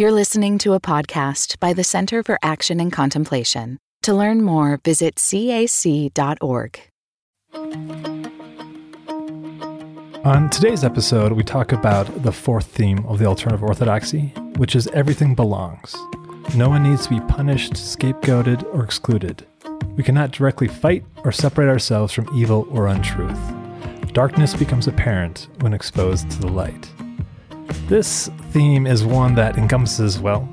You're 0.00 0.12
listening 0.12 0.58
to 0.58 0.74
a 0.74 0.80
podcast 0.80 1.58
by 1.58 1.72
the 1.72 1.82
Center 1.82 2.22
for 2.22 2.38
Action 2.40 2.78
and 2.78 2.92
Contemplation. 2.92 3.78
To 4.02 4.14
learn 4.14 4.42
more, 4.42 4.78
visit 4.84 5.16
cac.org. 5.16 6.80
On 10.24 10.48
today's 10.50 10.84
episode, 10.84 11.32
we 11.32 11.42
talk 11.42 11.72
about 11.72 12.22
the 12.22 12.30
fourth 12.30 12.66
theme 12.66 13.04
of 13.06 13.18
the 13.18 13.24
alternative 13.24 13.64
orthodoxy, 13.64 14.28
which 14.56 14.76
is 14.76 14.86
everything 14.94 15.34
belongs. 15.34 15.96
No 16.54 16.68
one 16.68 16.84
needs 16.84 17.08
to 17.08 17.18
be 17.18 17.20
punished, 17.32 17.72
scapegoated, 17.72 18.72
or 18.72 18.84
excluded. 18.84 19.44
We 19.96 20.04
cannot 20.04 20.30
directly 20.30 20.68
fight 20.68 21.04
or 21.24 21.32
separate 21.32 21.68
ourselves 21.68 22.12
from 22.12 22.32
evil 22.36 22.68
or 22.70 22.86
untruth. 22.86 23.36
Darkness 24.12 24.54
becomes 24.54 24.86
apparent 24.86 25.48
when 25.58 25.72
exposed 25.72 26.30
to 26.30 26.38
the 26.38 26.46
light. 26.46 26.88
This 27.88 28.28
theme 28.50 28.86
is 28.86 29.04
one 29.04 29.34
that 29.36 29.56
encompasses, 29.56 30.18
well, 30.18 30.48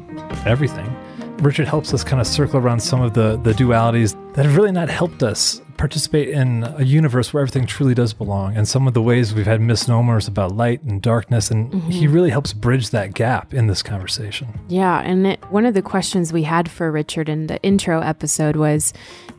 everything. 0.45 0.93
Richard 1.37 1.67
helps 1.67 1.93
us 1.93 2.03
kind 2.03 2.21
of 2.21 2.27
circle 2.27 2.59
around 2.59 2.79
some 2.79 3.01
of 3.01 3.13
the, 3.13 3.37
the 3.37 3.51
dualities 3.51 4.15
that 4.35 4.45
have 4.45 4.55
really 4.55 4.71
not 4.71 4.89
helped 4.89 5.21
us 5.21 5.61
participate 5.77 6.29
in 6.29 6.63
a 6.77 6.83
universe 6.83 7.33
where 7.33 7.41
everything 7.41 7.65
truly 7.65 7.93
does 7.93 8.13
belong 8.13 8.55
and 8.55 8.67
some 8.67 8.87
of 8.87 8.93
the 8.93 9.01
ways 9.01 9.33
we've 9.33 9.45
had 9.45 9.59
misnomers 9.59 10.27
about 10.27 10.55
light 10.55 10.81
and 10.83 11.01
darkness 11.01 11.51
and 11.51 11.71
mm-hmm. 11.71 11.89
he 11.89 12.07
really 12.07 12.29
helps 12.29 12.53
bridge 12.53 12.91
that 12.91 13.13
gap 13.13 13.53
in 13.53 13.67
this 13.67 13.83
conversation 13.83 14.47
yeah 14.69 15.01
and 15.01 15.27
it, 15.27 15.51
one 15.51 15.65
of 15.65 15.73
the 15.73 15.81
questions 15.81 16.31
we 16.31 16.43
had 16.43 16.71
for 16.71 16.91
richard 16.91 17.27
in 17.27 17.47
the 17.47 17.61
intro 17.61 17.99
episode 17.99 18.55
was 18.55 18.93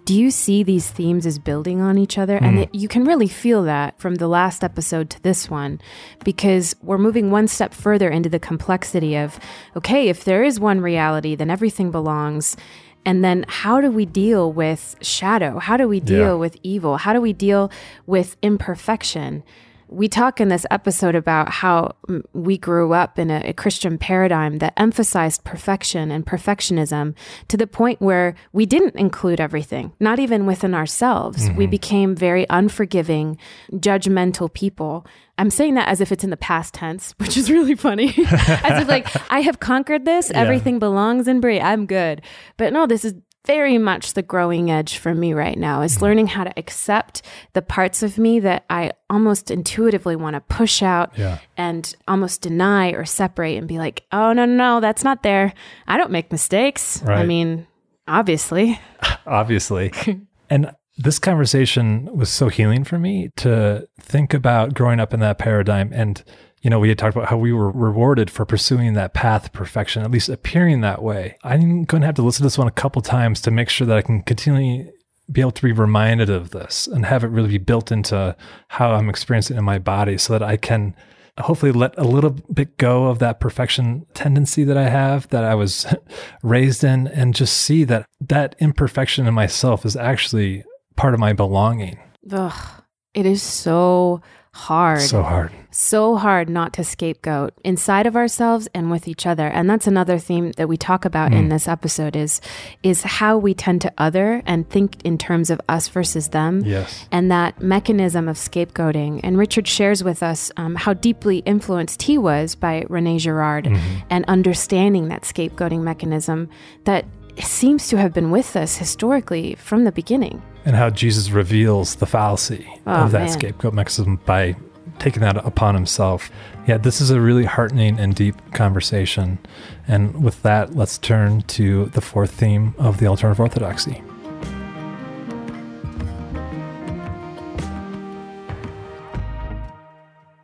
do 0.07 0.15
you 0.15 0.31
see 0.31 0.63
these 0.63 0.89
themes 0.89 1.27
as 1.27 1.39
building 1.39 1.81
on 1.83 1.99
each 1.99 2.17
other? 2.17 2.39
Mm. 2.39 2.47
And 2.47 2.59
it, 2.61 2.75
you 2.75 2.87
can 2.87 3.05
really 3.05 3.27
feel 3.27 3.65
that 3.65 3.99
from 3.99 4.15
the 4.15 4.29
last 4.29 4.63
episode 4.63 5.11
to 5.11 5.23
this 5.23 5.51
one, 5.51 5.81
because 6.25 6.77
we're 6.81 6.97
moving 6.97 7.33
one 7.33 7.49
step 7.49 7.75
further 7.75 8.09
into 8.09 8.29
the 8.29 8.39
complexity 8.39 9.17
of, 9.17 9.39
okay, 9.77 10.09
if 10.09 10.23
there 10.23 10.45
is 10.45 10.61
one 10.61 10.81
reality, 10.81 11.35
then 11.35 11.51
everything 11.51 11.91
belongs. 11.91 12.57
And 13.05 13.25
then 13.25 13.45
how 13.49 13.81
do 13.81 13.91
we 13.91 14.07
deal 14.07 14.53
with 14.53 14.95
shadow? 15.01 15.59
How 15.59 15.77
do 15.77 15.89
we 15.89 15.99
deal 15.99 16.19
yeah. 16.19 16.33
with 16.35 16.57
evil? 16.63 16.99
How 16.99 17.13
do 17.13 17.21
we 17.21 17.33
deal 17.33 17.71
with 18.07 18.37
imperfection? 18.43 19.43
We 19.89 20.09
talk 20.09 20.41
in 20.41 20.49
this 20.49 20.67
episode 20.71 21.15
about 21.15 21.51
how 21.51 21.95
we 22.33 22.59
grew 22.59 22.93
up 22.93 23.19
in 23.19 23.31
a, 23.31 23.43
a, 23.47 23.53
Christian 23.53 23.99
paradigm 23.99 24.59
that 24.59 24.73
emphasized 24.77 25.45
perfection 25.45 26.11
and 26.11 26.27
perfectionism 26.27 27.15
to 27.49 27.57
the 27.57 27.67
point 27.67 28.01
where 28.01 28.35
we 28.53 28.67
didn't 28.67 28.97
include 28.97 29.41
everything, 29.41 29.93
not 30.01 30.19
even 30.19 30.47
within 30.47 30.75
ourselves. 30.75 31.45
Mm-hmm. 31.49 31.57
We 31.57 31.67
became 31.67 32.15
very 32.15 32.47
unforgiving, 32.51 33.39
judgmental 33.73 34.53
people. 34.53 35.07
I'm 35.39 35.51
saying 35.51 35.75
that 35.75 35.89
as 35.89 36.01
if 36.01 36.11
it's 36.11 36.25
in 36.25 36.31
the 36.31 36.37
past 36.37 36.75
tense, 36.75 37.15
which 37.19 37.37
is 37.37 37.51
really 37.51 37.75
funny. 37.75 38.09
as 38.27 38.83
if 38.83 38.89
like 38.89 39.09
I 39.31 39.41
have 39.41 39.61
conquered 39.61 40.05
this, 40.05 40.31
yeah. 40.35 40.41
everything 40.41 40.79
belongs 40.79 41.29
in 41.29 41.41
Brie, 41.41 41.61
I'm 41.61 41.87
good. 41.87 42.23
But 42.57 42.73
no, 42.73 42.87
this 42.87 43.05
is 43.05 43.15
very 43.47 43.79
much 43.79 44.15
the 44.15 44.23
growing 44.23 44.71
edge 44.71 44.99
for 44.99 45.15
me 45.15 45.33
right 45.33 45.57
now 45.57 45.83
is 45.83 46.03
learning 46.03 46.27
how 46.27 46.45
to 46.45 46.53
accept 46.59 47.23
the 47.53 47.63
parts 47.63 48.03
of 48.03 48.19
me 48.19 48.41
that 48.41 48.65
I 48.69 48.93
almost 49.09 49.51
intuitively 49.51 50.17
want 50.17 50.35
to 50.35 50.41
push 50.41 50.83
out 50.83 51.17
yeah. 51.17 51.39
and 51.57 51.95
almost 52.09 52.43
deny 52.43 52.91
or 52.91 53.05
separate 53.05 53.57
and 53.57 53.69
be 53.69 53.79
like, 53.79 54.05
oh, 54.13 54.33
no, 54.33 54.45
no, 54.45 54.57
no, 54.57 54.81
that's 54.81 55.05
not 55.05 55.23
there. 55.23 55.55
I 55.87 55.97
don't 55.97 56.11
make 56.11 56.33
mistakes. 56.33 57.01
Right. 57.03 57.19
I 57.19 57.25
mean, 57.25 57.67
obviously. 58.09 58.81
obviously. 59.27 59.93
and 60.51 60.73
this 60.97 61.19
conversation 61.19 62.09
was 62.17 62.31
so 62.31 62.49
healing 62.49 62.85
for 62.85 62.99
me 62.99 63.31
to 63.37 63.87
think 64.01 64.33
about 64.33 64.75
growing 64.75 64.99
up 65.01 65.13
in 65.13 65.21
that 65.21 65.39
paradigm 65.39 65.93
and 65.93 66.25
you 66.63 66.71
know, 66.71 66.81
we 66.81 66.89
had 66.89 66.99
talked 66.99 67.15
about 67.15 67.29
how 67.29 67.37
we 67.37 67.53
were 67.53 67.71
rewarded 67.71 68.29
for 68.29 68.45
pursuing 68.45 68.95
that 68.95 69.15
path 69.15 69.45
of 69.45 69.53
perfection, 69.53 70.03
at 70.03 70.11
least 70.11 70.29
appearing 70.29 70.81
that 70.81 71.01
way. 71.01 71.37
I'm 71.45 71.85
going 71.85 72.01
to 72.01 72.07
have 72.07 72.17
to 72.17 72.23
listen 72.23 72.39
to 72.39 72.47
this 72.47 72.59
one 72.59 72.67
a 72.67 72.73
couple 72.73 73.03
times 73.03 73.41
to 73.43 73.53
make 73.53 73.69
sure 73.69 73.87
that 73.87 73.97
I 73.97 74.03
can 74.03 74.23
continually 74.23 74.91
be 75.31 75.41
able 75.41 75.53
to 75.53 75.63
be 75.63 75.71
reminded 75.71 76.29
of 76.29 76.51
this 76.51 76.89
and 76.89 77.07
have 77.07 77.23
it 77.23 77.29
really 77.29 77.51
be 77.51 77.59
built 77.59 77.93
into 77.93 78.35
how 78.67 78.93
I'm 78.93 79.09
experiencing 79.09 79.57
in 79.57 79.65
my 79.65 79.79
body 79.79 80.19
so 80.19 80.33
that 80.33 80.43
I 80.43 80.57
can 80.57 80.97
hopefully 81.39 81.71
let 81.73 81.97
a 81.99 82.05
little 82.05 82.31
bit 82.31 82.79
go 82.79 83.07
of 83.07 83.19
that 83.21 83.39
perfection 83.39 84.07
tendency 84.15 84.65
that 84.65 84.77
I 84.77 84.89
have 84.89 85.29
that 85.29 85.45
I 85.45 85.55
was 85.55 85.87
raised 86.43 86.83
in 86.83 87.07
and 87.07 87.35
just 87.35 87.57
see 87.57 87.85
that 87.85 88.07
that 88.21 88.57
imperfection 88.59 89.29
in 89.29 89.35
myself 89.35 89.85
is 89.85 89.97
actually 89.97 90.65
part 90.97 91.15
of 91.15 91.21
my 91.21 91.33
belonging. 91.33 91.99
Ugh, 92.31 92.83
it 93.15 93.27
is 93.27 93.43
so 93.43 94.23
hard. 94.57 95.03
So 95.03 95.23
hard. 95.23 95.53
So 95.71 96.17
hard 96.17 96.49
not 96.49 96.73
to 96.75 96.85
scapegoat 96.85 97.53
inside 97.63 98.07
of 98.07 98.17
ourselves 98.17 98.67
and 98.75 98.91
with 98.91 99.07
each 99.07 99.27
other. 99.27 99.47
And 99.47 99.69
that's 99.69 99.87
another 99.87 100.19
theme 100.19 100.53
that 100.53 100.69
we 100.69 100.79
talk 100.79 101.05
about 101.05 101.33
mm. 101.33 101.37
in 101.37 101.49
this 101.51 101.69
episode 101.69 102.17
is 102.17 102.41
is 102.83 103.03
how 103.03 103.37
we 103.37 103.53
tend 103.53 103.83
to 103.83 103.93
other 103.99 104.43
and 104.47 104.69
think 104.71 105.05
in 105.05 105.19
terms 105.19 105.51
of 105.51 105.61
us 105.69 105.89
versus 105.89 106.29
them. 106.29 106.63
Yes. 106.65 107.07
And 107.13 107.31
that 107.31 107.61
mechanism 107.61 108.29
of 108.29 108.37
scapegoating. 108.37 109.21
And 109.23 109.37
Richard 109.37 109.69
shares 109.69 110.03
with 110.03 110.23
us 110.23 110.51
um, 110.57 110.75
how 110.75 110.95
deeply 110.95 111.39
influenced 111.39 112.03
he 112.03 112.17
was 112.17 112.55
by 112.55 112.87
Rene 112.89 113.19
Girard 113.19 113.67
mm-hmm. 113.67 114.07
and 114.09 114.25
understanding 114.25 115.09
that 115.09 115.23
scapegoating 115.23 115.83
mechanism 115.83 116.49
that 116.85 117.05
seems 117.39 117.89
to 117.89 117.99
have 117.99 118.15
been 118.15 118.31
with 118.31 118.57
us 118.57 118.79
historically 118.79 119.55
from 119.57 119.85
the 119.85 119.93
beginning 119.93 120.43
and 120.67 120.75
how 120.75 120.91
Jesus 120.91 121.31
reveals 121.31 121.95
the 121.95 122.07
fallacy 122.07 122.67
oh, 122.89 123.05
of 123.05 123.13
that 123.13 123.21
man. 123.21 123.29
scapegoat 123.29 123.73
mechanism 123.73 124.17
by 124.27 124.57
taking 124.99 125.23
that 125.23 125.37
upon 125.37 125.77
himself. 125.77 126.29
Yeah, 126.67 126.77
this 126.77 127.01
is 127.01 127.11
a 127.11 127.21
really 127.21 127.45
heartening 127.45 128.01
and 128.01 128.15
deep 128.17 128.35
conversation. 128.53 129.39
And 129.87 130.25
with 130.25 130.43
that, 130.43 130.75
let's 130.75 130.99
turn 130.99 131.43
to 131.43 131.87
the 131.87 132.01
fourth 132.01 132.33
theme 132.33 132.75
of 132.79 132.99
the 132.99 133.07
alternative 133.07 133.41
orthodoxy. 133.41 134.03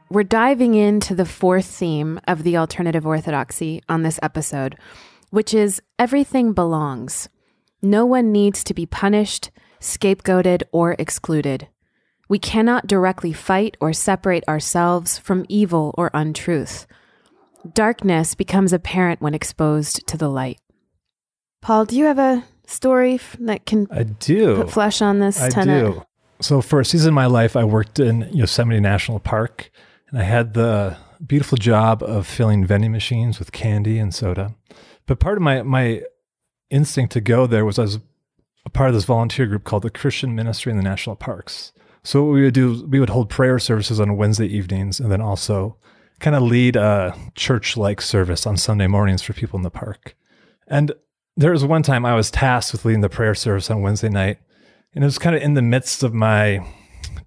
We're 0.09 0.23
diving 0.23 0.75
into 0.75 1.17
the 1.17 1.25
fourth 1.25 1.67
theme 1.67 2.21
of 2.29 2.45
the 2.45 2.59
alternative 2.59 3.07
orthodoxy 3.07 3.83
on 3.89 4.03
this 4.03 4.21
episode, 4.23 4.77
which 5.31 5.53
is 5.53 5.83
everything 5.99 6.53
belongs. 6.53 7.29
No 7.81 8.07
one 8.07 8.31
needs 8.31 8.63
to 8.65 8.75
be 8.75 8.87
punished, 8.87 9.51
scapegoated, 9.83 10.63
or 10.73 10.97
excluded. 10.99 11.69
We 12.29 12.39
cannot 12.39 12.87
directly 12.87 13.33
fight 13.33 13.77
or 13.81 13.93
separate 13.93 14.45
ourselves 14.49 15.19
from 15.19 15.45
evil 15.49 15.95
or 15.99 16.11
untruth. 16.15 16.87
Darkness 17.75 18.35
becomes 18.35 18.73
apparent 18.73 19.21
when 19.21 19.35
exposed 19.35 20.07
to 20.07 20.17
the 20.17 20.31
light. 20.31 20.59
Paul, 21.61 21.85
do 21.85 21.97
you 21.97 22.07
have 22.07 22.19
a 22.19 22.45
story 22.67 23.21
that 23.39 23.67
can 23.67 23.87
I 23.91 24.05
do. 24.05 24.57
put 24.57 24.71
flesh 24.71 25.03
on 25.03 25.19
this 25.19 25.41
I 25.41 25.49
tenet? 25.49 25.95
do. 25.95 26.03
So 26.41 26.61
for 26.61 26.81
a 26.81 26.85
season 26.85 27.11
of 27.11 27.15
my 27.15 27.27
life, 27.27 27.55
I 27.55 27.65
worked 27.65 28.01
in 28.01 28.29
Yosemite 28.33 28.81
National 28.81 29.21
Park, 29.21 29.71
and 30.09 30.19
I 30.19 30.25
had 30.25 30.55
the 30.55 30.97
beautiful 31.25 31.57
job 31.57 32.03
of 32.03 32.27
filling 32.27 32.65
vending 32.67 32.91
machines 32.93 33.39
with 33.39 33.53
candy 33.53 33.99
and 33.99 34.15
soda. 34.15 34.55
But 35.07 35.21
part 35.21 35.39
of 35.39 35.43
my 35.43 35.63
my 35.63 36.03
instinct 36.71 37.13
to 37.13 37.21
go 37.21 37.47
there 37.47 37.65
was 37.65 37.79
I 37.79 37.83
was 37.83 37.99
a 38.65 38.71
part 38.71 38.89
of 38.89 38.95
this 38.95 39.05
volunteer 39.05 39.47
group 39.47 39.65
called 39.65 39.83
the 39.83 39.91
Christian 39.91 40.35
Ministry 40.35 40.71
in 40.71 40.77
the 40.77 40.83
National 40.83 41.17
Parks. 41.17 41.73
So 42.05 42.25
what 42.25 42.33
we 42.33 42.43
would 42.43 42.55
do, 42.55 42.87
we 42.89 43.01
would 43.01 43.11
hold 43.11 43.31
prayer 43.31 43.59
services 43.59 44.01
on 44.01 44.17
Wednesday 44.17 44.47
evenings, 44.47 44.99
and 45.01 45.11
then 45.11 45.21
also 45.21 45.77
kind 46.21 46.37
of 46.37 46.43
lead 46.43 46.77
a 46.77 47.17
church-like 47.35 48.01
service 48.01 48.47
on 48.47 48.57
Sunday 48.57 48.87
mornings 48.87 49.23
for 49.23 49.33
people 49.33 49.57
in 49.57 49.63
the 49.63 49.71
park. 49.71 50.17
And 50.69 50.93
there 51.37 51.53
was 51.53 51.65
one 51.65 51.83
time 51.83 52.05
I 52.05 52.15
was 52.15 52.31
tasked 52.31 52.73
with 52.73 52.85
leading 52.85 53.01
the 53.01 53.09
prayer 53.09 53.35
service 53.35 53.71
on 53.71 53.83
Wednesday 53.83 54.09
night, 54.09 54.39
and 54.95 55.03
it 55.03 55.07
was 55.07 55.19
kind 55.19 55.35
of 55.35 55.43
in 55.43 55.55
the 55.55 55.63
midst 55.63 56.03
of 56.03 56.13
my 56.13 56.65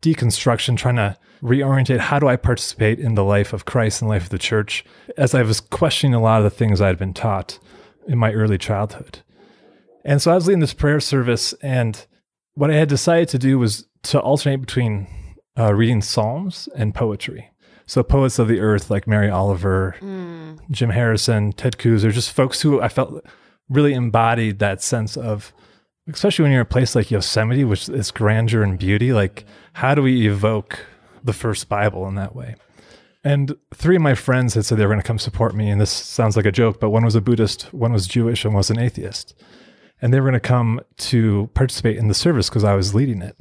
deconstruction, 0.01 0.77
trying 0.77 0.95
to 0.97 1.17
reorientate 1.41 1.99
how 1.99 2.19
do 2.19 2.27
I 2.27 2.35
participate 2.35 2.99
in 2.99 3.15
the 3.15 3.23
life 3.23 3.53
of 3.53 3.65
Christ 3.65 4.01
and 4.01 4.09
life 4.09 4.23
of 4.23 4.29
the 4.29 4.37
church, 4.37 4.85
as 5.17 5.33
I 5.33 5.41
was 5.41 5.59
questioning 5.59 6.13
a 6.13 6.21
lot 6.21 6.37
of 6.37 6.43
the 6.43 6.49
things 6.49 6.79
I 6.79 6.87
had 6.87 6.97
been 6.97 7.13
taught 7.13 7.59
in 8.07 8.17
my 8.17 8.31
early 8.31 8.57
childhood. 8.57 9.19
And 10.05 10.21
so 10.21 10.31
I 10.31 10.35
was 10.35 10.45
leading 10.45 10.59
this 10.59 10.73
prayer 10.73 10.99
service, 10.99 11.53
and 11.63 12.05
what 12.53 12.69
I 12.69 12.75
had 12.75 12.87
decided 12.87 13.27
to 13.29 13.39
do 13.39 13.57
was 13.57 13.87
to 14.03 14.21
alternate 14.21 14.61
between 14.61 15.07
uh, 15.57 15.73
reading 15.73 16.01
Psalms 16.01 16.69
and 16.75 16.93
poetry. 16.93 17.49
So 17.87 18.03
poets 18.03 18.37
of 18.37 18.47
the 18.47 18.59
earth 18.59 18.91
like 18.91 19.07
Mary 19.07 19.31
Oliver, 19.31 19.95
mm. 19.99 20.59
Jim 20.69 20.91
Harrison, 20.91 21.53
Ted 21.53 21.77
Kooser, 21.77 22.05
are 22.05 22.11
just 22.11 22.31
folks 22.31 22.61
who 22.61 22.79
I 22.81 22.87
felt 22.87 23.25
really 23.67 23.95
embodied 23.95 24.59
that 24.59 24.83
sense 24.83 25.17
of, 25.17 25.51
especially 26.11 26.43
when 26.43 26.51
you're 26.51 26.61
in 26.61 26.67
a 26.67 26.69
place 26.69 26.95
like 26.95 27.09
Yosemite, 27.09 27.63
which 27.63 27.89
is 27.89 28.11
grandeur 28.11 28.61
and 28.61 28.77
beauty. 28.77 29.11
Like, 29.11 29.45
how 29.73 29.95
do 29.95 30.03
we 30.03 30.27
evoke 30.27 30.85
the 31.23 31.33
first 31.33 31.67
Bible 31.67 32.07
in 32.07 32.13
that 32.15 32.35
way? 32.35 32.55
And 33.23 33.55
three 33.73 33.95
of 33.95 34.03
my 34.03 34.13
friends 34.13 34.53
had 34.53 34.65
said 34.65 34.77
they 34.77 34.85
were 34.85 34.93
going 34.93 35.01
to 35.01 35.07
come 35.07 35.17
support 35.17 35.55
me. 35.55 35.71
And 35.71 35.81
this 35.81 35.89
sounds 35.89 36.37
like 36.37 36.45
a 36.45 36.51
joke, 36.51 36.79
but 36.79 36.91
one 36.91 37.05
was 37.05 37.15
a 37.15 37.21
Buddhist, 37.21 37.73
one 37.73 37.91
was 37.91 38.05
Jewish, 38.05 38.45
and 38.45 38.53
one 38.53 38.59
was 38.59 38.69
an 38.69 38.77
atheist 38.77 39.33
and 40.01 40.13
they 40.13 40.19
were 40.19 40.29
going 40.29 40.33
to 40.33 40.39
come 40.39 40.81
to 40.97 41.49
participate 41.53 41.97
in 41.97 42.07
the 42.07 42.13
service 42.13 42.49
because 42.49 42.63
I 42.63 42.75
was 42.75 42.95
leading 42.95 43.21
it. 43.21 43.37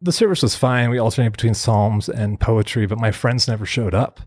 The 0.00 0.12
service 0.12 0.42
was 0.42 0.54
fine. 0.54 0.90
We 0.90 0.98
alternated 0.98 1.32
between 1.32 1.54
psalms 1.54 2.08
and 2.08 2.38
poetry, 2.38 2.86
but 2.86 2.98
my 2.98 3.10
friends 3.10 3.48
never 3.48 3.64
showed 3.64 3.94
up. 3.94 4.20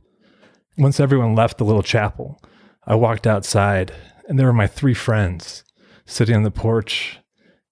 Once 0.78 1.00
everyone 1.00 1.36
left 1.36 1.58
the 1.58 1.66
little 1.66 1.84
chapel, 1.84 2.42
I 2.86 2.96
walked 2.96 3.28
outside 3.28 3.94
and 4.28 4.38
there 4.38 4.48
were 4.48 4.54
my 4.54 4.68
three 4.68 4.94
friends 4.94 5.64
sitting 6.06 6.36
on 6.36 6.44
the 6.44 6.52
porch, 6.52 7.20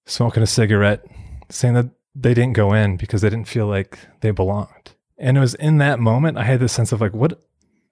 smoking 0.06 0.44
a 0.44 0.48
cigarette, 0.48 1.06
saying 1.50 1.74
that 1.76 1.90
they 2.14 2.34
didn't 2.34 2.54
go 2.54 2.74
in 2.74 2.98
because 2.98 3.22
they 3.22 3.30
didn't 3.30 3.48
feel 3.48 3.68
like 3.68 4.00
they 4.22 4.32
belonged. 4.32 4.94
And 5.18 5.38
it 5.38 5.40
was 5.40 5.56
in 5.56 5.78
that 5.78 6.00
moment 6.00 6.38
I 6.38 6.44
had 6.44 6.60
this 6.60 6.74
sense 6.74 6.92
of 6.92 7.02
like, 7.02 7.14
what, 7.14 7.44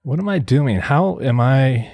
what 0.03 0.19
am 0.19 0.29
I 0.29 0.39
doing? 0.39 0.79
How 0.79 1.19
am 1.19 1.39
I 1.39 1.91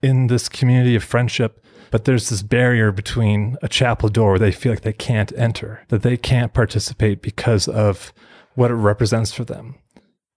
in 0.00 0.28
this 0.28 0.48
community 0.48 0.94
of 0.94 1.04
friendship? 1.04 1.64
But 1.92 2.06
there's 2.06 2.30
this 2.30 2.42
barrier 2.42 2.90
between 2.90 3.58
a 3.60 3.68
chapel 3.68 4.08
door 4.08 4.30
where 4.30 4.38
they 4.38 4.50
feel 4.50 4.72
like 4.72 4.80
they 4.80 4.94
can't 4.94 5.30
enter, 5.36 5.82
that 5.88 6.00
they 6.00 6.16
can't 6.16 6.54
participate 6.54 7.20
because 7.20 7.68
of 7.68 8.14
what 8.54 8.70
it 8.70 8.76
represents 8.76 9.32
for 9.32 9.44
them. 9.44 9.76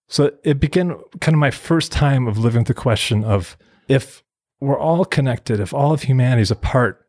So 0.08 0.34
it 0.44 0.60
began 0.60 1.00
kind 1.22 1.34
of 1.34 1.40
my 1.40 1.52
first 1.52 1.94
time 1.94 2.28
of 2.28 2.38
living 2.38 2.60
with 2.60 2.68
the 2.68 2.74
question 2.74 3.24
of 3.24 3.58
if 3.88 4.22
we're 4.60 4.78
all 4.78 5.06
connected, 5.06 5.62
if 5.62 5.74
all 5.74 5.94
of 5.94 6.04
humanity 6.04 6.42
is 6.42 6.52
a 6.52 6.58
part 6.58 7.08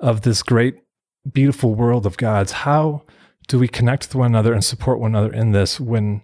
of 0.00 0.22
this 0.22 0.42
great, 0.42 0.76
beautiful 1.30 1.74
world 1.74 2.06
of 2.06 2.16
God's, 2.16 2.52
how 2.52 3.02
do 3.46 3.58
we 3.58 3.68
connect 3.68 4.08
with 4.08 4.14
one 4.14 4.30
another 4.30 4.54
and 4.54 4.64
support 4.64 5.00
one 5.00 5.14
another 5.14 5.34
in 5.34 5.52
this 5.52 5.78
when 5.78 6.22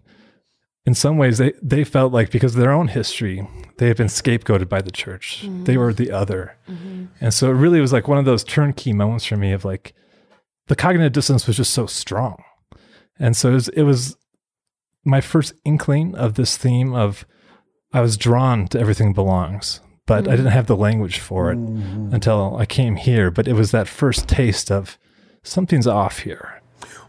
in 0.88 0.94
some 0.94 1.19
ways 1.19 1.37
they, 1.37 1.52
they 1.61 1.85
felt 1.85 2.14
like 2.14 2.31
because 2.31 2.55
of 2.55 2.61
their 2.62 2.73
own 2.73 2.88
history, 2.88 3.46
they 3.76 3.88
had 3.88 3.99
been 3.99 4.06
scapegoated 4.06 4.70
by 4.70 4.81
the 4.81 4.90
church. 4.90 5.43
Mm-hmm. 5.43 5.64
They 5.64 5.76
were 5.76 5.93
the 5.93 6.11
other. 6.11 6.56
Mm-hmm. 6.67 7.05
And 7.20 7.35
so 7.35 7.50
it 7.50 7.56
really 7.56 7.82
was 7.82 7.93
like 7.93 8.08
one 8.08 8.17
of 8.17 8.25
those 8.25 8.43
turnkey 8.43 8.94
moments 8.94 9.26
for 9.26 9.37
me 9.37 9.52
of 9.52 9.67
like 9.67 9.93
the 10.69 10.75
cognitive 10.75 11.12
dissonance 11.12 11.46
was 11.46 11.58
just 11.58 11.75
so 11.75 11.85
strong. 11.85 12.43
And 13.19 13.37
so 13.37 13.50
it 13.50 13.52
was, 13.52 13.69
it 13.69 13.82
was 13.82 14.17
my 15.05 15.20
first 15.20 15.52
inkling 15.67 16.14
of 16.14 16.37
this 16.37 16.56
theme 16.56 16.94
of 16.94 17.26
I 17.93 18.00
was 18.00 18.17
drawn 18.17 18.67
to 18.69 18.81
everything 18.81 19.12
belongs, 19.12 19.82
but 20.06 20.25
mm-hmm. 20.25 20.32
I 20.32 20.37
didn't 20.37 20.52
have 20.52 20.69
the 20.69 20.76
language 20.76 21.19
for 21.19 21.52
it 21.52 21.58
mm-hmm. 21.58 22.14
until 22.14 22.56
I 22.56 22.64
came 22.64 22.96
here. 22.96 23.31
But 23.31 23.46
it 23.46 23.52
was 23.52 23.73
that 23.73 23.88
first 23.88 24.26
taste 24.26 24.70
of 24.70 24.96
something's 25.43 25.87
off 25.87 26.20
here. 26.20 26.62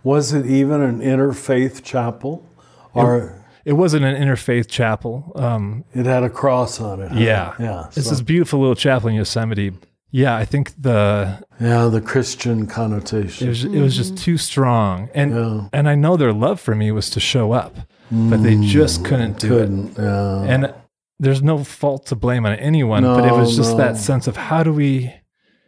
Was 0.03 0.33
it 0.33 0.45
even 0.45 0.81
an 0.81 0.99
interfaith 0.99 1.81
chapel? 1.81 2.45
Or 2.93 3.38
it, 3.65 3.71
it 3.71 3.73
wasn't 3.73 4.05
an 4.05 4.15
interfaith 4.15 4.67
chapel. 4.67 5.31
Um, 5.35 5.85
it 5.93 6.05
had 6.05 6.23
a 6.23 6.29
cross 6.29 6.79
on 6.79 7.01
it. 7.01 7.11
Huh? 7.11 7.19
Yeah. 7.19 7.55
Yeah. 7.59 7.87
It's 7.87 8.05
so. 8.05 8.11
this 8.11 8.21
beautiful 8.21 8.59
little 8.59 8.75
chapel 8.75 9.09
in 9.09 9.15
Yosemite. 9.15 9.73
Yeah, 10.11 10.35
I 10.35 10.43
think 10.43 10.73
the 10.81 11.45
yeah 11.59 11.85
the 11.85 12.01
Christian 12.01 12.65
connotation. 12.65 13.45
It 13.45 13.49
was, 13.49 13.63
it 13.63 13.79
was 13.79 13.95
just 13.95 14.17
too 14.17 14.37
strong, 14.37 15.07
and 15.13 15.35
yeah. 15.35 15.69
and 15.71 15.87
I 15.87 15.93
know 15.93 16.17
their 16.17 16.33
love 16.33 16.59
for 16.59 16.73
me 16.73 16.91
was 16.91 17.11
to 17.11 17.19
show 17.19 17.51
up, 17.51 17.75
but 18.09 18.37
they 18.37 18.55
just 18.59 19.05
couldn't 19.05 19.37
do 19.37 19.49
couldn't, 19.49 19.91
it. 19.91 20.01
Yeah. 20.01 20.41
And 20.45 20.73
there's 21.19 21.43
no 21.43 21.63
fault 21.63 22.07
to 22.07 22.15
blame 22.15 22.47
on 22.47 22.53
anyone, 22.53 23.03
no, 23.03 23.15
but 23.15 23.25
it 23.25 23.33
was 23.33 23.55
just 23.55 23.73
no. 23.73 23.77
that 23.77 23.97
sense 23.97 24.25
of 24.25 24.35
how 24.35 24.63
do 24.63 24.73
we 24.73 25.13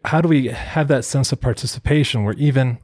how 0.05 0.21
do 0.21 0.27
we 0.27 0.47
have 0.47 0.87
that 0.87 1.05
sense 1.05 1.31
of 1.31 1.39
participation 1.39 2.23
where 2.23 2.33
even 2.35 2.79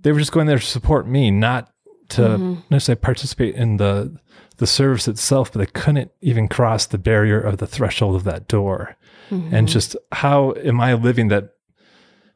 they 0.00 0.12
were 0.12 0.18
just 0.18 0.32
going 0.32 0.46
there 0.46 0.58
to 0.58 0.64
support 0.64 1.06
me, 1.06 1.30
not 1.30 1.70
to 2.10 2.22
mm-hmm. 2.22 2.60
necessarily 2.70 3.00
participate 3.00 3.54
in 3.54 3.76
the 3.76 4.16
the 4.58 4.66
service 4.66 5.06
itself, 5.08 5.52
but 5.52 5.58
they 5.58 5.66
couldn't 5.66 6.10
even 6.20 6.48
cross 6.48 6.86
the 6.86 6.98
barrier 6.98 7.40
of 7.40 7.58
the 7.58 7.66
threshold 7.66 8.14
of 8.14 8.24
that 8.24 8.48
door. 8.48 8.96
Mm-hmm. 9.30 9.54
And 9.54 9.68
just 9.68 9.96
how 10.12 10.54
am 10.54 10.80
I 10.80 10.94
living 10.94 11.28
that? 11.28 11.54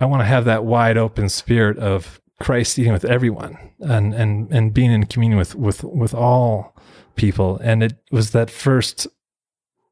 I 0.00 0.06
want 0.06 0.20
to 0.20 0.26
have 0.26 0.44
that 0.46 0.64
wide 0.64 0.96
open 0.96 1.28
spirit 1.28 1.78
of 1.78 2.20
Christ 2.40 2.78
eating 2.78 2.92
with 2.92 3.04
everyone 3.04 3.58
and 3.80 4.14
and 4.14 4.50
and 4.50 4.72
being 4.72 4.90
in 4.92 5.06
communion 5.06 5.38
with 5.38 5.54
with 5.54 5.84
with 5.84 6.14
all 6.14 6.74
people. 7.16 7.58
And 7.62 7.82
it 7.82 7.94
was 8.10 8.30
that 8.30 8.50
first 8.50 9.06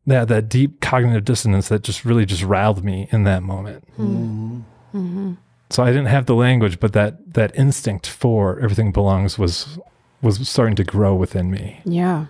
that 0.06 0.28
that 0.28 0.48
deep 0.48 0.80
cognitive 0.80 1.24
dissonance 1.24 1.68
that 1.68 1.82
just 1.82 2.04
really 2.04 2.24
just 2.24 2.42
riled 2.42 2.84
me 2.84 3.08
in 3.12 3.24
that 3.24 3.42
moment. 3.42 3.84
Mm-hmm. 3.98 4.60
Mm-hmm. 4.94 5.32
So 5.70 5.82
I 5.82 5.88
didn't 5.88 6.06
have 6.06 6.24
the 6.24 6.34
language, 6.34 6.80
but 6.80 6.94
that 6.94 7.34
that 7.34 7.54
instinct 7.54 8.06
for 8.06 8.58
everything 8.60 8.92
belongs 8.92 9.38
was 9.38 9.78
was 10.22 10.48
starting 10.48 10.76
to 10.76 10.84
grow 10.84 11.14
within 11.14 11.50
me. 11.50 11.80
Yeah. 11.84 12.26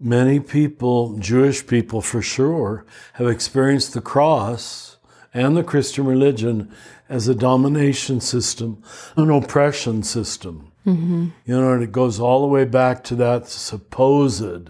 Many 0.00 0.40
people, 0.40 1.16
Jewish 1.18 1.66
people 1.66 2.00
for 2.00 2.22
sure, 2.22 2.84
have 3.14 3.26
experienced 3.26 3.94
the 3.94 4.00
cross 4.00 4.96
and 5.34 5.56
the 5.56 5.64
Christian 5.64 6.06
religion 6.06 6.72
as 7.08 7.26
a 7.26 7.34
domination 7.34 8.20
system, 8.20 8.82
an 9.16 9.30
oppression 9.30 10.02
system. 10.02 10.72
Mm-hmm. 10.86 11.28
You 11.44 11.60
know, 11.60 11.72
and 11.72 11.82
it 11.82 11.92
goes 11.92 12.20
all 12.20 12.40
the 12.40 12.46
way 12.46 12.64
back 12.64 13.04
to 13.04 13.14
that 13.16 13.48
supposed 13.48 14.68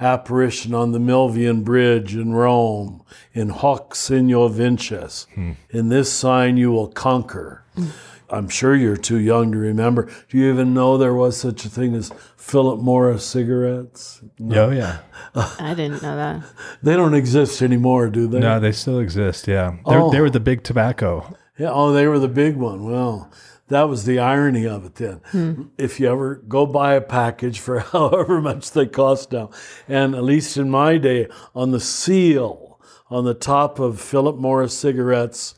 apparition 0.00 0.74
on 0.74 0.92
the 0.92 0.98
Milvian 0.98 1.64
Bridge 1.64 2.14
in 2.14 2.32
Rome, 2.32 3.02
in 3.32 3.50
Hoc 3.50 3.94
Signo 3.94 4.48
Vinces. 4.48 5.26
Hmm. 5.34 5.52
In 5.70 5.88
this 5.88 6.12
sign 6.12 6.56
you 6.56 6.70
will 6.70 6.88
conquer. 6.88 7.64
I'm 8.30 8.48
sure 8.48 8.74
you're 8.74 8.96
too 8.96 9.18
young 9.18 9.52
to 9.52 9.58
remember. 9.58 10.10
Do 10.28 10.36
you 10.36 10.52
even 10.52 10.74
know 10.74 10.98
there 10.98 11.14
was 11.14 11.36
such 11.36 11.64
a 11.64 11.68
thing 11.70 11.94
as 11.94 12.12
Philip 12.36 12.80
Morris 12.80 13.24
cigarettes? 13.24 14.20
No. 14.38 14.66
Oh, 14.66 14.70
yeah. 14.70 14.98
I 15.34 15.74
didn't 15.74 16.02
know 16.02 16.16
that. 16.16 16.42
They 16.82 16.94
don't 16.94 17.14
exist 17.14 17.62
anymore, 17.62 18.08
do 18.10 18.26
they? 18.26 18.40
No, 18.40 18.60
they 18.60 18.72
still 18.72 18.98
exist, 18.98 19.48
yeah. 19.48 19.76
Oh. 19.86 20.10
They 20.10 20.20
were 20.20 20.30
the 20.30 20.40
big 20.40 20.62
tobacco. 20.62 21.36
Yeah, 21.58 21.70
oh, 21.72 21.92
they 21.92 22.06
were 22.06 22.18
the 22.18 22.28
big 22.28 22.56
one. 22.56 22.84
Well, 22.84 23.30
that 23.68 23.88
was 23.88 24.04
the 24.04 24.18
irony 24.18 24.66
of 24.66 24.84
it 24.84 24.94
then. 24.96 25.20
Hmm. 25.30 25.62
If 25.76 26.00
you 26.00 26.10
ever 26.10 26.36
go 26.36 26.66
buy 26.66 26.94
a 26.94 27.00
package 27.00 27.60
for 27.60 27.78
however 27.92 28.40
much 28.40 28.70
they 28.72 28.86
cost 28.86 29.32
now, 29.32 29.50
and 29.86 30.14
at 30.14 30.24
least 30.24 30.56
in 30.56 30.70
my 30.70 30.98
day, 30.98 31.28
on 31.54 31.70
the 31.70 31.80
seal 31.80 32.68
on 33.10 33.24
the 33.24 33.34
top 33.34 33.78
of 33.78 34.00
Philip 34.00 34.36
Morris 34.36 34.76
cigarettes 34.76 35.54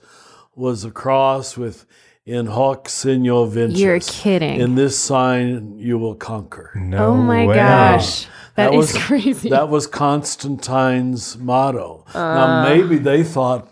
was 0.55 0.85
a 0.85 0.91
cross 0.91 1.57
with 1.57 1.87
in 2.25 2.47
hoc 2.47 2.89
signo 2.89 3.45
vinces. 3.47 3.81
You're 3.81 4.01
kidding. 4.01 4.61
In 4.61 4.75
this 4.75 4.99
sign 4.99 5.79
you 5.79 5.99
will 5.99 6.15
conquer. 6.15 6.73
No 6.77 7.09
oh 7.09 7.15
my 7.15 7.47
way. 7.47 7.55
gosh. 7.55 8.25
that, 8.55 8.71
that 8.71 8.75
is 8.75 8.93
was, 8.93 9.03
crazy. 9.03 9.51
That 9.51 9.69
was 9.69 9.87
Constantine's 9.87 11.39
motto. 11.39 12.05
Uh, 12.15 12.19
now 12.19 12.69
maybe 12.69 12.99
they 12.99 13.25
thought 13.25 13.69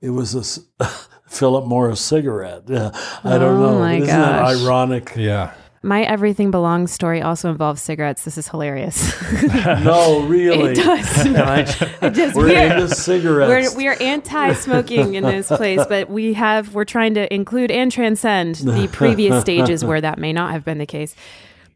it 0.00 0.10
was 0.10 0.34
a 0.80 0.84
Philip 1.26 1.66
Morris 1.66 2.00
cigarette. 2.00 2.62
Yeah, 2.66 2.90
I 3.24 3.38
don't 3.38 3.56
oh 3.56 3.72
know. 3.72 3.78
My 3.78 3.96
Isn't 3.96 4.06
gosh. 4.08 4.54
that 4.54 4.62
ironic? 4.62 5.12
Yeah. 5.16 5.54
My 5.82 6.02
everything 6.04 6.50
belongs 6.50 6.92
story 6.92 7.20
also 7.20 7.50
involves 7.50 7.82
cigarettes. 7.82 8.24
This 8.24 8.38
is 8.38 8.48
hilarious. 8.48 9.12
no, 9.84 10.22
really. 10.22 10.72
It 10.72 10.76
does. 10.76 11.26
it 12.02 12.14
just, 12.14 12.34
we're, 12.34 12.46
we're 12.46 12.72
into 12.72 12.88
cigarettes. 12.88 13.74
We're, 13.74 13.76
we 13.76 13.88
are 13.88 13.96
anti-smoking 14.00 15.14
in 15.14 15.24
this 15.24 15.48
place, 15.48 15.84
but 15.86 16.08
we 16.08 16.32
have 16.32 16.74
we're 16.74 16.86
trying 16.86 17.12
to 17.14 17.32
include 17.32 17.70
and 17.70 17.92
transcend 17.92 18.54
the 18.56 18.88
previous 18.92 19.42
stages 19.42 19.84
where 19.84 20.00
that 20.00 20.18
may 20.18 20.32
not 20.32 20.52
have 20.52 20.64
been 20.64 20.78
the 20.78 20.86
case. 20.86 21.14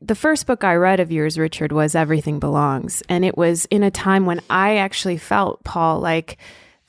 The 0.00 0.14
first 0.14 0.47
book 0.47 0.64
I 0.64 0.76
read 0.76 1.00
of 1.00 1.12
yours, 1.12 1.38
Richard, 1.38 1.73
was 1.73 1.95
Everything 1.95 2.38
Belongs, 2.38 3.02
and 3.11 3.26
it 3.26 3.37
was 3.37 3.67
in 3.67 3.83
a 3.83 3.90
time 3.90 4.25
when 4.25 4.40
I 4.49 4.76
actually 4.76 5.19
felt 5.19 5.64
Paul 5.64 6.00
like 6.00 6.38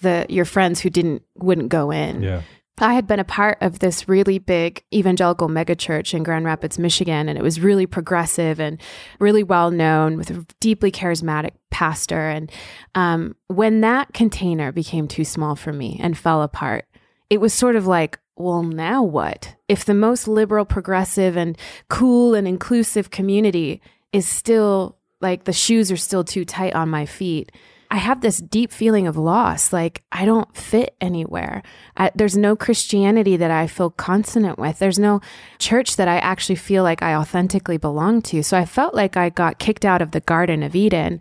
the 0.02 0.26
your 0.30 0.46
friends 0.46 0.80
who 0.80 0.90
didn't 0.90 1.24
wouldn't 1.36 1.70
go 1.70 1.92
in. 1.92 2.22
Yeah. 2.22 2.42
I 2.82 2.94
had 2.94 3.08
been 3.08 3.20
a 3.20 3.26
part 3.26 3.58
of 3.62 3.80
this 3.80 4.08
really 4.08 4.40
big 4.40 4.84
evangelical 4.94 5.50
megachurch 5.50 6.14
in 6.14 6.24
Grand 6.24 6.46
Rapids, 6.46 6.80
Michigan, 6.80 7.28
and 7.28 7.38
it 7.38 7.42
was 7.42 7.60
really 7.60 7.86
progressive 7.86 8.60
and 8.60 8.80
really 9.20 9.44
well 9.44 9.72
known 9.72 10.18
with 10.18 10.30
a 10.30 10.46
deeply 10.60 10.92
charismatic 10.92 11.52
pastor. 11.72 12.30
And 12.30 12.52
um, 12.96 13.36
when 13.48 13.82
that 13.82 14.14
container 14.14 14.72
became 14.72 15.08
too 15.08 15.26
small 15.26 15.56
for 15.56 15.74
me 15.74 16.00
and 16.02 16.18
fell 16.18 16.42
apart, 16.42 16.86
it 17.30 17.42
was 17.42 17.54
sort 17.54 17.76
of 17.76 17.86
like, 17.86 18.20
well, 18.36 18.64
now 18.64 19.04
what? 19.04 19.56
If 19.68 19.86
the 19.86 19.94
most 19.94 20.28
liberal, 20.28 20.66
progressive, 20.66 21.36
and 21.36 21.58
cool 21.90 22.34
and 22.34 22.48
inclusive 22.48 23.12
community 23.12 23.82
is 24.14 24.28
still 24.28 24.98
like 25.22 25.44
the 25.44 25.54
shoes 25.54 25.92
are 25.92 25.98
still 25.98 26.24
too 26.24 26.46
tight 26.46 26.74
on 26.74 26.90
my 26.90 27.06
feet 27.06 27.52
I 27.92 27.98
have 27.98 28.22
this 28.22 28.38
deep 28.38 28.72
feeling 28.72 29.08
of 29.08 29.18
loss. 29.18 29.74
Like 29.74 30.04
I 30.12 30.26
don't 30.26 30.56
fit 30.56 30.96
anywhere. 31.02 31.64
I, 31.98 32.12
there's 32.14 32.38
no 32.38 32.56
Christianity 32.56 33.36
that 33.38 33.50
I 33.50 33.66
feel 33.66 33.90
consonant 33.90 34.60
with. 34.60 34.78
There's 34.80 35.00
no 35.00 35.22
church 35.58 35.96
that 35.96 36.08
I 36.08 36.18
actually 36.18 36.56
feel 36.56 36.84
like 36.84 37.02
I 37.02 37.16
authentically 37.16 37.78
belong 37.78 38.22
to. 38.24 38.44
So 38.44 38.58
I 38.58 38.66
felt 38.66 38.94
like 38.94 39.18
I 39.18 39.30
got 39.30 39.58
kicked 39.58 39.86
out 39.86 40.02
of 40.02 40.12
the 40.12 40.20
Garden 40.20 40.62
of 40.62 40.76
Eden 40.76 41.20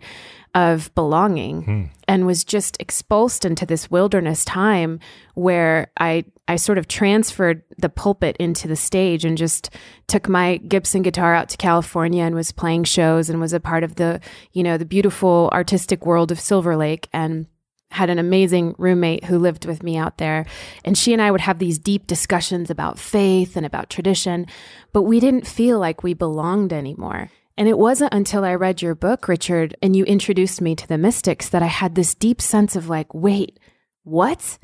of 0.55 0.93
belonging 0.95 1.61
hmm. 1.63 1.83
and 2.07 2.25
was 2.25 2.43
just 2.43 2.77
expulsed 2.79 3.45
into 3.45 3.65
this 3.65 3.91
wilderness 3.91 4.43
time 4.43 4.99
where 5.35 5.91
I 5.97 6.25
I 6.47 6.55
sort 6.55 6.79
of 6.79 6.87
transferred 6.87 7.61
the 7.77 7.89
pulpit 7.89 8.35
into 8.37 8.67
the 8.67 8.75
stage 8.75 9.23
and 9.23 9.37
just 9.37 9.69
took 10.07 10.27
my 10.27 10.57
Gibson 10.57 11.03
guitar 11.03 11.35
out 11.35 11.47
to 11.49 11.57
California 11.57 12.23
and 12.23 12.33
was 12.33 12.51
playing 12.51 12.85
shows 12.85 13.29
and 13.29 13.39
was 13.39 13.53
a 13.53 13.59
part 13.59 13.83
of 13.83 13.95
the, 13.95 14.19
you 14.51 14.63
know, 14.63 14.75
the 14.75 14.83
beautiful 14.83 15.51
artistic 15.53 16.07
world 16.07 16.31
of 16.31 16.39
Silver 16.39 16.75
Lake 16.75 17.07
and 17.13 17.45
had 17.91 18.09
an 18.09 18.17
amazing 18.17 18.73
roommate 18.79 19.25
who 19.25 19.37
lived 19.37 19.65
with 19.65 19.83
me 19.83 19.95
out 19.95 20.17
there. 20.17 20.47
And 20.83 20.97
she 20.97 21.13
and 21.13 21.21
I 21.21 21.29
would 21.29 21.41
have 21.41 21.59
these 21.59 21.77
deep 21.77 22.07
discussions 22.07 22.71
about 22.71 22.97
faith 22.97 23.55
and 23.55 23.65
about 23.65 23.91
tradition, 23.91 24.47
but 24.91 25.03
we 25.03 25.19
didn't 25.19 25.45
feel 25.45 25.77
like 25.77 26.01
we 26.01 26.15
belonged 26.15 26.73
anymore. 26.73 27.29
And 27.59 27.67
it 27.67 27.77
wasn't 27.77 28.13
until 28.13 28.45
I 28.45 28.55
read 28.55 28.81
your 28.81 28.95
book, 28.95 29.27
Richard, 29.27 29.75
and 29.83 29.93
you 29.93 30.05
introduced 30.05 30.61
me 30.61 30.77
to 30.77 30.87
the 30.87 30.97
mystics 30.97 31.49
that 31.49 31.61
I 31.61 31.65
had 31.65 31.93
this 31.93 32.15
deep 32.15 32.41
sense 32.41 32.77
of 32.77 32.87
like, 32.87 33.13
wait, 33.13 33.59
what? 34.03 34.57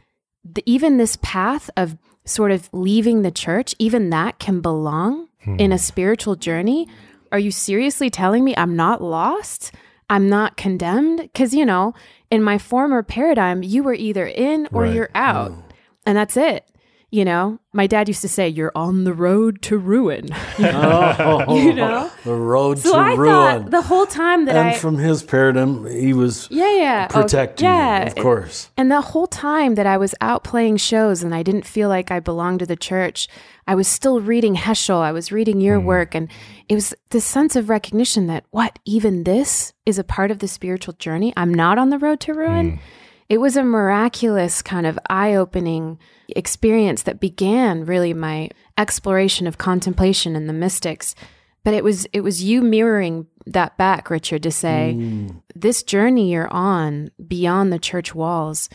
The, 0.46 0.64
even 0.66 0.96
this 0.96 1.18
path 1.22 1.70
of 1.75 1.98
sort 2.24 2.52
of 2.52 2.70
leaving 2.72 3.22
the 3.22 3.32
church, 3.32 3.75
even 3.80 4.12
that 4.12 4.40
can 4.40 4.62
belong 4.62 5.28
hmm. 5.44 5.58
in 5.60 5.74
a 5.74 5.78
spiritual 5.78 6.38
journey? 6.38 6.88
Are 7.34 7.40
you 7.40 7.52
seriously 7.52 8.10
telling 8.10 8.46
me 8.46 8.56
I'm 8.56 8.78
not 8.78 9.04
lost? 9.04 9.74
I'm 10.10 10.30
not 10.30 10.56
condemned? 10.56 11.20
Because, 11.20 11.54
you 11.54 11.66
know, 11.66 11.96
in 12.32 12.42
my 12.42 12.58
former 12.58 13.04
paradigm, 13.04 13.62
you 13.62 13.84
were 13.84 13.94
either 13.94 14.25
in 14.25 14.70
or 14.72 14.84
Right. 14.84 14.94
you're 14.94 15.10
out. 15.14 15.52
Hmm. 15.52 15.60
And 16.06 16.18
that's 16.18 16.38
it. 16.38 16.66
You 17.15 17.24
know, 17.24 17.60
my 17.72 17.88
dad 17.88 18.10
used 18.10 18.22
to 18.24 18.27
say, 18.27 18.50
You're 18.50 18.74
on 18.75 19.05
the 19.05 19.13
road 19.13 19.62
to 19.62 19.77
ruin. 19.77 20.27
Oh, 20.60 21.55
You 21.55 21.74
know? 21.74 22.12
the 22.25 22.36
road 22.36 22.79
so 22.79 22.91
to 22.91 22.98
I 22.98 23.13
ruin. 23.13 23.63
thought 23.63 23.72
the 23.72 23.81
whole 23.84 24.05
time 24.05 24.43
that 24.45 24.55
and 24.57 24.67
I. 24.69 24.74
from 24.74 24.98
his 24.98 25.24
paradigm, 25.24 25.86
he 25.86 26.12
was 26.12 26.50
yeah, 26.51 26.75
yeah. 26.75 27.07
oh, 27.12 27.22
protecting 27.22 27.69
yeah. 27.69 28.01
you, 28.01 28.07
of 28.07 28.15
course. 28.15 28.69
And 28.75 28.91
the 28.91 29.00
whole 29.00 29.27
time 29.27 29.75
that 29.75 29.88
I 29.88 29.95
was 29.95 30.13
out 30.19 30.43
playing 30.43 30.75
shows 30.75 31.24
and 31.24 31.34
I 31.34 31.41
didn't 31.41 31.65
feel 31.65 31.88
like 31.88 32.12
I 32.12 32.19
belonged 32.19 32.60
to 32.60 32.65
the 32.65 32.75
church, 32.75 33.29
I 33.65 33.75
was 33.75 33.88
still 33.88 34.19
reading 34.19 34.55
Heschel, 34.55 35.00
I 35.00 35.13
was 35.13 35.31
reading 35.31 35.62
your 35.62 35.79
mm. 35.79 35.86
work. 35.86 36.15
And 36.15 36.29
it 36.67 36.75
was 36.75 36.93
this 37.12 37.24
sense 37.24 37.55
of 37.55 37.69
recognition 37.69 38.27
that, 38.27 38.43
what, 38.51 38.77
even 38.84 39.24
this 39.24 39.72
is 39.86 39.98
a 39.98 40.03
part 40.03 40.31
of 40.31 40.39
the 40.39 40.50
spiritual 40.50 40.95
journey? 40.95 41.31
I'm 41.38 41.53
not 41.53 41.77
on 41.77 41.91
the 41.91 41.98
road 41.98 42.19
to 42.22 42.34
ruin. 42.34 42.74
Mm. 42.74 42.79
It 43.27 43.39
was 43.39 43.58
a 43.58 43.63
miraculous 43.63 44.62
kind 44.62 44.86
of 44.86 45.00
eye 45.10 45.34
opening 45.34 45.98
experience 46.29 47.03
that 47.03 47.20
began 47.20 47.86
really 47.86 48.13
my 48.13 48.50
exploration 48.77 49.48
of 49.48 49.58
contemplation 49.58 50.36
and 50.36 50.48
the 50.48 50.53
mystics. 50.53 51.15
But 51.63 51.74
it 51.74 51.84
was 51.84 52.05
it 52.13 52.22
was 52.22 52.44
you 52.44 52.62
mirroring 52.62 53.25
that 53.48 53.77
back, 53.77 54.10
Richard, 54.10 54.44
to 54.44 54.51
say 54.51 54.94
mm. 54.96 55.41
this 55.55 55.82
journey 55.82 56.32
you're 56.32 56.51
on 56.53 57.10
beyond 57.27 57.74
the 57.74 57.79
church 57.79 58.13
walls 58.13 58.70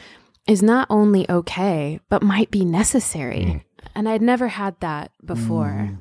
is 0.48 0.62
not 0.62 0.88
only 0.90 1.30
okay, 1.30 2.00
but 2.08 2.22
might 2.22 2.50
be 2.50 2.64
necessary. 2.64 3.44
Mm. 3.44 3.62
And 3.94 4.08
I'd 4.08 4.22
never 4.22 4.48
had 4.48 4.78
that 4.80 5.12
before. 5.24 5.88
Mm. 5.90 5.98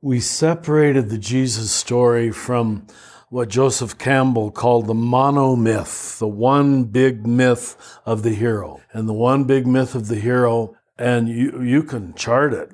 we 0.00 0.20
separated 0.20 1.10
the 1.10 1.18
Jesus 1.18 1.70
story 1.70 2.30
from 2.30 2.86
what 3.30 3.48
Joseph 3.48 3.96
Campbell 3.96 4.50
called 4.50 4.88
the 4.88 4.92
monomyth, 4.92 6.18
the 6.18 6.26
one 6.26 6.84
big 6.84 7.24
myth 7.24 7.76
of 8.04 8.24
the 8.24 8.34
hero. 8.34 8.80
And 8.92 9.08
the 9.08 9.12
one 9.14 9.44
big 9.44 9.68
myth 9.68 9.94
of 9.94 10.08
the 10.08 10.18
hero, 10.18 10.76
and 10.98 11.28
you, 11.28 11.62
you 11.62 11.84
can 11.84 12.12
chart 12.14 12.52
it. 12.52 12.72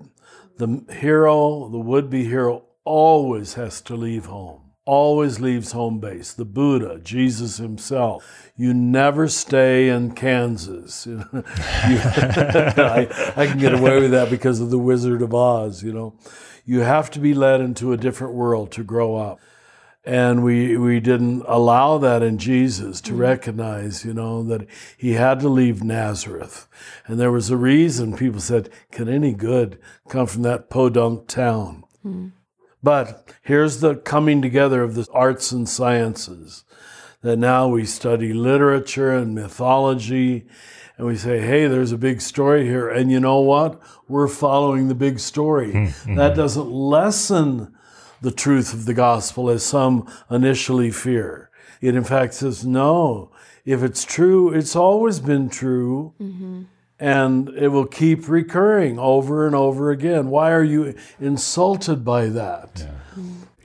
The 0.56 0.82
hero, 0.90 1.68
the 1.68 1.78
would 1.78 2.08
be 2.08 2.24
hero, 2.24 2.64
always 2.84 3.54
has 3.54 3.82
to 3.82 3.96
leave 3.96 4.26
home, 4.26 4.62
always 4.86 5.40
leaves 5.40 5.72
home 5.72 6.00
base. 6.00 6.32
The 6.32 6.46
Buddha, 6.46 7.00
Jesus 7.00 7.58
himself. 7.58 8.50
You 8.56 8.72
never 8.72 9.28
stay 9.28 9.90
in 9.90 10.12
Kansas. 10.12 11.06
You 11.06 11.98
I, 12.02 13.34
I 13.36 13.46
can 13.46 13.58
get 13.58 13.74
away 13.74 14.00
with 14.00 14.12
that 14.12 14.30
because 14.30 14.60
of 14.60 14.70
the 14.70 14.78
Wizard 14.78 15.20
of 15.20 15.34
Oz, 15.34 15.82
you 15.82 15.92
know. 15.92 16.14
You 16.64 16.80
have 16.80 17.10
to 17.10 17.20
be 17.20 17.34
led 17.34 17.60
into 17.60 17.92
a 17.92 17.98
different 17.98 18.32
world 18.32 18.72
to 18.72 18.82
grow 18.82 19.16
up. 19.16 19.38
And 20.06 20.44
we, 20.44 20.76
we 20.76 21.00
didn't 21.00 21.42
allow 21.48 21.98
that 21.98 22.22
in 22.22 22.38
Jesus 22.38 23.00
to 23.02 23.12
mm. 23.12 23.18
recognize, 23.18 24.04
you 24.04 24.14
know, 24.14 24.44
that 24.44 24.68
he 24.96 25.14
had 25.14 25.40
to 25.40 25.48
leave 25.48 25.82
Nazareth. 25.82 26.68
And 27.06 27.18
there 27.18 27.32
was 27.32 27.50
a 27.50 27.56
reason 27.56 28.16
people 28.16 28.40
said, 28.40 28.70
Can 28.92 29.08
any 29.08 29.32
good 29.32 29.80
come 30.08 30.28
from 30.28 30.42
that 30.42 30.70
podunk 30.70 31.26
town? 31.26 31.82
Mm. 32.06 32.32
But 32.84 33.34
here's 33.42 33.80
the 33.80 33.96
coming 33.96 34.40
together 34.40 34.80
of 34.82 34.94
the 34.94 35.08
arts 35.12 35.50
and 35.50 35.68
sciences 35.68 36.64
that 37.22 37.36
now 37.36 37.66
we 37.66 37.84
study 37.84 38.32
literature 38.32 39.10
and 39.10 39.34
mythology 39.34 40.46
and 40.96 41.06
we 41.06 41.16
say, 41.16 41.40
hey, 41.40 41.66
there's 41.66 41.92
a 41.92 41.98
big 41.98 42.20
story 42.20 42.64
here. 42.64 42.88
And 42.88 43.10
you 43.10 43.20
know 43.20 43.40
what? 43.40 43.80
We're 44.08 44.28
following 44.28 44.88
the 44.88 44.94
big 44.94 45.18
story. 45.18 45.72
Hmm, 45.72 45.86
hmm. 45.86 46.14
That 46.14 46.36
doesn't 46.36 46.70
lessen 46.70 47.75
the 48.26 48.32
truth 48.32 48.74
of 48.74 48.86
the 48.86 48.92
gospel 48.92 49.48
as 49.48 49.62
some 49.64 50.04
initially 50.28 50.90
fear. 50.90 51.48
It 51.80 51.94
in 51.94 52.02
fact 52.02 52.34
says, 52.34 52.66
no, 52.66 53.30
if 53.64 53.84
it's 53.84 54.04
true, 54.04 54.52
it's 54.52 54.74
always 54.74 55.20
been 55.20 55.48
true. 55.48 56.12
And 56.98 57.48
it 57.50 57.68
will 57.68 57.86
keep 57.86 58.28
recurring 58.28 58.98
over 58.98 59.46
and 59.46 59.54
over 59.54 59.92
again. 59.92 60.28
Why 60.28 60.50
are 60.50 60.64
you 60.64 60.94
insulted 61.20 62.04
by 62.04 62.26
that? 62.30 62.88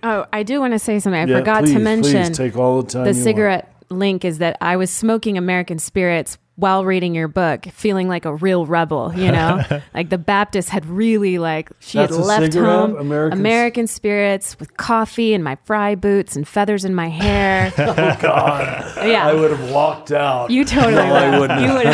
Oh, 0.03 0.27
I 0.32 0.44
do 0.44 0.60
want 0.60 0.74
to 0.74 0.80
say 0.80 1.00
something. 1.00 1.20
I 1.20 1.25
Yeah, 1.25 1.39
forgot 1.39 1.63
please, 1.63 1.74
to 1.74 1.80
mention 1.80 2.24
Please 2.25 2.38
take 2.38 2.56
all 2.56 2.84
the 2.84 2.88
time. 2.89 3.06
the 3.06 3.12
you 3.12 3.15
want. 3.15 3.24
cigarette 3.24 3.74
link 3.89 4.24
is 4.24 4.38
that 4.38 4.58
I 4.62 4.75
was 4.75 4.91
smoking 4.91 5.38
American 5.39 5.80
Spirits 5.80 6.38
while 6.55 6.86
reading 6.86 7.15
your 7.15 7.27
book, 7.27 7.65
feeling 7.74 8.08
like 8.08 8.25
a 8.25 8.36
real 8.36 8.65
rebel, 8.67 9.12
you 9.15 9.31
know? 9.31 9.63
like 9.96 10.10
the 10.10 10.17
Baptist 10.17 10.70
had 10.70 10.86
really 10.86 11.39
like 11.39 11.70
she 11.79 11.98
That's 11.98 12.15
had 12.15 12.24
left 12.25 12.53
home 12.53 12.98
American- 12.98 13.39
American 13.39 13.88
Spirits 13.88 14.60
with 14.60 14.75
coffee 14.77 15.34
and 15.34 15.43
my 15.43 15.58
Frye 15.65 15.96
boots 15.96 16.36
and 16.36 16.48
feathers 16.48 16.86
in 16.86 16.93
my 16.93 17.08
hair. 17.08 17.72
Oh 17.81 18.17
God! 18.22 19.08
yeah. 19.08 19.25
I 19.27 19.34
would 19.34 19.51
have 19.51 19.72
walked 19.72 20.12
out. 20.12 20.51
you 20.51 20.63
totally 20.65 20.93
No, 20.93 21.01
I 21.01 21.29
would. 21.31 21.39
wouldn't. 21.39 21.62
You 21.62 21.74
would. 21.74 21.88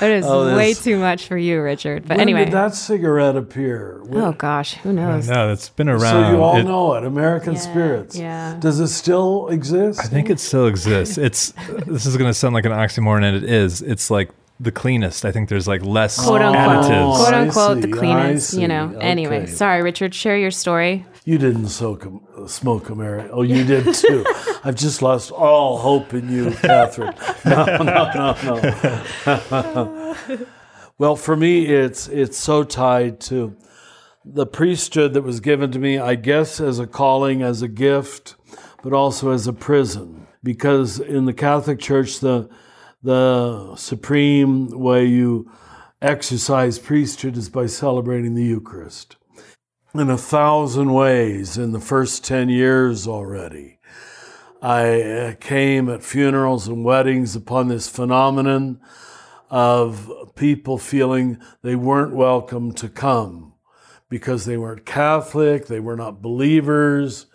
That 0.00 0.10
is 0.10 0.24
Oh, 0.28 0.54
way 0.56 0.74
too 0.74 0.98
much 0.98 1.26
for 1.26 1.36
you, 1.36 1.60
Richard. 1.62 2.02
But 2.06 2.16
When 2.18 2.20
anyway. 2.28 2.44
did 2.44 2.54
that 2.54 2.74
cigarette 2.74 3.36
appear? 3.36 4.02
When- 4.04 4.22
oh 4.22 4.32
gosh, 4.32 4.74
who 4.74 4.92
knows? 4.92 5.28
No, 5.28 5.50
it's 5.52 5.68
been 5.70 5.88
around. 5.88 6.00
so 6.00 6.30
you 6.30 6.42
all 6.42 6.56
It- 6.56 6.64
know 6.64 6.94
it, 6.94 7.04
American 7.04 7.54
Yeah, 7.54 7.58
Spirits. 7.60 8.16
yeah. 8.16 8.56
Does 8.58 8.80
it 8.80 8.88
still 8.88 9.48
exist? 9.48 10.00
I 10.00 10.04
think 10.08 10.28
it 10.30 10.40
still 10.40 10.66
exists. 10.66 11.16
It's 11.16 11.52
this 11.86 12.04
is 12.06 12.16
going 12.16 12.28
to 12.28 12.34
sound 12.34 12.54
like 12.54 12.66
an 12.66 12.72
oxymoron, 12.72 13.22
and 13.24 13.36
it 13.36 13.44
is. 13.44 13.82
It's 13.86 14.10
like 14.10 14.30
the 14.60 14.72
cleanest. 14.72 15.24
I 15.24 15.32
think 15.32 15.48
there's 15.48 15.66
like 15.68 15.82
less 15.82 16.22
Quote 16.24 16.40
unquote, 16.40 16.84
additives. 16.84 17.16
quote 17.16 17.34
I 17.34 17.40
unquote, 17.40 17.80
the 17.80 17.88
cleanest. 17.88 18.54
You 18.54 18.68
know. 18.68 18.92
see. 18.92 19.00
Anyway, 19.00 19.46
sorry, 19.46 19.82
Richard. 19.82 20.14
Share 20.14 20.36
your 20.36 20.50
story. 20.50 21.04
You 21.24 21.38
didn't 21.38 21.68
soak, 21.68 22.06
uh, 22.06 22.46
smoke 22.46 22.90
American. 22.90 23.30
Oh, 23.32 23.42
you 23.42 23.64
did 23.64 23.94
too. 23.94 24.24
I've 24.64 24.74
just 24.76 25.00
lost 25.00 25.30
all 25.30 25.78
hope 25.78 26.12
in 26.12 26.30
you, 26.30 26.50
Catherine. 26.52 27.14
No, 27.44 27.64
no, 27.64 28.10
no, 28.14 29.36
no. 29.54 30.16
well, 30.98 31.16
for 31.16 31.36
me, 31.36 31.66
it's 31.66 32.08
it's 32.08 32.38
so 32.38 32.62
tied 32.64 33.20
to 33.22 33.56
the 34.24 34.46
priesthood 34.46 35.14
that 35.14 35.22
was 35.22 35.40
given 35.40 35.70
to 35.72 35.78
me. 35.78 35.98
I 35.98 36.14
guess 36.14 36.60
as 36.60 36.78
a 36.78 36.86
calling, 36.86 37.42
as 37.42 37.60
a 37.62 37.68
gift, 37.68 38.36
but 38.82 38.92
also 38.92 39.30
as 39.30 39.46
a 39.46 39.52
prison. 39.52 40.26
Because 40.42 41.00
in 41.00 41.24
the 41.24 41.32
Catholic 41.32 41.80
Church, 41.80 42.20
the 42.20 42.50
the 43.04 43.76
supreme 43.76 44.68
way 44.70 45.04
you 45.04 45.50
exercise 46.00 46.78
priesthood 46.78 47.36
is 47.36 47.50
by 47.50 47.66
celebrating 47.66 48.34
the 48.34 48.44
Eucharist 48.44 49.16
in 49.94 50.08
a 50.08 50.16
thousand 50.16 50.92
ways 50.92 51.58
in 51.58 51.72
the 51.72 51.80
first 51.80 52.24
10 52.24 52.48
years 52.48 53.06
already. 53.06 53.78
I 54.62 55.02
uh, 55.02 55.34
came 55.34 55.90
at 55.90 56.02
funerals 56.02 56.66
and 56.66 56.82
weddings 56.82 57.36
upon 57.36 57.68
this 57.68 57.88
phenomenon 57.88 58.80
of 59.50 60.10
people 60.34 60.78
feeling 60.78 61.38
they 61.60 61.76
weren't 61.76 62.14
welcome 62.14 62.72
to 62.72 62.88
come 62.88 63.52
because 64.08 64.46
they 64.46 64.56
weren't 64.56 64.86
Catholic, 64.86 65.66
they 65.66 65.80
were 65.80 65.96
not 65.96 66.22
believers, 66.22 67.26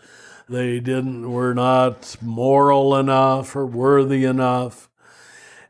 they 0.50 0.80
didn't 0.80 1.32
were 1.32 1.54
not 1.54 2.18
moral 2.22 2.96
enough 2.96 3.56
or 3.56 3.68
worthy 3.68 4.26
enough. 4.26 4.89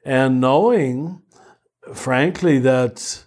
And 0.10 0.42
knowing, 0.42 1.22
frankly, 1.94 2.58
that 2.58 3.26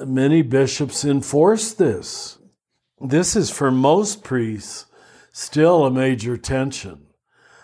many 0.00 0.42
bishops 0.42 1.04
enforce 1.04 1.72
this 1.72 2.38
this 3.00 3.36
is 3.36 3.48
for 3.48 3.70
most 3.70 4.24
priests 4.24 4.86
still 5.32 5.86
a 5.86 5.90
major 5.90 6.36
tension. 6.36 7.06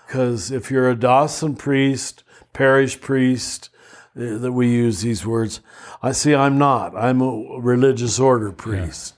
Because 0.07 0.53
if 0.53 0.71
you're 0.71 0.89
a 0.89 0.95
diocesan 0.95 1.57
priest, 1.57 2.23
parish 2.53 3.01
priest, 3.01 3.69
uh, 4.17 4.39
that 4.39 4.53
we 4.53 4.69
use 4.69 5.01
these 5.01 5.27
words, 5.27 5.61
I 6.01 6.13
see 6.13 6.33
I'm 6.33 6.57
not. 6.57 6.97
I'm 6.97 7.21
a 7.21 7.59
religious 7.61 8.21
order 8.21 8.53
priest. 8.53 9.15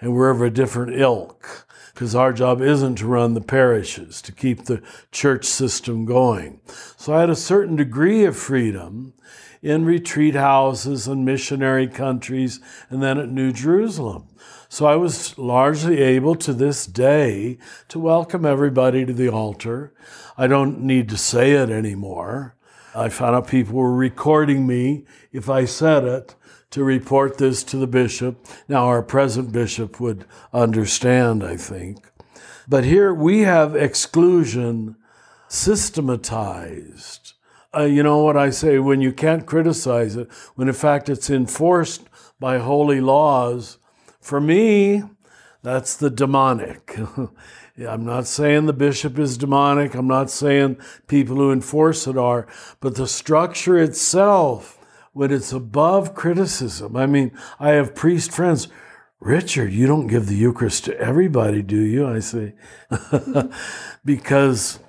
And 0.00 0.12
we're 0.12 0.30
of 0.30 0.42
a 0.42 0.50
different 0.50 1.00
ilk. 1.00 1.66
Because 2.02 2.16
our 2.16 2.32
job 2.32 2.60
isn't 2.60 2.96
to 2.96 3.06
run 3.06 3.34
the 3.34 3.40
parishes, 3.40 4.20
to 4.22 4.32
keep 4.32 4.64
the 4.64 4.82
church 5.12 5.44
system 5.44 6.04
going. 6.04 6.60
So 6.96 7.14
I 7.14 7.20
had 7.20 7.30
a 7.30 7.36
certain 7.36 7.76
degree 7.76 8.24
of 8.24 8.36
freedom 8.36 9.14
in 9.62 9.84
retreat 9.84 10.34
houses 10.34 11.06
and 11.06 11.24
missionary 11.24 11.86
countries, 11.86 12.58
and 12.90 13.00
then 13.00 13.18
at 13.18 13.28
New 13.28 13.52
Jerusalem. 13.52 14.26
So 14.68 14.86
I 14.86 14.96
was 14.96 15.38
largely 15.38 16.02
able 16.02 16.34
to 16.34 16.52
this 16.52 16.86
day 16.86 17.58
to 17.86 18.00
welcome 18.00 18.44
everybody 18.44 19.06
to 19.06 19.12
the 19.12 19.28
altar. 19.28 19.94
I 20.36 20.48
don't 20.48 20.80
need 20.80 21.08
to 21.10 21.16
say 21.16 21.52
it 21.52 21.70
anymore. 21.70 22.56
I 22.96 23.10
found 23.10 23.36
out 23.36 23.46
people 23.46 23.74
were 23.74 23.94
recording 23.94 24.66
me 24.66 25.04
if 25.30 25.48
I 25.48 25.66
said 25.66 26.02
it 26.02 26.34
to 26.72 26.84
report 26.84 27.38
this 27.38 27.62
to 27.64 27.76
the 27.76 27.86
bishop. 27.86 28.44
Now, 28.68 28.86
our 28.86 29.02
present 29.02 29.52
bishop 29.52 30.00
would 30.00 30.26
understand, 30.52 31.42
I 31.44 31.56
think. 31.56 32.10
But 32.68 32.84
here 32.84 33.14
we 33.14 33.40
have 33.40 33.76
exclusion 33.76 34.96
systematized 35.48 37.32
uh, 37.74 37.84
you 37.84 38.02
know 38.02 38.18
what 38.18 38.36
I 38.36 38.50
say? 38.50 38.78
When 38.78 39.00
you 39.00 39.12
can't 39.12 39.46
criticize 39.46 40.16
it, 40.16 40.30
when 40.54 40.68
in 40.68 40.74
fact 40.74 41.08
it's 41.08 41.30
enforced 41.30 42.02
by 42.38 42.58
holy 42.58 43.00
laws, 43.00 43.78
for 44.20 44.40
me, 44.40 45.02
that's 45.62 45.96
the 45.96 46.10
demonic. 46.10 46.98
I'm 47.88 48.04
not 48.04 48.26
saying 48.26 48.66
the 48.66 48.74
bishop 48.74 49.18
is 49.18 49.38
demonic. 49.38 49.94
I'm 49.94 50.06
not 50.06 50.28
saying 50.28 50.76
people 51.06 51.36
who 51.36 51.50
enforce 51.50 52.06
it 52.06 52.18
are, 52.18 52.46
but 52.80 52.96
the 52.96 53.06
structure 53.06 53.78
itself, 53.78 54.78
when 55.12 55.30
it's 55.30 55.52
above 55.52 56.14
criticism. 56.14 56.96
I 56.96 57.06
mean, 57.06 57.32
I 57.60 57.70
have 57.70 57.94
priest 57.94 58.32
friends. 58.32 58.68
Richard, 59.20 59.72
you 59.72 59.86
don't 59.86 60.08
give 60.08 60.26
the 60.26 60.34
Eucharist 60.34 60.84
to 60.86 60.98
everybody, 60.98 61.62
do 61.62 61.80
you? 61.80 62.08
I 62.08 62.18
say, 62.18 62.54
because 64.04 64.80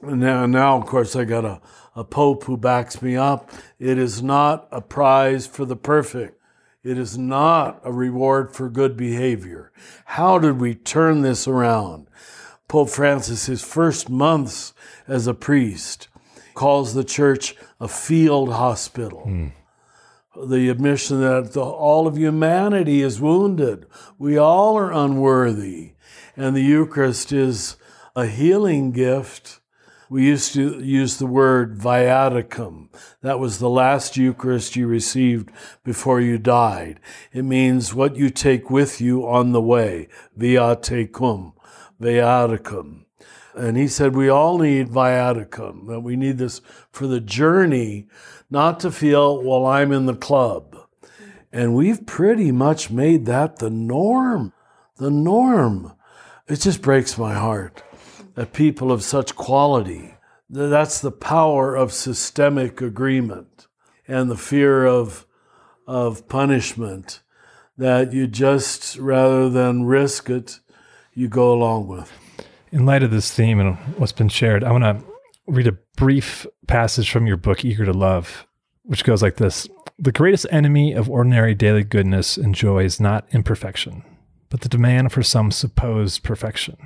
now, 0.00 0.46
now, 0.46 0.78
of 0.78 0.86
course, 0.86 1.14
I 1.14 1.24
got 1.24 1.44
a, 1.44 1.60
a 1.94 2.04
pope 2.04 2.44
who 2.44 2.56
backs 2.56 3.02
me 3.02 3.16
up. 3.16 3.50
It 3.78 3.98
is 3.98 4.22
not 4.22 4.66
a 4.70 4.80
prize 4.80 5.46
for 5.46 5.64
the 5.64 5.76
perfect. 5.76 6.40
It 6.82 6.98
is 6.98 7.18
not 7.18 7.80
a 7.84 7.92
reward 7.92 8.54
for 8.54 8.68
good 8.68 8.96
behavior. 8.96 9.72
How 10.04 10.38
did 10.38 10.58
we 10.58 10.74
turn 10.74 11.22
this 11.22 11.46
around? 11.46 12.08
Pope 12.66 12.88
Francis, 12.88 13.46
his 13.46 13.62
first 13.62 14.08
months 14.08 14.72
as 15.06 15.26
a 15.26 15.34
priest, 15.34 16.08
calls 16.54 16.94
the 16.94 17.04
church 17.04 17.54
a 17.78 17.86
field 17.86 18.52
hospital. 18.52 19.24
Mm. 19.26 19.52
The 20.34 20.70
admission 20.70 21.20
that 21.20 21.52
the, 21.52 21.62
all 21.62 22.06
of 22.06 22.16
humanity 22.16 23.02
is 23.02 23.20
wounded. 23.20 23.86
We 24.18 24.38
all 24.38 24.78
are 24.78 24.92
unworthy. 24.92 25.92
And 26.36 26.56
the 26.56 26.62
Eucharist 26.62 27.32
is 27.32 27.76
a 28.16 28.26
healing 28.26 28.92
gift 28.92 29.60
we 30.12 30.26
used 30.26 30.52
to 30.52 30.78
use 30.78 31.16
the 31.16 31.26
word 31.26 31.78
viaticum. 31.78 32.88
That 33.22 33.38
was 33.38 33.58
the 33.58 33.70
last 33.70 34.14
Eucharist 34.18 34.76
you 34.76 34.86
received 34.86 35.50
before 35.84 36.20
you 36.20 36.36
died. 36.36 37.00
It 37.32 37.46
means 37.46 37.94
what 37.94 38.14
you 38.14 38.28
take 38.28 38.68
with 38.68 39.00
you 39.00 39.26
on 39.26 39.52
the 39.52 39.62
way. 39.62 40.08
Viaticum, 40.38 41.54
viaticum. 41.98 43.06
And 43.54 43.78
he 43.78 43.88
said 43.88 44.14
we 44.14 44.28
all 44.28 44.58
need 44.58 44.88
viaticum, 44.88 45.86
that 45.88 46.00
we 46.00 46.16
need 46.16 46.36
this 46.36 46.60
for 46.90 47.06
the 47.06 47.20
journey, 47.20 48.06
not 48.52 48.80
to 48.80 48.92
feel, 48.92 49.42
well, 49.42 49.64
I'm 49.64 49.92
in 49.92 50.04
the 50.04 50.14
club. 50.14 50.76
And 51.50 51.74
we've 51.74 52.06
pretty 52.06 52.52
much 52.52 52.90
made 52.90 53.24
that 53.26 53.56
the 53.56 53.70
norm. 53.70 54.52
The 54.96 55.10
norm. 55.10 55.94
It 56.46 56.56
just 56.56 56.82
breaks 56.82 57.16
my 57.16 57.32
heart 57.32 57.82
that 58.34 58.52
people 58.52 58.92
of 58.92 59.02
such 59.02 59.34
quality, 59.36 60.14
that's 60.50 61.00
the 61.00 61.10
power 61.10 61.74
of 61.74 61.92
systemic 61.92 62.82
agreement 62.82 63.66
and 64.06 64.30
the 64.30 64.36
fear 64.36 64.86
of, 64.86 65.26
of 65.86 66.28
punishment 66.28 67.22
that 67.78 68.12
you 68.12 68.26
just, 68.26 68.98
rather 68.98 69.48
than 69.48 69.84
risk 69.84 70.28
it, 70.28 70.60
you 71.14 71.26
go 71.26 71.52
along 71.52 71.88
with. 71.88 72.12
In 72.70 72.84
light 72.84 73.02
of 73.02 73.10
this 73.10 73.30
theme 73.32 73.60
and 73.60 73.76
what's 73.96 74.12
been 74.12 74.28
shared, 74.28 74.62
I 74.62 74.72
want 74.72 74.84
to 74.84 75.11
read 75.46 75.66
a 75.66 75.78
brief 75.96 76.46
passage 76.66 77.10
from 77.10 77.26
your 77.26 77.36
book, 77.36 77.64
Eager 77.64 77.84
to 77.84 77.92
Love, 77.92 78.46
which 78.84 79.04
goes 79.04 79.22
like 79.22 79.36
this 79.36 79.68
The 79.98 80.12
greatest 80.12 80.46
enemy 80.50 80.92
of 80.92 81.10
ordinary 81.10 81.54
daily 81.54 81.84
goodness 81.84 82.36
and 82.36 82.54
joy 82.54 82.84
is 82.84 83.00
not 83.00 83.26
imperfection, 83.32 84.04
but 84.48 84.60
the 84.60 84.68
demand 84.68 85.12
for 85.12 85.22
some 85.22 85.50
supposed 85.50 86.22
perfection. 86.22 86.76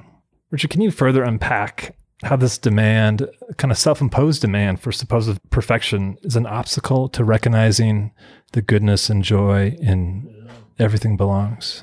Richard, 0.51 0.71
can 0.71 0.81
you 0.81 0.91
further 0.91 1.23
unpack 1.23 1.97
how 2.23 2.37
this 2.37 2.57
demand, 2.57 3.29
kind 3.59 3.71
of 3.71 3.79
self 3.79 4.01
imposed 4.01 4.41
demand 4.41 4.81
for 4.81 4.93
supposed 4.93 5.39
perfection, 5.51 6.17
is 6.23 6.37
an 6.37 6.47
obstacle 6.47 7.09
to 7.11 7.25
recognizing 7.25 8.13
the 8.53 8.63
goodness 8.63 9.11
and 9.11 9.23
joy 9.23 9.77
in 9.81 10.49
everything 10.79 11.17
belongs? 11.17 11.83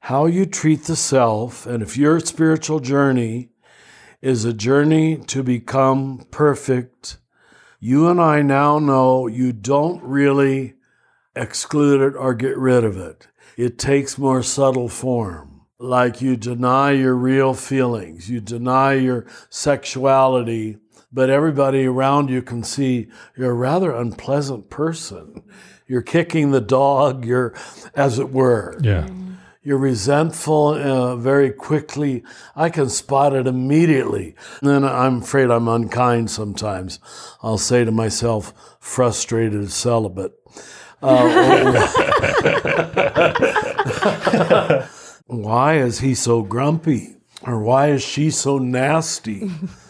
How 0.00 0.26
you 0.26 0.46
treat 0.46 0.84
the 0.84 0.96
self, 0.96 1.66
and 1.66 1.82
if 1.82 1.96
your 1.96 2.20
spiritual 2.20 2.80
journey 2.80 3.49
is 4.22 4.44
a 4.44 4.52
journey 4.52 5.16
to 5.16 5.42
become 5.42 6.26
perfect, 6.30 7.18
you 7.78 8.08
and 8.08 8.20
I 8.20 8.42
now 8.42 8.78
know 8.78 9.26
you 9.26 9.52
don't 9.52 10.02
really 10.02 10.74
exclude 11.34 12.00
it 12.00 12.16
or 12.16 12.34
get 12.34 12.56
rid 12.56 12.84
of 12.84 12.96
it. 12.98 13.28
It 13.56 13.78
takes 13.78 14.18
more 14.18 14.42
subtle 14.42 14.88
form 14.88 15.62
like 15.78 16.20
you 16.20 16.36
deny 16.36 16.90
your 16.90 17.14
real 17.14 17.54
feelings, 17.54 18.28
you 18.28 18.40
deny 18.40 18.92
your 18.94 19.26
sexuality, 19.48 20.76
but 21.10 21.30
everybody 21.30 21.86
around 21.86 22.28
you 22.28 22.42
can 22.42 22.62
see 22.62 23.08
you're 23.36 23.52
a 23.52 23.54
rather 23.54 23.90
unpleasant 23.90 24.68
person. 24.68 25.42
You're 25.86 26.02
kicking 26.02 26.50
the 26.50 26.60
dog, 26.60 27.24
you're, 27.24 27.54
as 27.94 28.18
it 28.18 28.30
were. 28.30 28.78
Yeah. 28.82 29.08
You're 29.70 29.78
resentful 29.78 30.70
uh, 30.70 31.14
very 31.14 31.52
quickly. 31.52 32.24
I 32.56 32.70
can 32.70 32.88
spot 32.88 33.32
it 33.32 33.46
immediately. 33.46 34.34
And 34.60 34.68
then 34.68 34.82
I'm 34.84 35.18
afraid 35.18 35.48
I'm 35.48 35.68
unkind 35.68 36.28
sometimes. 36.28 36.98
I'll 37.40 37.56
say 37.56 37.84
to 37.84 37.92
myself, 37.92 38.52
frustrated 38.80 39.70
celibate. 39.70 40.32
Uh, 41.00 41.76
why 45.26 45.76
is 45.76 46.00
he 46.00 46.16
so 46.16 46.42
grumpy? 46.42 47.18
Or 47.42 47.60
why 47.60 47.90
is 47.90 48.02
she 48.02 48.32
so 48.32 48.58
nasty? 48.58 49.46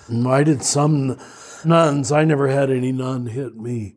why 0.09 0.45
did 0.45 0.62
some 0.62 1.19
nuns, 1.64 2.12
I 2.12 2.25
never 2.25 2.49
had 2.49 2.71
any 2.71 2.93
nun 2.93 3.27
hit 3.27 3.57
me. 3.57 3.97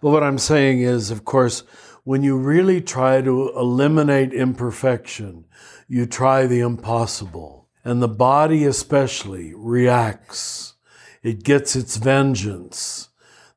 But 0.00 0.10
what 0.10 0.22
I'm 0.22 0.38
saying 0.38 0.82
is, 0.82 1.10
of 1.10 1.24
course, 1.24 1.64
when 2.04 2.22
you 2.22 2.36
really 2.36 2.80
try 2.80 3.22
to 3.22 3.50
eliminate 3.56 4.32
imperfection, 4.32 5.46
you 5.88 6.06
try 6.06 6.46
the 6.46 6.60
impossible. 6.60 7.68
And 7.82 8.00
the 8.00 8.08
body, 8.08 8.64
especially, 8.64 9.52
reacts. 9.54 10.74
It 11.22 11.42
gets 11.42 11.74
its 11.74 11.96
vengeance. 11.96 13.08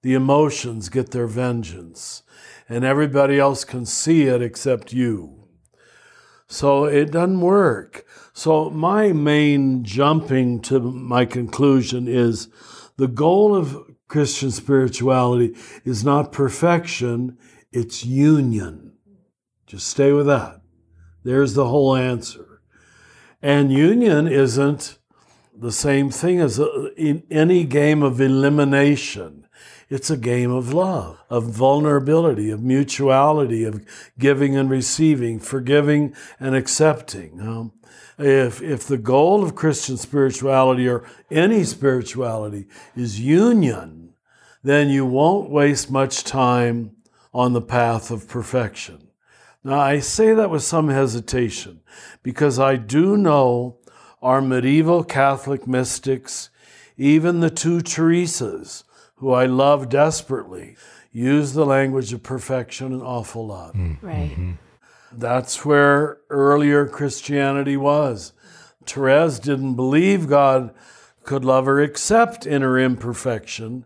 The 0.02 0.14
emotions 0.14 0.90
get 0.90 1.12
their 1.12 1.28
vengeance. 1.28 2.24
And 2.70 2.84
everybody 2.84 3.40
else 3.40 3.64
can 3.64 3.86
see 3.86 4.24
it 4.24 4.42
except 4.42 4.94
you. 4.94 5.48
So 6.48 6.86
it 6.86 7.12
doesn't 7.12 7.42
work. 7.42 8.06
So 8.34 8.70
my 8.70 9.12
main 9.12 9.84
jumping 9.84 10.62
to 10.62 10.80
my 10.80 11.26
conclusion 11.26 12.08
is 12.08 12.48
the 12.96 13.08
goal 13.08 13.56
of 13.56 13.78
Christian 14.08 14.52
spirituality 14.52 15.56
is 15.84 16.06
not 16.06 16.32
perfection, 16.32 17.38
it's 17.78 18.04
union. 18.04 18.94
Just 19.68 19.88
stay 19.88 20.12
with 20.12 20.26
that. 20.26 20.62
There's 21.24 21.54
the 21.54 21.68
whole 21.68 21.96
answer. 21.96 22.62
And 23.40 23.72
union 23.72 24.28
isn't 24.28 24.98
the 25.56 25.72
same 25.72 26.10
thing 26.10 26.40
as 26.40 26.58
a, 26.58 26.92
in 26.96 27.24
any 27.30 27.66
game 27.66 28.02
of 28.02 28.20
elimination. 28.20 29.48
It's 29.90 30.10
a 30.10 30.18
game 30.18 30.52
of 30.52 30.74
love, 30.74 31.20
of 31.30 31.44
vulnerability, 31.44 32.50
of 32.50 32.64
mutuality, 32.64 33.64
of 33.64 33.86
giving 34.18 34.56
and 34.56 34.70
receiving, 34.70 35.40
forgiving 35.40 36.16
and 36.40 36.56
accepting. 36.56 37.40
Um, 37.40 37.74
if, 38.18 38.60
if 38.62 38.88
the 38.88 38.98
goal 38.98 39.44
of 39.44 39.54
Christian 39.54 39.98
spirituality 39.98 40.90
or 40.90 41.08
any 41.30 41.64
spirituality 41.64 42.66
is 42.96 43.20
union, 43.20 44.16
then 44.64 44.90
you 44.90 45.06
won't 45.06 45.52
waste 45.52 45.92
much 45.92 46.24
time 46.24 46.97
on 47.38 47.54
the 47.54 47.62
path 47.62 48.10
of 48.10 48.28
perfection. 48.28 49.10
Now, 49.64 49.80
I 49.80 50.00
say 50.00 50.34
that 50.34 50.50
with 50.50 50.64
some 50.64 50.90
hesitation 50.90 51.82
because 52.24 52.58
I 52.58 52.78
do 52.78 53.16
know 53.16 53.78
our 54.24 54.42
medieval 54.42 55.04
Catholic 55.04 55.68
mystics, 55.68 56.50
even 56.98 57.40
the 57.40 57.52
two 57.52 57.82
Teresas, 57.82 58.84
who 59.18 59.32
I 59.34 59.46
love 59.46 59.88
desperately, 59.88 60.78
use 61.12 61.54
the 61.54 61.66
language 61.66 62.12
of 62.12 62.24
perfection 62.24 62.92
an 62.92 63.04
awful 63.04 63.46
lot. 63.46 63.76
Mm. 63.76 64.02
Right. 64.02 64.32
Mm-hmm. 64.32 64.54
That's 65.12 65.64
where 65.64 66.18
earlier 66.32 66.88
Christianity 66.88 67.78
was. 67.78 68.34
Therese 68.84 69.38
didn't 69.38 69.76
believe 69.76 70.28
God 70.28 70.74
could 71.24 71.46
love 71.46 71.68
her 71.68 71.80
except 71.80 72.48
in 72.48 72.64
her 72.64 72.80
imperfection, 72.80 73.86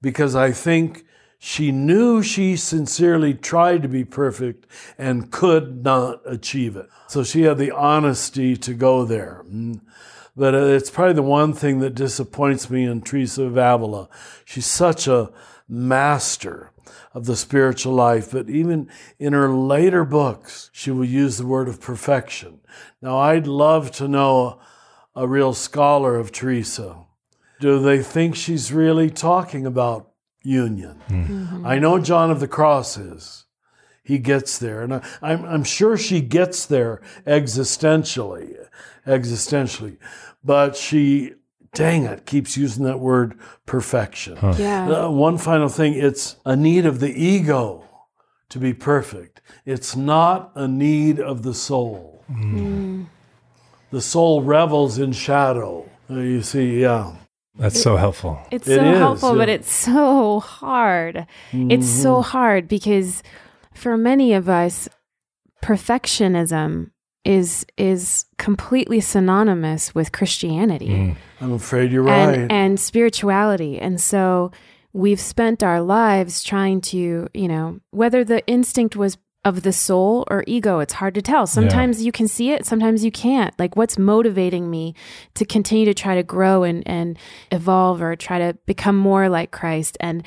because 0.00 0.36
I 0.36 0.52
think 0.52 1.04
she 1.38 1.70
knew 1.70 2.22
she 2.22 2.56
sincerely 2.56 3.34
tried 3.34 3.82
to 3.82 3.88
be 3.88 4.04
perfect 4.04 4.66
and 4.98 5.30
could 5.30 5.84
not 5.84 6.20
achieve 6.24 6.76
it. 6.76 6.88
So 7.08 7.22
she 7.22 7.42
had 7.42 7.58
the 7.58 7.70
honesty 7.70 8.56
to 8.56 8.74
go 8.74 9.04
there. 9.04 9.44
Mm. 9.48 9.80
But 10.36 10.54
it's 10.54 10.90
probably 10.90 11.14
the 11.14 11.22
one 11.22 11.52
thing 11.52 11.78
that 11.80 11.94
disappoints 11.94 12.68
me 12.68 12.84
in 12.84 13.00
Teresa 13.00 13.44
of 13.44 13.56
Avila. 13.56 14.08
She's 14.44 14.66
such 14.66 15.06
a 15.06 15.30
master 15.68 16.72
of 17.14 17.24
the 17.24 17.36
spiritual 17.36 17.94
life, 17.94 18.30
but 18.30 18.50
even 18.50 18.90
in 19.18 19.32
her 19.32 19.48
later 19.48 20.04
books, 20.04 20.68
she 20.72 20.90
will 20.90 21.06
use 21.06 21.38
the 21.38 21.46
word 21.46 21.68
of 21.68 21.80
perfection. 21.80 22.60
Now, 23.00 23.18
I'd 23.18 23.46
love 23.46 23.90
to 23.92 24.06
know 24.06 24.60
a 25.14 25.26
real 25.26 25.54
scholar 25.54 26.16
of 26.16 26.32
Teresa. 26.32 26.98
Do 27.58 27.78
they 27.78 28.02
think 28.02 28.36
she's 28.36 28.70
really 28.70 29.08
talking 29.08 29.64
about 29.64 30.10
union. 30.46 31.62
I 31.66 31.78
know 31.78 31.98
John 31.98 32.30
of 32.30 32.40
the 32.40 32.48
Cross 32.48 32.96
is. 32.96 33.44
He 34.02 34.18
gets 34.18 34.56
there, 34.58 34.82
and 34.82 34.94
I, 34.94 35.02
I'm, 35.20 35.44
I'm 35.44 35.64
sure 35.64 35.96
she 35.96 36.20
gets 36.20 36.64
there 36.64 37.02
existentially, 37.26 38.54
existentially, 39.04 39.96
but 40.44 40.76
she, 40.76 41.34
dang 41.74 42.04
it, 42.04 42.24
keeps 42.24 42.56
using 42.56 42.84
that 42.84 43.00
word 43.00 43.36
perfection. 43.66 44.38
Yeah. 44.58 44.88
Uh, 45.06 45.10
one 45.10 45.38
final 45.38 45.68
thing 45.68 45.94
it's 45.94 46.36
a 46.44 46.54
need 46.54 46.86
of 46.86 47.00
the 47.00 47.10
ego 47.20 47.82
to 48.50 48.60
be 48.60 48.72
perfect, 48.72 49.40
it's 49.64 49.96
not 49.96 50.52
a 50.54 50.68
need 50.68 51.18
of 51.18 51.42
the 51.42 51.52
soul. 51.54 52.22
The 53.90 54.00
soul 54.00 54.42
revels 54.42 54.98
in 54.98 55.12
shadow. 55.12 55.88
Uh, 56.08 56.14
You 56.20 56.42
see, 56.42 56.80
yeah. 56.82 57.16
That's 57.58 57.80
so 57.80 57.96
helpful. 57.96 58.38
It's 58.50 58.66
so 58.66 58.84
is, 58.84 58.98
helpful, 58.98 59.34
but 59.34 59.48
it's 59.48 59.70
so 59.70 60.40
hard. 60.40 61.26
It's 61.52 61.88
so 61.88 62.16
mm-hmm. 62.16 62.30
hard 62.30 62.68
because 62.68 63.22
for 63.74 63.96
many 63.96 64.34
of 64.34 64.48
us, 64.48 64.88
perfectionism 65.62 66.90
is 67.24 67.66
is 67.76 68.26
completely 68.38 69.00
synonymous 69.00 69.92
with 69.92 70.12
Christianity 70.12 70.86
mm. 70.86 71.16
I'm 71.40 71.52
afraid 71.52 71.90
you're 71.90 72.04
right. 72.04 72.38
and 72.38 72.52
and 72.52 72.80
spirituality. 72.80 73.80
And 73.80 74.00
so 74.00 74.52
we've 74.92 75.20
spent 75.20 75.62
our 75.62 75.82
lives 75.82 76.42
trying 76.42 76.80
to, 76.80 77.28
you 77.34 77.48
know, 77.48 77.80
whether 77.90 78.24
the 78.24 78.46
instinct 78.46 78.96
was 78.96 79.18
of 79.46 79.62
the 79.62 79.72
soul 79.72 80.24
or 80.28 80.42
ego, 80.48 80.80
it's 80.80 80.94
hard 80.94 81.14
to 81.14 81.22
tell. 81.22 81.46
Sometimes 81.46 82.02
you 82.02 82.10
can 82.10 82.26
see 82.26 82.50
it, 82.50 82.66
sometimes 82.66 83.04
you 83.04 83.12
can't. 83.12 83.56
Like 83.60 83.76
what's 83.76 83.96
motivating 83.96 84.68
me 84.68 84.96
to 85.34 85.44
continue 85.44 85.84
to 85.84 85.94
try 85.94 86.16
to 86.16 86.24
grow 86.24 86.64
and, 86.64 86.82
and 86.84 87.16
evolve 87.52 88.02
or 88.02 88.16
try 88.16 88.40
to 88.40 88.58
become 88.66 88.96
more 88.96 89.28
like 89.28 89.52
Christ. 89.52 89.96
And, 90.00 90.24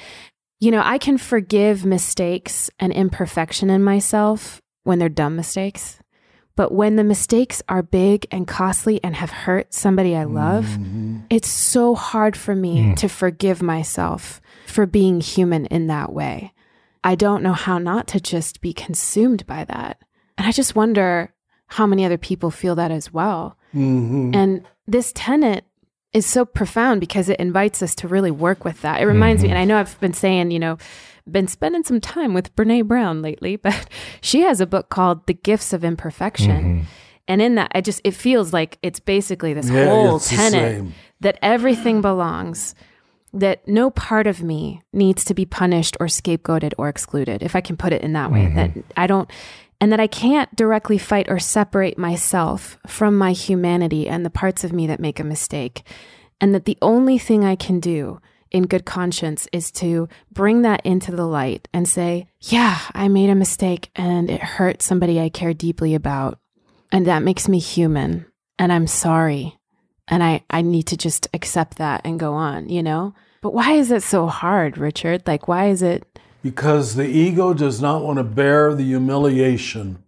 you 0.61 0.71
know, 0.71 0.81
I 0.81 0.97
can 0.97 1.17
forgive 1.17 1.85
mistakes 1.85 2.69
and 2.79 2.93
imperfection 2.93 3.69
in 3.69 3.83
myself 3.83 4.61
when 4.85 4.99
they're 4.99 5.09
dumb 5.09 5.35
mistakes. 5.35 5.99
But 6.55 6.71
when 6.71 6.95
the 6.95 7.03
mistakes 7.03 7.61
are 7.67 7.83
big 7.83 8.25
and 8.31 8.47
costly 8.47 9.03
and 9.03 9.17
have 9.17 9.31
hurt 9.31 9.73
somebody 9.73 10.15
I 10.15 10.23
love, 10.23 10.65
mm-hmm. 10.65 11.19
it's 11.29 11.49
so 11.49 11.93
hard 11.93 12.37
for 12.37 12.55
me 12.55 12.83
mm. 12.83 12.95
to 12.97 13.09
forgive 13.09 13.61
myself 13.61 14.41
for 14.65 14.85
being 14.85 15.19
human 15.19 15.65
in 15.65 15.87
that 15.87 16.13
way. 16.13 16.53
I 17.03 17.15
don't 17.15 17.43
know 17.43 17.53
how 17.53 17.77
not 17.77 18.07
to 18.09 18.19
just 18.19 18.61
be 18.61 18.73
consumed 18.73 19.45
by 19.47 19.65
that. 19.65 20.01
And 20.37 20.47
I 20.47 20.51
just 20.51 20.75
wonder 20.75 21.33
how 21.67 21.85
many 21.85 22.03
other 22.05 22.17
people 22.17 22.51
feel 22.51 22.75
that 22.75 22.91
as 22.91 23.13
well. 23.13 23.57
Mhm. 23.73 24.35
And 24.35 24.63
this 24.87 25.11
tenet 25.13 25.65
is 26.11 26.25
so 26.25 26.43
profound 26.43 26.99
because 26.99 27.29
it 27.29 27.39
invites 27.39 27.83
us 27.83 27.93
to 27.95 28.07
really 28.07 28.31
work 28.31 28.65
with 28.65 28.81
that. 28.81 28.99
It 29.01 29.05
reminds 29.05 29.43
me, 29.43 29.49
and 29.49 29.59
I 29.59 29.65
know 29.65 29.77
I've 29.77 29.99
been 29.99 30.13
saying, 30.13 30.49
you 30.51 30.57
know, 30.59 30.77
been 31.29 31.47
spending 31.47 31.83
some 31.83 32.01
time 32.01 32.33
with 32.33 32.55
Brene 32.55 32.87
Brown 32.87 33.21
lately, 33.21 33.55
but 33.67 33.87
she 34.21 34.41
has 34.41 34.59
a 34.59 34.65
book 34.65 34.89
called 34.89 35.27
The 35.27 35.35
Gifts 35.35 35.71
of 35.73 35.83
Imperfection. 35.83 36.87
And 37.27 37.43
in 37.43 37.53
that, 37.55 37.71
I 37.75 37.81
just, 37.81 38.01
it 38.03 38.15
feels 38.15 38.51
like 38.53 38.79
it's 38.81 38.99
basically 38.99 39.53
this 39.53 39.69
Yeah, 39.69 39.85
whole 39.85 40.19
tenet 40.19 40.85
that 41.19 41.37
everything 41.43 42.01
belongs, 42.01 42.73
that 43.33 43.67
no 43.67 43.89
part 43.89 44.27
of 44.27 44.41
me 44.41 44.81
needs 44.91 45.23
to 45.25 45.33
be 45.33 45.45
punished 45.45 45.95
or 45.99 46.07
scapegoated 46.07 46.73
or 46.77 46.89
excluded, 46.89 47.43
if 47.43 47.55
I 47.55 47.61
can 47.61 47.77
put 47.77 47.93
it 47.93 48.01
in 48.01 48.13
that 48.13 48.31
way. 48.31 48.45
Mm-hmm. 48.45 48.55
That 48.55 48.71
I 48.97 49.07
don't, 49.07 49.29
and 49.79 49.91
that 49.91 49.99
I 49.99 50.07
can't 50.07 50.53
directly 50.55 50.97
fight 50.97 51.27
or 51.29 51.39
separate 51.39 51.97
myself 51.97 52.77
from 52.87 53.17
my 53.17 53.31
humanity 53.31 54.07
and 54.07 54.25
the 54.25 54.29
parts 54.29 54.63
of 54.63 54.73
me 54.73 54.87
that 54.87 54.99
make 54.99 55.19
a 55.19 55.23
mistake. 55.23 55.83
And 56.41 56.55
that 56.55 56.65
the 56.65 56.77
only 56.81 57.17
thing 57.17 57.43
I 57.43 57.55
can 57.55 57.79
do 57.79 58.21
in 58.51 58.63
good 58.63 58.85
conscience 58.85 59.47
is 59.51 59.71
to 59.71 60.07
bring 60.31 60.63
that 60.63 60.83
into 60.85 61.11
the 61.11 61.25
light 61.25 61.67
and 61.73 61.87
say, 61.87 62.27
yeah, 62.39 62.79
I 62.93 63.07
made 63.07 63.29
a 63.29 63.35
mistake 63.35 63.91
and 63.95 64.29
it 64.29 64.41
hurt 64.41 64.81
somebody 64.81 65.19
I 65.19 65.29
care 65.29 65.53
deeply 65.53 65.93
about. 65.93 66.39
And 66.91 67.05
that 67.05 67.23
makes 67.23 67.47
me 67.47 67.59
human. 67.59 68.25
And 68.57 68.73
I'm 68.73 68.87
sorry 68.87 69.58
and 70.09 70.23
I, 70.23 70.43
I 70.49 70.61
need 70.61 70.83
to 70.87 70.97
just 70.97 71.27
accept 71.33 71.77
that 71.77 72.01
and 72.03 72.19
go 72.19 72.33
on, 72.33 72.69
you 72.69 72.83
know? 72.83 73.13
But 73.41 73.53
why 73.53 73.73
is 73.73 73.91
it 73.91 74.03
so 74.03 74.27
hard, 74.27 74.77
Richard? 74.77 75.23
Like, 75.25 75.47
why 75.47 75.69
is 75.69 75.81
it? 75.81 76.19
Because 76.41 76.95
the 76.95 77.07
ego 77.07 77.53
does 77.53 77.81
not 77.81 78.03
want 78.03 78.17
to 78.17 78.23
bear 78.23 78.73
the 78.73 78.83
humiliation 78.83 80.03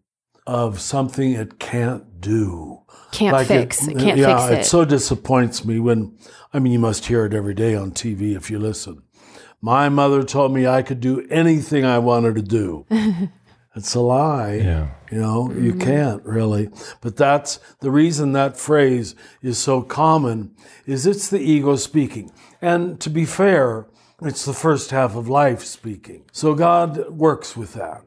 of 0.47 0.81
something 0.81 1.33
it 1.33 1.59
can't 1.59 2.19
do. 2.19 2.79
Can't 3.11 3.47
fix. 3.47 3.87
It, 3.87 3.97
can't 3.97 4.17
yeah, 4.17 4.47
fix 4.47 4.51
it. 4.51 4.59
it 4.59 4.65
so 4.65 4.85
disappoints 4.85 5.65
me 5.65 5.79
when, 5.79 6.17
I 6.53 6.59
mean, 6.59 6.73
you 6.73 6.79
must 6.79 7.05
hear 7.05 7.25
it 7.25 7.33
every 7.33 7.53
day 7.53 7.75
on 7.75 7.91
TV 7.91 8.35
if 8.35 8.49
you 8.49 8.59
listen. 8.59 9.03
My 9.61 9.89
mother 9.89 10.23
told 10.23 10.53
me 10.53 10.65
I 10.65 10.81
could 10.81 10.99
do 10.99 11.25
anything 11.29 11.85
I 11.85 11.99
wanted 11.99 12.35
to 12.35 12.41
do. 12.41 12.85
it's 13.75 13.95
a 13.95 14.01
lie. 14.01 14.55
Yeah. 14.55 14.89
You 15.11 15.19
know, 15.19 15.51
you 15.51 15.73
can't 15.73 16.23
really. 16.25 16.69
But 16.99 17.15
that's 17.15 17.59
the 17.79 17.91
reason 17.91 18.33
that 18.33 18.57
phrase 18.57 19.15
is 19.41 19.57
so 19.57 19.81
common 19.81 20.55
is 20.85 21.05
it's 21.05 21.29
the 21.29 21.39
ego 21.39 21.75
speaking. 21.75 22.31
And 22.61 22.99
to 23.01 23.09
be 23.09 23.25
fair, 23.25 23.87
it's 24.21 24.45
the 24.45 24.53
first 24.53 24.91
half 24.91 25.15
of 25.15 25.27
life 25.29 25.63
speaking. 25.63 26.25
So 26.31 26.53
God 26.53 27.09
works 27.09 27.55
with 27.55 27.73
that. 27.73 28.03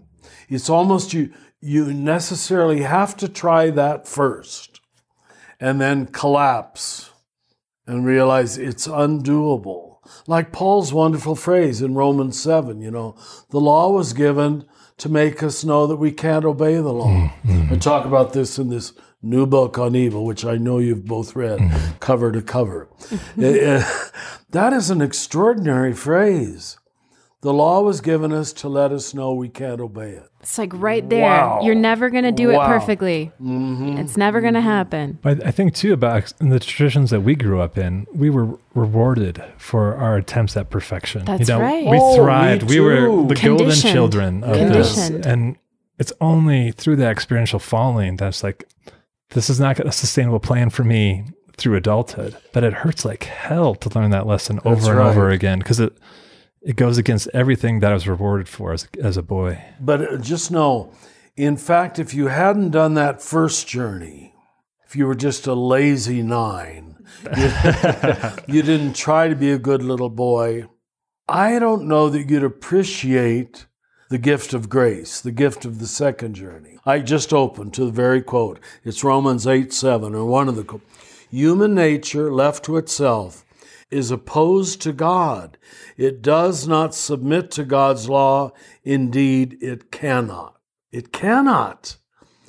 It's 0.48 0.68
almost 0.68 1.12
you 1.12 1.32
you 1.60 1.94
necessarily 1.94 2.82
have 2.82 3.16
to 3.16 3.26
try 3.26 3.70
that 3.70 4.06
first 4.06 4.82
and 5.58 5.80
then 5.80 6.04
collapse 6.06 7.10
and 7.86 8.04
realize 8.04 8.58
it's 8.58 8.86
undoable. 8.86 9.96
Like 10.26 10.52
Paul's 10.52 10.92
wonderful 10.92 11.34
phrase 11.34 11.80
in 11.80 11.94
Romans 11.94 12.38
7, 12.38 12.82
you 12.82 12.90
know, 12.90 13.16
the 13.48 13.60
law 13.60 13.90
was 13.90 14.12
given 14.12 14.66
to 14.98 15.08
make 15.08 15.42
us 15.42 15.64
know 15.64 15.86
that 15.86 15.96
we 15.96 16.12
can't 16.12 16.44
obey 16.44 16.76
the 16.76 16.92
law. 16.92 17.30
I 17.70 17.76
talk 17.76 18.04
about 18.06 18.32
this 18.32 18.58
in 18.58 18.68
this 18.68 18.92
new 19.22 19.46
book 19.46 19.78
on 19.78 19.96
evil, 19.96 20.24
which 20.24 20.44
I 20.44 20.56
know 20.56 20.78
you've 20.78 21.06
both 21.06 21.34
read 21.34 21.58
cover 22.00 22.30
to 22.32 22.42
cover. 22.42 22.88
Eh, 23.36 23.58
eh, 23.58 23.84
that 24.50 24.72
is 24.72 24.90
an 24.90 25.02
extraordinary 25.02 25.92
phrase. 25.92 26.78
The 27.40 27.52
law 27.52 27.82
was 27.82 28.00
given 28.00 28.32
us 28.32 28.52
to 28.54 28.68
let 28.68 28.92
us 28.92 29.12
know 29.12 29.34
we 29.34 29.48
can't 29.48 29.80
obey 29.80 30.10
it. 30.10 30.28
It's 30.44 30.58
like 30.58 30.72
right 30.74 31.08
there. 31.08 31.22
Wow. 31.22 31.60
You're 31.62 31.74
never 31.74 32.10
going 32.10 32.24
to 32.24 32.30
do 32.32 32.48
Wow. 32.52 32.64
it 32.64 32.66
perfectly. 32.66 33.32
It's 33.40 34.16
never 34.18 34.42
going 34.42 34.52
to 34.52 34.60
happen. 34.60 35.18
But 35.22 35.44
I 35.46 35.50
think 35.50 35.74
too 35.74 35.94
about 35.94 36.34
in 36.38 36.50
the 36.50 36.60
traditions 36.60 37.08
that 37.10 37.22
we 37.22 37.34
grew 37.34 37.60
up 37.62 37.78
in, 37.78 38.06
we 38.14 38.28
were 38.28 38.58
rewarded 38.74 39.42
for 39.56 39.94
our 39.96 40.16
attempts 40.16 40.54
at 40.56 40.68
perfection. 40.68 41.24
That's 41.24 41.48
you 41.48 41.54
know, 41.54 41.60
right. 41.62 41.86
We 41.86 41.98
Oh, 41.98 42.16
thrived. 42.16 42.64
We 42.64 42.78
were 42.78 43.26
the 43.26 43.34
golden 43.42 43.70
children 43.70 44.44
of 44.44 44.54
this, 44.56 45.08
and 45.08 45.56
it's 45.98 46.12
only 46.20 46.72
through 46.72 46.96
that 46.96 47.10
experiential 47.10 47.58
falling 47.58 48.16
that's 48.16 48.42
like, 48.42 48.64
this 49.30 49.48
is 49.48 49.58
not 49.58 49.80
a 49.80 49.92
sustainable 49.92 50.40
plan 50.40 50.68
for 50.68 50.84
me 50.84 51.24
through 51.56 51.76
adulthood. 51.76 52.36
But 52.52 52.64
it 52.64 52.74
hurts 52.74 53.06
like 53.06 53.24
hell 53.24 53.74
to 53.76 53.98
learn 53.98 54.10
that 54.10 54.26
lesson 54.26 54.58
over 54.66 54.74
That's 54.74 54.88
and 54.88 54.98
over 54.98 55.30
again 55.30 55.60
because 55.60 55.80
it 55.80 55.96
it 56.64 56.76
goes 56.76 56.98
against 56.98 57.28
everything 57.34 57.80
that 57.80 57.90
I 57.90 57.94
was 57.94 58.08
rewarded 58.08 58.48
for 58.48 58.72
as 58.72 58.88
as 59.00 59.16
a 59.16 59.22
boy. 59.22 59.62
But 59.80 60.00
uh, 60.12 60.16
just 60.16 60.50
know, 60.50 60.92
in 61.36 61.56
fact, 61.56 61.98
if 61.98 62.14
you 62.14 62.28
hadn't 62.28 62.70
done 62.70 62.94
that 62.94 63.22
first 63.22 63.68
journey, 63.68 64.34
if 64.86 64.96
you 64.96 65.06
were 65.06 65.14
just 65.14 65.46
a 65.46 65.54
lazy 65.54 66.22
nine, 66.22 67.04
you, 68.48 68.62
didn't 68.62 68.94
try 68.94 69.28
to 69.28 69.36
be 69.36 69.50
a 69.50 69.58
good 69.58 69.82
little 69.82 70.08
boy, 70.08 70.66
I 71.28 71.58
don't 71.58 71.86
know 71.86 72.08
that 72.08 72.30
you'd 72.30 72.44
appreciate 72.44 73.66
the 74.08 74.18
gift 74.18 74.54
of 74.54 74.68
grace, 74.68 75.20
the 75.20 75.32
gift 75.32 75.64
of 75.64 75.80
the 75.80 75.86
second 75.86 76.34
journey. 76.34 76.78
I 76.86 77.00
just 77.00 77.32
opened 77.32 77.74
to 77.74 77.84
the 77.84 77.90
very 77.90 78.22
quote. 78.22 78.60
It's 78.84 79.04
Romans 79.04 79.46
8 79.46 79.72
7, 79.72 80.14
or 80.14 80.24
one 80.24 80.48
of 80.48 80.56
the 80.56 80.80
Human 81.30 81.74
nature 81.74 82.32
left 82.32 82.64
to 82.66 82.76
itself 82.76 83.43
is 83.94 84.10
opposed 84.10 84.82
to 84.82 84.92
God. 84.92 85.56
It 85.96 86.20
does 86.20 86.66
not 86.66 86.94
submit 86.94 87.50
to 87.52 87.64
God's 87.64 88.08
law. 88.08 88.52
Indeed, 88.82 89.56
it 89.60 89.92
cannot. 89.92 90.56
It 90.90 91.12
cannot. 91.12 91.96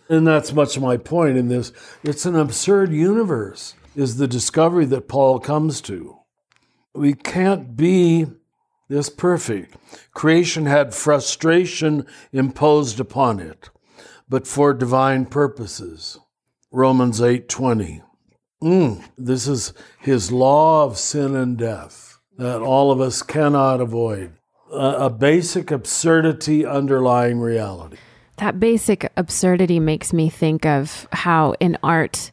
And 0.09 0.25
that's 0.25 0.53
much 0.53 0.79
my 0.79 0.97
point 0.97 1.37
in 1.37 1.47
this. 1.47 1.71
It's 2.03 2.25
an 2.25 2.35
absurd 2.35 2.91
universe, 2.91 3.75
is 3.95 4.17
the 4.17 4.27
discovery 4.27 4.85
that 4.85 5.07
Paul 5.07 5.39
comes 5.39 5.81
to. 5.81 6.17
We 6.93 7.13
can't 7.13 7.77
be 7.77 8.27
this 8.87 9.09
perfect. 9.09 9.75
Creation 10.13 10.65
had 10.65 10.93
frustration 10.93 12.05
imposed 12.31 12.99
upon 12.99 13.39
it, 13.39 13.69
but 14.29 14.47
for 14.47 14.73
divine 14.73 15.25
purposes. 15.25 16.19
Romans 16.71 17.19
8:20. 17.19 18.01
Mm, 18.65 19.03
this 19.15 19.47
is 19.47 19.73
his 19.99 20.31
law 20.31 20.85
of 20.85 20.97
sin 20.97 21.35
and 21.35 21.55
death 21.55 22.17
that 22.39 22.61
all 22.61 22.89
of 22.91 22.99
us 22.99 23.21
cannot 23.21 23.79
avoid. 23.79 24.33
A, 24.73 25.05
a 25.05 25.09
basic 25.11 25.69
absurdity 25.69 26.65
underlying 26.65 27.39
reality. 27.39 27.97
That 28.37 28.59
basic 28.59 29.11
absurdity 29.15 29.79
makes 29.79 30.11
me 30.11 30.29
think 30.29 30.65
of 30.65 31.07
how 31.11 31.53
in 31.59 31.77
art 31.83 32.31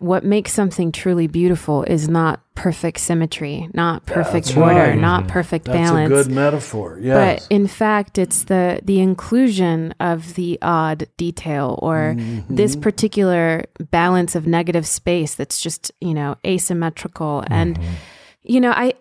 what 0.00 0.24
makes 0.24 0.52
something 0.52 0.90
truly 0.92 1.26
beautiful 1.26 1.84
is 1.84 2.08
not 2.08 2.40
perfect 2.54 2.98
symmetry, 3.00 3.68
not 3.74 4.04
perfect 4.06 4.46
That's 4.48 4.56
order, 4.56 4.74
right. 4.90 4.98
not 4.98 5.28
perfect 5.28 5.66
That's 5.66 5.76
balance. 5.78 6.08
That's 6.10 6.26
a 6.26 6.28
good 6.30 6.34
metaphor. 6.34 6.98
Yes. 7.00 7.46
But 7.46 7.54
in 7.54 7.66
fact, 7.66 8.18
it's 8.18 8.44
the 8.44 8.80
the 8.82 9.00
inclusion 9.00 9.94
of 10.00 10.34
the 10.34 10.58
odd 10.62 11.06
detail 11.16 11.78
or 11.82 12.16
this 12.48 12.72
Mm-hmm. 12.72 12.80
particular 12.80 13.64
balance 13.90 14.34
of 14.34 14.46
negative 14.46 14.86
space 14.86 15.34
that's 15.34 15.60
just 15.60 15.92
you 16.00 16.14
know 16.14 16.36
asymmetrical 16.46 17.44
and 17.48 17.78
Mm-hmm. 17.78 17.94
you 18.42 18.60
know 18.60 18.70
i 18.72 18.92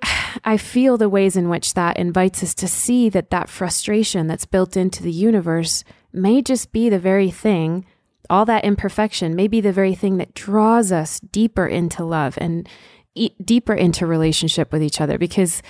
i 0.43 0.57
feel 0.57 0.97
the 0.97 1.07
ways 1.09 1.35
in 1.37 1.47
which 1.49 1.73
that 1.75 1.97
invites 1.97 2.43
us 2.43 2.53
to 2.55 2.67
see 2.67 3.09
that 3.09 3.29
that 3.29 3.47
frustration 3.49 4.27
that's 4.27 4.45
built 4.45 4.75
into 4.75 5.01
the 5.03 5.11
universe 5.11 5.83
may 6.11 6.41
just 6.41 6.71
be 6.71 6.89
the 6.89 6.99
very 6.99 7.31
thing 7.31 7.85
all 8.29 8.45
that 8.45 8.65
imperfection 8.65 9.35
may 9.35 9.47
be 9.47 9.61
the 9.61 9.71
very 9.71 9.95
thing 9.95 10.17
that 10.17 10.33
draws 10.33 10.91
us 10.91 11.19
deeper 11.19 11.67
into 11.67 12.03
love 12.03 12.37
and 12.39 12.67
e- 13.15 13.31
deeper 13.43 13.73
into 13.73 14.05
relationship 14.05 14.71
with 14.71 14.83
each 14.83 15.01
other. 15.01 15.17
Because 15.17 15.61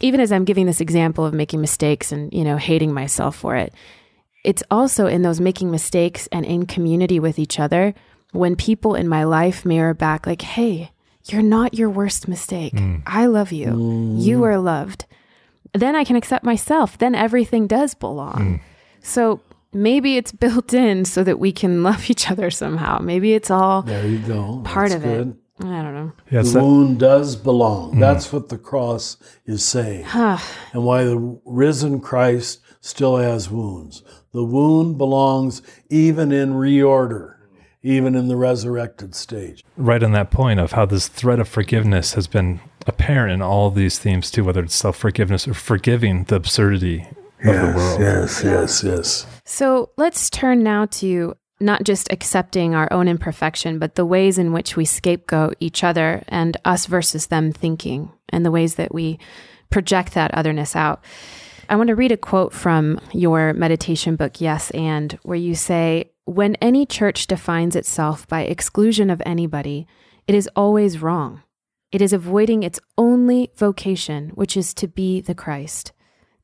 even 0.00 0.18
as 0.18 0.32
i'm 0.32 0.44
giving 0.44 0.66
this 0.66 0.80
example 0.80 1.24
of 1.24 1.32
making 1.32 1.60
mistakes 1.60 2.10
and 2.10 2.32
you 2.32 2.42
know 2.42 2.56
hating 2.56 2.92
myself 2.92 3.36
for 3.36 3.54
it 3.54 3.72
it's 4.42 4.64
also 4.68 5.06
in 5.06 5.22
those 5.22 5.38
making 5.38 5.70
mistakes 5.70 6.28
and 6.32 6.44
in 6.44 6.66
community 6.66 7.20
with 7.20 7.38
each 7.38 7.60
other 7.60 7.94
when 8.32 8.56
people 8.56 8.96
in 8.96 9.06
my 9.06 9.22
life 9.22 9.64
mirror 9.64 9.94
back 9.94 10.26
like 10.26 10.42
hey 10.42 10.90
you're 11.26 11.42
not 11.42 11.74
your 11.74 11.90
worst 11.90 12.26
mistake. 12.26 12.72
Hmm. 12.72 12.96
I 13.06 13.26
love 13.26 13.52
you. 13.52 14.16
You 14.18 14.42
are 14.44 14.58
loved. 14.58 15.06
Then 15.74 15.96
i 15.96 16.04
can 16.04 16.16
accept 16.16 16.44
myself. 16.44 16.98
Then 16.98 17.14
everything 17.14 17.66
does 17.66 17.94
belong. 17.94 18.58
Hmm. 18.58 18.66
So 19.02 19.40
maybe 19.72 20.16
it's 20.16 20.32
built 20.32 20.72
in 20.74 21.04
so 21.04 21.22
that 21.24 21.38
we 21.38 21.52
can 21.52 21.82
love 21.88 22.08
each 22.10 22.30
other 22.30 22.50
somehow 22.50 22.98
maybe 22.98 23.32
it's 23.34 23.50
all 23.50 23.82
there 23.82 24.06
you 24.06 24.18
go. 24.18 24.60
part 24.64 24.90
That's 24.90 24.96
of 24.96 25.02
good. 25.02 25.28
it 25.60 25.64
i 25.66 25.82
don't 25.82 25.94
know 25.94 26.12
Yes, 26.30 26.48
the 26.52 26.58
that- 26.58 26.64
wound 26.64 26.98
does 26.98 27.36
belong. 27.36 27.94
Mm. 27.94 28.00
That's 28.00 28.32
what 28.32 28.48
the 28.48 28.58
cross 28.58 29.16
is 29.46 29.64
saying. 29.64 30.06
and 30.12 30.84
why 30.84 31.04
the 31.04 31.38
risen 31.44 32.00
Christ 32.00 32.60
still 32.80 33.16
has 33.18 33.50
wounds. 33.50 34.02
The 34.32 34.42
wound 34.42 34.96
belongs 34.98 35.60
even 35.90 36.32
in 36.32 36.54
reorder, 36.54 37.34
even 37.82 38.14
in 38.16 38.28
the 38.28 38.36
resurrected 38.36 39.14
stage. 39.14 39.62
right 39.76 40.02
on 40.02 40.12
that 40.12 40.30
point 40.30 40.58
of 40.58 40.72
how 40.72 40.86
this 40.86 41.06
thread 41.06 41.38
of 41.38 41.48
forgiveness 41.48 42.14
has 42.14 42.26
been 42.26 42.60
apparent 42.86 43.32
in 43.34 43.42
all 43.42 43.68
of 43.68 43.74
these 43.74 43.98
themes 43.98 44.30
too, 44.30 44.42
whether 44.44 44.62
it's 44.64 44.74
self 44.74 44.96
forgiveness 44.96 45.46
or 45.46 45.54
forgiving 45.54 46.24
the 46.24 46.36
absurdity 46.36 47.06
of 47.44 47.74
the 47.74 47.76
world. 47.76 48.00
yes, 48.00 48.42
yes, 48.44 48.84
yes. 48.84 49.26
So 49.44 49.90
let's 49.96 50.30
turn 50.30 50.62
now 50.62 50.86
to 50.86 51.34
not 51.60 51.84
just 51.84 52.12
accepting 52.12 52.74
our 52.74 52.92
own 52.92 53.08
imperfection, 53.08 53.78
but 53.78 53.94
the 53.94 54.06
ways 54.06 54.36
in 54.36 54.52
which 54.52 54.76
we 54.76 54.84
scapegoat 54.84 55.56
each 55.60 55.84
other 55.84 56.22
and 56.28 56.56
us 56.64 56.86
versus 56.86 57.26
them 57.26 57.52
thinking, 57.52 58.12
and 58.28 58.44
the 58.44 58.50
ways 58.50 58.74
that 58.74 58.92
we 58.92 59.18
project 59.70 60.14
that 60.14 60.34
otherness 60.34 60.76
out. 60.76 61.02
I 61.68 61.76
want 61.76 61.88
to 61.88 61.94
read 61.94 62.12
a 62.12 62.16
quote 62.16 62.52
from 62.52 63.00
your 63.12 63.54
meditation 63.54 64.16
book, 64.16 64.40
Yes 64.40 64.70
and, 64.72 65.18
where 65.22 65.38
you 65.38 65.54
say, 65.54 66.10
When 66.24 66.56
any 66.56 66.84
church 66.84 67.26
defines 67.26 67.76
itself 67.76 68.26
by 68.28 68.42
exclusion 68.42 69.08
of 69.08 69.22
anybody, 69.24 69.86
it 70.26 70.34
is 70.34 70.50
always 70.54 71.00
wrong. 71.00 71.42
It 71.90 72.02
is 72.02 72.12
avoiding 72.12 72.62
its 72.62 72.80
only 72.98 73.50
vocation, 73.56 74.30
which 74.30 74.56
is 74.56 74.74
to 74.74 74.88
be 74.88 75.20
the 75.20 75.34
Christ. 75.34 75.92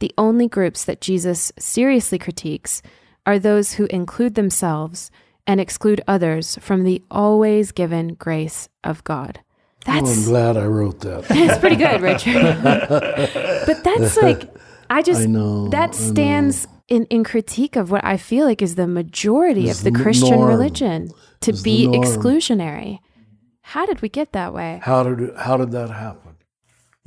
The 0.01 0.13
only 0.17 0.49
groups 0.49 0.85
that 0.85 1.01
Jesus 1.01 1.53
seriously 1.59 2.19
critiques 2.19 2.83
are 3.27 3.39
those 3.39 3.75
who 3.75 3.87
include 3.87 4.35
themselves 4.35 5.11
and 5.47 5.61
exclude 5.61 6.01
others 6.07 6.57
from 6.61 6.85
the 6.85 7.03
always 7.11 7.73
given 7.73 8.15
grace 8.15 8.69
of 8.85 9.03
God. 9.05 9.41
That's, 9.85 10.09
Oh, 10.09 10.13
I'm 10.13 10.25
glad 10.25 10.57
I 10.57 10.67
wrote 10.67 11.01
that. 11.01 11.25
that's 11.29 11.59
pretty 11.59 11.77
good, 11.77 12.01
Richard. 12.01 12.63
but 12.63 13.83
that's 13.85 14.17
like 14.19 14.43
I 14.91 15.03
just 15.03 15.23
I 15.23 15.27
know, 15.27 15.69
that 15.69 15.95
stands 15.95 16.67
in, 16.89 17.05
in 17.07 17.25
critique 17.25 17.77
of 17.77 17.91
what 17.91 18.05
I 18.05 18.17
feel 18.17 18.47
like 18.47 18.63
is 18.63 18.75
the 18.75 18.87
majority 18.87 19.69
Is 19.69 19.79
of 19.79 19.85
the 19.85 19.99
Christian 20.01 20.39
norm. 20.39 20.49
religion 20.49 21.11
to 21.41 21.53
the 21.53 21.63
be 21.63 21.87
exclusionary. 21.87 22.99
How 23.63 23.85
did 23.85 24.01
we 24.01 24.09
get 24.09 24.33
that 24.33 24.55
way? 24.55 24.81
How 24.83 25.03
did 25.03 25.35
how 25.37 25.57
did 25.59 25.71
that 25.73 25.91
happen? 25.91 26.28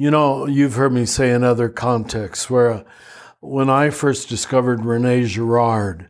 You 0.02 0.10
know, 0.10 0.48
you've 0.48 0.74
heard 0.74 0.94
me 0.94 1.06
say 1.06 1.30
in 1.30 1.44
other 1.44 1.70
contexts 1.70 2.50
where 2.50 2.72
uh, 2.72 2.84
when 3.40 3.70
I 3.70 3.92
first 3.92 4.30
discovered 4.30 4.84
Rene 4.84 5.26
Girard 5.26 6.10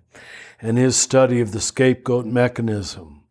and 0.62 0.78
his 0.78 0.96
study 0.96 1.42
of 1.42 1.52
the 1.52 1.60
scapegoat 1.60 2.26
mechanism, 2.26 3.24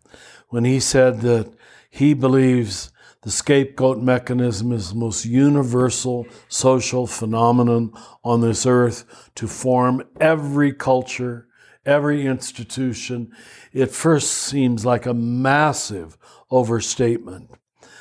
when 0.51 0.67
he 0.67 0.79
said 0.79 1.23
that 1.23 1.51
he 1.89 2.13
believes 2.13 2.93
the 3.23 3.31
scapegoat 3.31 4.01
mechanism 4.01 4.71
is 4.71 4.91
the 4.91 4.97
most 4.97 5.25
universal 5.25 6.27
social 6.51 7.07
phenomenon 7.07 7.95
on 8.23 8.43
this 8.43 8.67
earth 8.67 9.31
to 9.37 9.49
form 9.49 10.03
every 10.21 10.75
culture, 10.75 11.49
every 11.87 12.27
institution, 12.27 13.33
it 13.73 13.93
first 13.93 14.31
seems 14.31 14.85
like 14.85 15.07
a 15.07 15.15
massive 15.15 16.19
overstatement. 16.51 17.51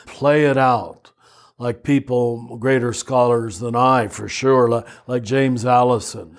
Play 0.05 0.43
it 0.43 0.57
out 0.57 1.08
like 1.59 1.83
people, 1.83 2.57
greater 2.57 2.93
scholars 2.93 3.59
than 3.59 3.75
I, 3.75 4.07
for 4.07 4.27
sure, 4.27 4.69
like, 4.69 4.87
like 5.05 5.23
James 5.23 5.65
Alison, 5.65 6.37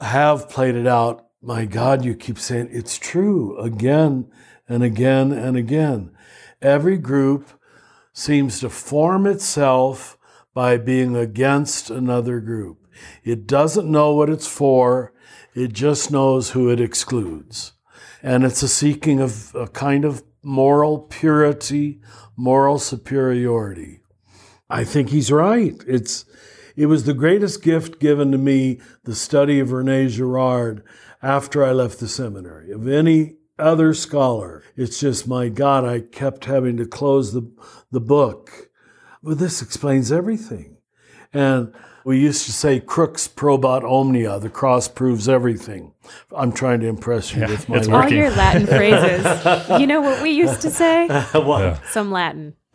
have 0.00 0.48
played 0.48 0.74
it 0.74 0.86
out. 0.86 1.26
My 1.42 1.66
God, 1.66 2.04
you 2.04 2.14
keep 2.14 2.38
saying 2.38 2.70
it's 2.72 2.98
true 2.98 3.56
again 3.58 4.30
and 4.66 4.82
again 4.82 5.32
and 5.32 5.56
again. 5.56 6.10
Every 6.62 6.96
group 6.96 7.48
seems 8.12 8.60
to 8.60 8.70
form 8.70 9.26
itself 9.26 10.18
by 10.54 10.78
being 10.78 11.14
against 11.16 11.90
another 11.90 12.40
group. 12.40 12.86
It 13.22 13.46
doesn't 13.46 13.90
know 13.90 14.14
what 14.14 14.30
it's 14.30 14.46
for, 14.46 15.12
it 15.54 15.72
just 15.72 16.10
knows 16.10 16.50
who 16.50 16.70
it 16.70 16.80
excludes. 16.80 17.72
And 18.22 18.44
it's 18.44 18.62
a 18.62 18.68
seeking 18.68 19.20
of 19.20 19.54
a 19.54 19.66
kind 19.66 20.04
of 20.04 20.22
moral 20.42 20.98
purity, 20.98 22.00
moral 22.36 22.78
superiority. 22.78 23.99
I 24.70 24.84
think 24.84 25.10
he's 25.10 25.32
right. 25.32 25.82
It's 25.86 26.24
it 26.76 26.86
was 26.86 27.04
the 27.04 27.14
greatest 27.14 27.62
gift 27.62 27.98
given 27.98 28.32
to 28.32 28.38
me, 28.38 28.80
the 29.04 29.14
study 29.14 29.58
of 29.58 29.72
Rene 29.72 30.08
Girard 30.08 30.84
after 31.22 31.64
I 31.64 31.72
left 31.72 31.98
the 31.98 32.08
seminary, 32.08 32.70
of 32.70 32.88
any 32.88 33.36
other 33.58 33.92
scholar. 33.92 34.62
It's 34.76 35.00
just 35.00 35.28
my 35.28 35.48
God, 35.48 35.84
I 35.84 36.00
kept 36.00 36.46
having 36.46 36.76
to 36.76 36.86
close 36.86 37.32
the 37.32 37.50
the 37.90 38.00
book. 38.00 38.70
But 39.22 39.38
this 39.38 39.60
explains 39.60 40.10
everything. 40.10 40.78
And 41.32 41.72
we 42.04 42.18
used 42.18 42.46
to 42.46 42.52
say 42.52 42.80
crux 42.80 43.28
probat 43.28 43.84
omnia, 43.84 44.38
the 44.38 44.48
cross 44.48 44.88
proves 44.88 45.28
everything. 45.28 45.92
I'm 46.34 46.52
trying 46.52 46.80
to 46.80 46.86
impress 46.86 47.34
you 47.34 47.42
with 47.42 47.68
my 47.68 47.78
it's 47.78 47.88
All 47.88 48.08
your 48.08 48.30
Latin 48.30 48.66
phrases. 48.78 49.80
You 49.80 49.86
know 49.86 50.00
what 50.00 50.22
we 50.22 50.30
used 50.30 50.60
to 50.62 50.70
say? 50.70 51.08
what? 51.32 51.60
Yeah. 51.60 51.78
Some 51.90 52.10
Latin. 52.10 52.54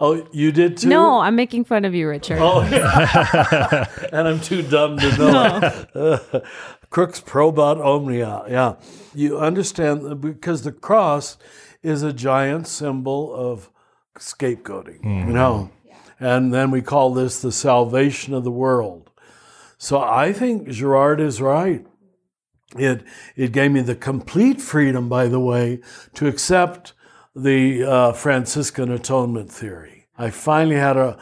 Oh, 0.00 0.26
you 0.32 0.50
did 0.50 0.78
too? 0.78 0.88
No, 0.88 1.20
I'm 1.20 1.36
making 1.36 1.64
fun 1.64 1.84
of 1.84 1.94
you, 1.94 2.08
Richard. 2.08 2.38
Oh, 2.40 2.60
and 4.12 4.26
I'm 4.26 4.40
too 4.40 4.62
dumb 4.62 4.98
to 4.98 5.16
know. 5.16 6.42
Crux 6.90 7.20
probat 7.20 7.80
omnia. 7.80 8.42
Yeah. 8.48 8.74
You 9.14 9.38
understand 9.38 10.20
because 10.20 10.62
the 10.62 10.72
cross 10.72 11.38
is 11.82 12.02
a 12.02 12.12
giant 12.12 12.66
symbol 12.66 13.32
of 13.32 13.70
scapegoating, 14.18 15.04
you 15.04 15.10
mm-hmm. 15.10 15.32
know. 15.32 15.70
And 16.22 16.54
then 16.54 16.70
we 16.70 16.82
call 16.82 17.12
this 17.12 17.42
the 17.42 17.50
salvation 17.50 18.32
of 18.32 18.44
the 18.44 18.50
world. 18.52 19.10
So 19.76 20.00
I 20.00 20.32
think 20.32 20.68
Girard 20.68 21.20
is 21.20 21.42
right. 21.42 21.84
It 22.76 23.02
it 23.34 23.50
gave 23.50 23.72
me 23.72 23.80
the 23.80 23.96
complete 23.96 24.60
freedom, 24.60 25.08
by 25.08 25.26
the 25.26 25.40
way, 25.40 25.80
to 26.14 26.28
accept 26.28 26.92
the 27.34 27.82
uh, 27.82 28.12
Franciscan 28.12 28.92
atonement 28.92 29.50
theory. 29.50 30.06
I 30.16 30.30
finally 30.30 30.76
had 30.76 30.96
a 30.96 31.18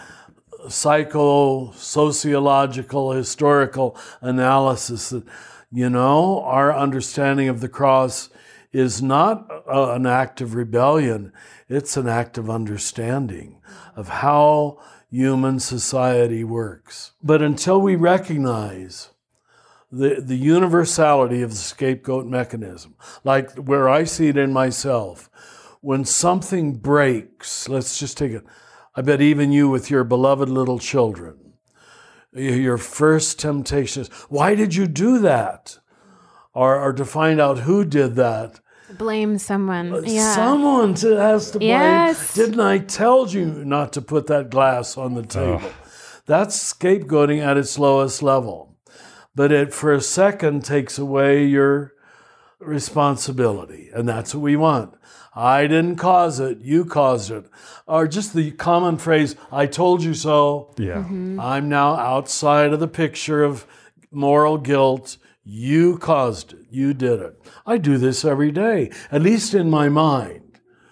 psycho 0.68 1.72
sociological 1.72 3.12
historical 3.12 3.96
analysis 4.20 5.08
that 5.08 5.24
you 5.72 5.88
know 5.88 6.42
our 6.42 6.76
understanding 6.76 7.48
of 7.48 7.62
the 7.62 7.70
cross 7.70 8.28
is 8.70 9.00
not 9.00 9.50
uh, 9.50 9.92
an 9.92 10.04
act 10.04 10.42
of 10.42 10.54
rebellion 10.54 11.32
it's 11.70 11.96
an 11.96 12.08
act 12.08 12.36
of 12.36 12.50
understanding 12.50 13.56
of 14.00 14.08
how 14.08 14.78
human 15.10 15.60
society 15.60 16.42
works 16.42 17.12
but 17.22 17.42
until 17.42 17.80
we 17.80 17.94
recognize 17.96 19.10
the, 19.92 20.20
the 20.20 20.36
universality 20.36 21.42
of 21.42 21.50
the 21.50 21.56
scapegoat 21.56 22.26
mechanism, 22.26 22.94
like 23.24 23.52
where 23.56 23.88
I 23.88 24.04
see 24.04 24.28
it 24.28 24.36
in 24.36 24.52
myself. 24.52 25.28
When 25.80 26.04
something 26.04 26.74
breaks, 26.74 27.68
let's 27.68 27.98
just 27.98 28.18
take 28.18 28.32
it. 28.32 28.44
I 28.94 29.02
bet 29.02 29.20
even 29.20 29.52
you 29.52 29.68
with 29.68 29.90
your 29.90 30.04
beloved 30.04 30.48
little 30.48 30.78
children, 30.78 31.54
your 32.32 32.78
first 32.78 33.40
temptation 33.40 34.02
is, 34.02 34.08
why 34.28 34.54
did 34.54 34.74
you 34.74 34.86
do 34.86 35.18
that? 35.20 35.78
Or, 36.52 36.80
or 36.80 36.92
to 36.92 37.04
find 37.04 37.40
out 37.40 37.60
who 37.60 37.84
did 37.84 38.16
that. 38.16 38.60
Blame 39.00 39.38
someone. 39.38 39.92
Uh, 39.92 40.02
yeah. 40.04 40.34
Someone 40.34 40.94
to, 40.96 41.16
has 41.16 41.50
to 41.52 41.58
blame. 41.58 41.70
Yes. 41.70 42.34
Didn't 42.34 42.60
I 42.60 42.78
tell 42.78 43.26
you 43.26 43.46
not 43.64 43.94
to 43.94 44.02
put 44.02 44.26
that 44.26 44.50
glass 44.50 44.96
on 44.96 45.14
the 45.14 45.22
table? 45.22 45.72
That's 46.26 46.72
scapegoating 46.72 47.40
at 47.40 47.56
its 47.56 47.78
lowest 47.78 48.22
level. 48.22 48.76
But 49.34 49.50
it, 49.52 49.72
for 49.72 49.92
a 49.92 50.00
second, 50.00 50.64
takes 50.64 50.98
away 50.98 51.46
your 51.46 51.94
responsibility. 52.58 53.90
And 53.94 54.06
that's 54.06 54.34
what 54.34 54.42
we 54.42 54.54
want. 54.54 54.94
I 55.34 55.66
didn't 55.66 55.96
cause 55.96 56.38
it, 56.40 56.58
you 56.60 56.84
caused 56.84 57.30
it. 57.30 57.46
Or 57.86 58.06
just 58.06 58.34
the 58.34 58.50
common 58.50 58.98
phrase, 58.98 59.34
I 59.50 59.66
told 59.66 60.02
you 60.02 60.12
so. 60.12 60.74
Yeah. 60.76 60.96
Mm-hmm. 60.96 61.40
I'm 61.40 61.68
now 61.68 61.94
outside 61.94 62.72
of 62.72 62.80
the 62.80 62.88
picture 62.88 63.42
of 63.42 63.66
moral 64.10 64.58
guilt. 64.58 65.16
You 65.52 65.98
caused 65.98 66.52
it. 66.52 66.60
You 66.70 66.94
did 66.94 67.18
it. 67.20 67.42
I 67.66 67.76
do 67.76 67.98
this 67.98 68.24
every 68.24 68.52
day, 68.52 68.88
at 69.10 69.20
least 69.20 69.52
in 69.52 69.68
my 69.68 69.88
mind. 69.88 70.42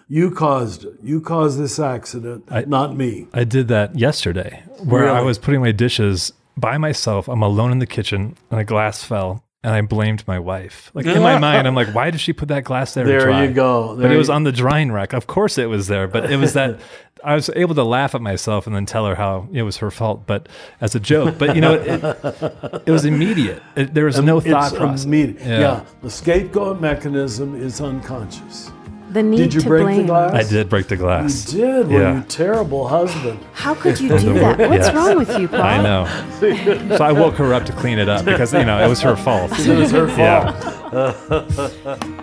You 0.09 0.31
caused 0.31 0.83
it. 0.83 0.95
You 1.01 1.21
caused 1.21 1.57
this 1.57 1.79
accident, 1.79 2.43
I- 2.51 2.65
not 2.65 2.93
me. 2.93 3.27
I 3.33 3.45
did 3.45 3.69
that 3.69 3.97
yesterday 3.97 4.63
where 4.83 5.09
I 5.09 5.21
was 5.21 5.37
putting 5.37 5.61
my 5.61 5.71
dishes 5.71 6.33
by 6.57 6.77
myself. 6.77 7.29
I'm 7.29 7.41
alone 7.41 7.71
in 7.71 7.79
the 7.79 7.85
kitchen 7.87 8.35
and 8.51 8.59
a 8.59 8.65
glass 8.65 9.01
fell 9.01 9.45
and 9.63 9.73
I 9.73 9.81
blamed 9.81 10.25
my 10.27 10.39
wife. 10.39 10.89
Like 10.93 11.05
in 11.05 11.21
my 11.21 11.37
mind, 11.47 11.67
I'm 11.67 11.75
like, 11.75 11.93
why 11.93 12.11
did 12.11 12.21
she 12.21 12.31
put 12.33 12.47
that 12.49 12.63
glass 12.63 12.93
there? 12.93 13.03
to 13.03 13.09
There 13.09 13.43
you 13.45 13.51
go. 13.51 13.95
but 13.99 14.11
it 14.11 14.17
was 14.17 14.29
on 14.29 14.43
the 14.43 14.51
drying 14.51 14.91
rack. 14.91 15.13
Of 15.13 15.27
course 15.27 15.57
it 15.57 15.67
was 15.67 15.87
there, 15.87 16.07
but 16.07 16.31
it 16.31 16.37
was 16.37 16.53
that 16.53 16.79
I 17.23 17.35
was 17.35 17.49
able 17.53 17.75
to 17.75 17.83
laugh 17.83 18.15
at 18.15 18.21
myself 18.21 18.65
and 18.67 18.73
then 18.73 18.85
tell 18.85 19.05
her 19.05 19.15
how 19.15 19.49
it 19.51 19.63
was 19.63 19.77
her 19.77 19.91
fault, 19.91 20.25
but 20.25 20.47
as 20.79 20.95
a 20.95 20.99
joke. 21.01 21.37
But 21.37 21.55
you 21.55 21.59
know, 21.61 21.73
it, 21.73 22.83
it 22.87 22.91
was 22.91 23.03
immediate. 23.03 23.61
It, 23.75 23.93
there 23.93 24.05
was 24.05 24.21
no 24.21 24.39
thought 24.39 24.69
It's 24.71 24.77
process. 24.77 25.03
immediate. 25.05 25.41
Yeah. 25.41 25.59
Yeah. 25.59 25.85
the 26.01 26.09
scapegoat 26.09 26.79
mechanism 26.79 27.61
is 27.61 27.81
unconscious. 27.81 28.71
The 29.11 29.23
need 29.23 29.37
Did 29.37 29.53
you 29.55 29.61
to 29.61 29.67
break 29.67 29.83
blame. 29.83 29.97
the 30.01 30.07
glass? 30.07 30.33
I 30.33 30.43
did 30.47 30.69
break 30.69 30.87
the 30.87 30.95
glass. 30.95 31.51
You 31.51 31.61
did. 31.61 31.87
Well, 31.87 31.99
Yeah. 32.01 32.15
you 32.17 32.23
terrible 32.29 32.87
husband. 32.87 33.39
How 33.53 33.73
could 33.73 33.99
you 33.99 34.09
do 34.19 34.33
that? 34.35 34.59
What's 34.59 34.87
Yes. 34.87 34.95
wrong 34.95 35.17
with 35.17 35.37
you, 35.39 35.47
Paul? 35.47 35.61
I 35.61 35.81
know. 35.81 36.05
so 36.97 37.03
I 37.03 37.11
woke 37.11 37.33
her 37.35 37.53
up 37.53 37.65
to 37.65 37.71
clean 37.73 37.97
it 37.97 38.07
up 38.07 38.23
because 38.23 38.53
you 38.53 38.63
know 38.65 38.83
it 38.83 38.87
was 38.87 39.01
her 39.01 39.15
fault. 39.15 39.51
It 39.59 39.77
was 39.77 39.91
her 39.91 40.07
fault. 40.07 40.55
Yeah. 40.93 42.07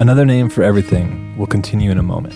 Another 0.00 0.24
name 0.24 0.48
for 0.50 0.62
everything 0.62 1.36
will 1.36 1.46
continue 1.46 1.90
in 1.90 1.98
a 1.98 2.02
moment. 2.02 2.34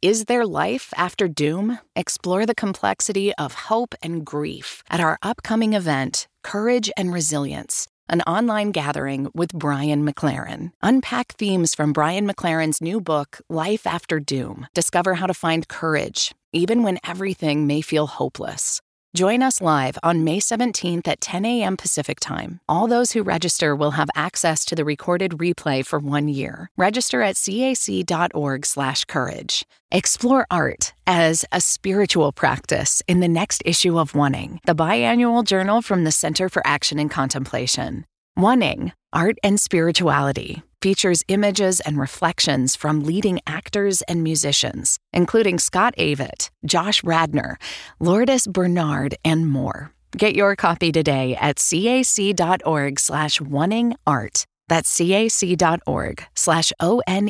Is 0.00 0.26
there 0.26 0.46
life 0.46 0.94
after 0.96 1.26
doom? 1.26 1.80
Explore 1.96 2.46
the 2.46 2.54
complexity 2.54 3.34
of 3.34 3.66
hope 3.66 3.96
and 4.00 4.24
grief 4.24 4.84
at 4.88 5.00
our 5.00 5.18
upcoming 5.22 5.72
event, 5.72 6.28
Courage 6.44 6.88
and 6.96 7.12
Resilience, 7.12 7.88
an 8.08 8.20
online 8.20 8.70
gathering 8.70 9.28
with 9.34 9.52
Brian 9.52 10.06
McLaren. 10.06 10.70
Unpack 10.84 11.32
themes 11.32 11.74
from 11.74 11.92
Brian 11.92 12.28
McLaren's 12.28 12.80
new 12.80 13.00
book, 13.00 13.40
Life 13.48 13.88
After 13.88 14.20
Doom. 14.20 14.68
Discover 14.72 15.14
how 15.14 15.26
to 15.26 15.34
find 15.34 15.66
courage, 15.66 16.32
even 16.52 16.84
when 16.84 17.00
everything 17.04 17.66
may 17.66 17.80
feel 17.80 18.06
hopeless. 18.06 18.80
Join 19.16 19.42
us 19.42 19.62
live 19.62 19.96
on 20.02 20.22
May 20.22 20.38
17th 20.38 21.08
at 21.08 21.22
10 21.22 21.46
a.m. 21.46 21.78
Pacific 21.78 22.20
Time. 22.20 22.60
All 22.68 22.86
those 22.86 23.12
who 23.12 23.22
register 23.22 23.74
will 23.74 23.92
have 23.92 24.10
access 24.14 24.66
to 24.66 24.76
the 24.76 24.84
recorded 24.84 25.30
replay 25.32 25.82
for 25.84 25.98
one 25.98 26.28
year. 26.28 26.70
Register 26.76 27.22
at 27.22 27.36
cac.org/courage. 27.36 29.64
Explore 29.90 30.46
art 30.50 30.92
as 31.06 31.46
a 31.50 31.62
spiritual 31.62 32.32
practice 32.32 33.02
in 33.08 33.20
the 33.20 33.28
next 33.28 33.62
issue 33.64 33.98
of 33.98 34.12
Oneing, 34.12 34.58
the 34.66 34.74
biannual 34.74 35.42
journal 35.42 35.80
from 35.80 36.04
the 36.04 36.12
Center 36.12 36.50
for 36.50 36.60
Action 36.66 36.98
and 36.98 37.10
Contemplation. 37.10 38.04
Oneing: 38.38 38.92
Art 39.14 39.38
and 39.42 39.58
Spirituality, 39.58 40.62
features 40.80 41.24
images 41.28 41.80
and 41.80 41.98
reflections 41.98 42.76
from 42.76 43.04
leading 43.04 43.40
actors 43.46 44.02
and 44.02 44.22
musicians, 44.22 44.98
including 45.12 45.58
Scott 45.58 45.94
Avett, 45.98 46.50
Josh 46.64 47.02
Radnor, 47.04 47.58
Lourdes 48.00 48.46
Bernard, 48.46 49.14
and 49.24 49.46
more. 49.48 49.92
Get 50.16 50.34
your 50.34 50.56
copy 50.56 50.90
today 50.92 51.36
at 51.36 51.56
cac.org 51.56 52.98
slash 52.98 53.40
oneingart. 53.40 54.44
That's 54.68 54.96
cac.org 54.96 56.24
slash 56.34 56.72
O-N-E-I-N-G-A-R-T. 56.80 57.28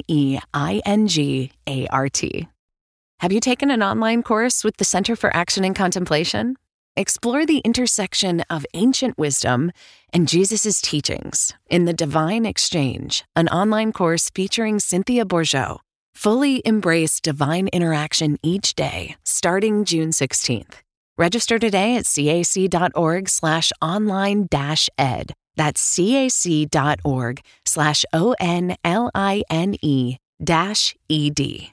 Have 3.20 3.32
you 3.32 3.40
taken 3.40 3.70
an 3.72 3.82
online 3.82 4.22
course 4.22 4.62
with 4.62 4.76
the 4.76 4.84
Center 4.84 5.16
for 5.16 5.34
Action 5.34 5.64
and 5.64 5.74
Contemplation? 5.74 6.54
Explore 6.98 7.46
the 7.46 7.58
intersection 7.58 8.42
of 8.50 8.66
ancient 8.74 9.16
wisdom 9.16 9.70
and 10.12 10.26
Jesus' 10.26 10.80
teachings 10.80 11.54
in 11.70 11.84
The 11.84 11.92
Divine 11.92 12.44
Exchange, 12.44 13.24
an 13.36 13.46
online 13.50 13.92
course 13.92 14.30
featuring 14.30 14.80
Cynthia 14.80 15.24
Bourgeault. 15.24 15.78
Fully 16.12 16.60
embrace 16.64 17.20
divine 17.20 17.68
interaction 17.68 18.36
each 18.42 18.74
day, 18.74 19.14
starting 19.24 19.84
June 19.84 20.08
16th. 20.08 20.74
Register 21.16 21.60
today 21.60 21.94
at 21.94 22.04
cac.org 22.04 23.28
slash 23.28 23.70
online 23.80 24.48
dash 24.50 24.90
ed. 24.98 25.34
That's 25.54 25.80
cac.org 25.94 27.40
slash 27.64 28.04
O-N-L-I-N-E 28.12 30.16
dash 30.42 30.96
E-D. 31.08 31.72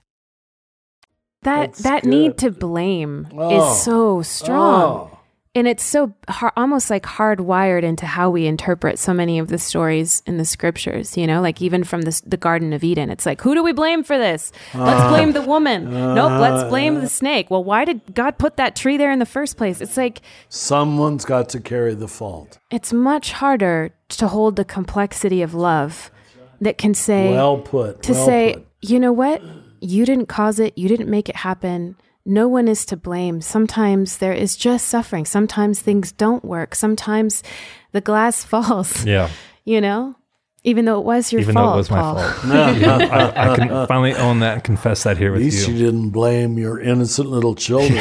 That 1.45 1.73
That's 1.73 1.83
that 1.83 2.03
good. 2.03 2.09
need 2.09 2.37
to 2.39 2.51
blame 2.51 3.27
Oh. 3.37 3.71
is 3.71 3.81
so 3.83 4.21
strong. 4.21 4.81
Oh. 4.81 5.11
And 5.57 5.69
it's 5.69 5.85
so 5.85 6.13
har- 6.27 6.51
almost 6.57 6.89
like 6.89 7.03
hardwired 7.03 7.83
into 7.83 8.05
how 8.05 8.29
we 8.29 8.45
interpret 8.45 8.99
so 8.99 9.13
many 9.13 9.39
of 9.39 9.47
the 9.47 9.57
stories 9.57 10.21
in 10.25 10.35
the 10.37 10.43
scriptures, 10.43 11.15
you 11.15 11.25
know, 11.25 11.39
like 11.39 11.61
even 11.61 11.85
from 11.85 12.01
this, 12.01 12.19
the 12.19 12.35
Garden 12.35 12.73
of 12.73 12.83
Eden. 12.83 13.09
It's 13.09 13.25
like, 13.25 13.39
who 13.39 13.55
do 13.55 13.63
we 13.63 13.71
blame 13.71 14.03
for 14.03 14.17
this? 14.17 14.51
Let's 14.73 14.99
uh-huh. 14.99 15.09
blame 15.11 15.31
the 15.31 15.41
woman. 15.43 15.85
nope, 15.93 16.29
uh-huh. 16.29 16.39
let's 16.41 16.69
blame 16.69 16.99
the 16.99 17.07
snake. 17.07 17.49
Well, 17.49 17.63
why 17.63 17.85
did 17.85 18.01
God 18.13 18.37
put 18.37 18.57
that 18.57 18.75
tree 18.75 18.97
there 18.97 19.11
in 19.13 19.19
the 19.19 19.25
first 19.25 19.55
place? 19.55 19.79
It's 19.79 19.95
like, 19.95 20.21
Someone's 20.49 21.23
got 21.23 21.47
to 21.49 21.61
carry 21.61 21.93
the 21.93 22.09
fault. 22.09 22.57
it's 22.69 22.91
much 22.91 23.31
harder 23.31 23.91
to 24.09 24.27
hold 24.27 24.57
the 24.57 24.65
complexity 24.65 25.41
of 25.41 25.53
love 25.53 26.11
that 26.59 26.77
can 26.77 26.93
say, 26.93 27.31
Well 27.31 27.59
put. 27.59 28.01
to 28.03 28.11
well 28.11 28.25
say, 28.25 28.53
put. 28.55 28.65
you 28.81 28.99
know 28.99 29.13
what? 29.13 29.41
You 29.81 30.05
didn't 30.05 30.27
cause 30.27 30.59
it. 30.59 30.77
You 30.77 30.87
didn't 30.87 31.09
make 31.09 31.29
it 31.29 31.35
happen. 31.37 31.95
No 32.25 32.47
one 32.47 32.67
is 32.67 32.85
to 32.87 32.97
blame. 32.97 33.41
Sometimes 33.41 34.17
there 34.17 34.33
is 34.33 34.55
just 34.55 34.87
suffering. 34.87 35.25
Sometimes 35.25 35.79
things 35.81 36.11
don't 36.11 36.43
work. 36.43 36.73
Sometimes 36.75 37.43
the 37.91 38.01
glass 38.01 38.43
falls, 38.51 39.05
Yeah. 39.05 39.29
you 39.63 39.79
know, 39.79 40.15
even 40.63 40.85
though 40.85 40.99
it 40.99 41.05
was 41.05 41.31
your 41.31 41.41
Even 41.41 41.53
fault. 41.53 41.67
though 41.67 41.73
it 41.75 41.77
was 41.77 41.91
my 41.91 41.99
Paul. 42.01 42.15
fault. 42.17 42.77
Yeah, 42.79 42.97
I, 43.35 43.51
I 43.51 43.55
can 43.55 43.87
finally 43.87 44.15
own 44.15 44.39
that 44.39 44.53
and 44.55 44.63
confess 44.63 45.03
that 45.03 45.17
here 45.17 45.27
At 45.29 45.33
with 45.33 45.43
least 45.43 45.67
you. 45.67 45.75
you 45.75 45.85
didn't 45.85 46.09
blame 46.09 46.57
your 46.57 46.79
innocent 46.79 47.29
little 47.29 47.53
children. 47.53 47.99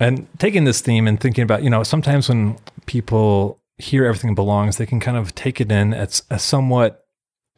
And 0.00 0.26
taking 0.38 0.64
this 0.64 0.80
theme 0.80 1.08
and 1.08 1.18
thinking 1.18 1.42
about, 1.42 1.62
you 1.62 1.70
know, 1.70 1.82
sometimes 1.82 2.28
when 2.28 2.56
people 2.86 3.58
hear 3.78 4.04
everything 4.04 4.34
belongs, 4.34 4.76
they 4.76 4.86
can 4.86 5.00
kind 5.00 5.16
of 5.16 5.34
take 5.34 5.60
it 5.60 5.72
in 5.72 5.92
as 5.94 6.08
s- 6.08 6.22
a 6.30 6.38
somewhat 6.38 6.97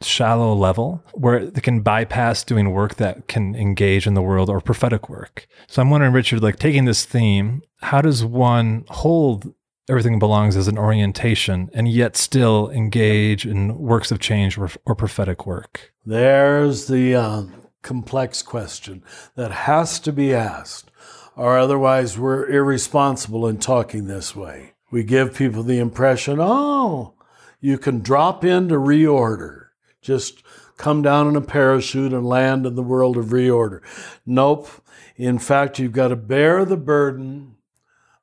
shallow 0.03 0.53
level 0.53 1.03
where 1.13 1.45
they 1.45 1.61
can 1.61 1.81
bypass 1.81 2.43
doing 2.43 2.71
work 2.71 2.95
that 2.95 3.27
can 3.27 3.55
engage 3.55 4.07
in 4.07 4.13
the 4.13 4.21
world 4.21 4.49
or 4.49 4.61
prophetic 4.61 5.09
work. 5.09 5.47
So 5.67 5.81
I'm 5.81 5.89
wondering, 5.89 6.13
Richard, 6.13 6.41
like 6.41 6.57
taking 6.57 6.85
this 6.85 7.05
theme, 7.05 7.61
how 7.81 8.01
does 8.01 8.23
one 8.23 8.85
hold 8.89 9.53
everything 9.89 10.19
belongs 10.19 10.55
as 10.55 10.67
an 10.67 10.77
orientation 10.77 11.69
and 11.73 11.87
yet 11.87 12.15
still 12.15 12.69
engage 12.69 13.45
in 13.45 13.77
works 13.77 14.11
of 14.11 14.19
change 14.19 14.57
or, 14.57 14.69
or 14.85 14.95
prophetic 14.95 15.45
work? 15.45 15.93
There's 16.05 16.87
the 16.87 17.15
um, 17.15 17.53
complex 17.81 18.41
question 18.41 19.03
that 19.35 19.51
has 19.51 19.99
to 20.01 20.11
be 20.11 20.33
asked, 20.33 20.91
or 21.35 21.57
otherwise 21.57 22.17
we're 22.17 22.47
irresponsible 22.49 23.47
in 23.47 23.57
talking 23.57 24.05
this 24.05 24.35
way. 24.35 24.73
We 24.91 25.03
give 25.03 25.35
people 25.35 25.63
the 25.63 25.79
impression, 25.79 26.37
oh, 26.39 27.13
you 27.59 27.77
can 27.77 27.99
drop 27.99 28.43
into 28.43 28.75
reorder, 28.75 29.60
just 30.01 30.43
come 30.77 31.01
down 31.01 31.27
in 31.27 31.35
a 31.35 31.41
parachute 31.41 32.13
and 32.13 32.25
land 32.25 32.65
in 32.65 32.75
the 32.75 32.83
world 32.83 33.17
of 33.17 33.27
reorder. 33.27 33.81
Nope. 34.25 34.69
In 35.15 35.37
fact, 35.37 35.77
you've 35.77 35.91
got 35.91 36.07
to 36.07 36.15
bear 36.15 36.65
the 36.65 36.77
burden 36.77 37.55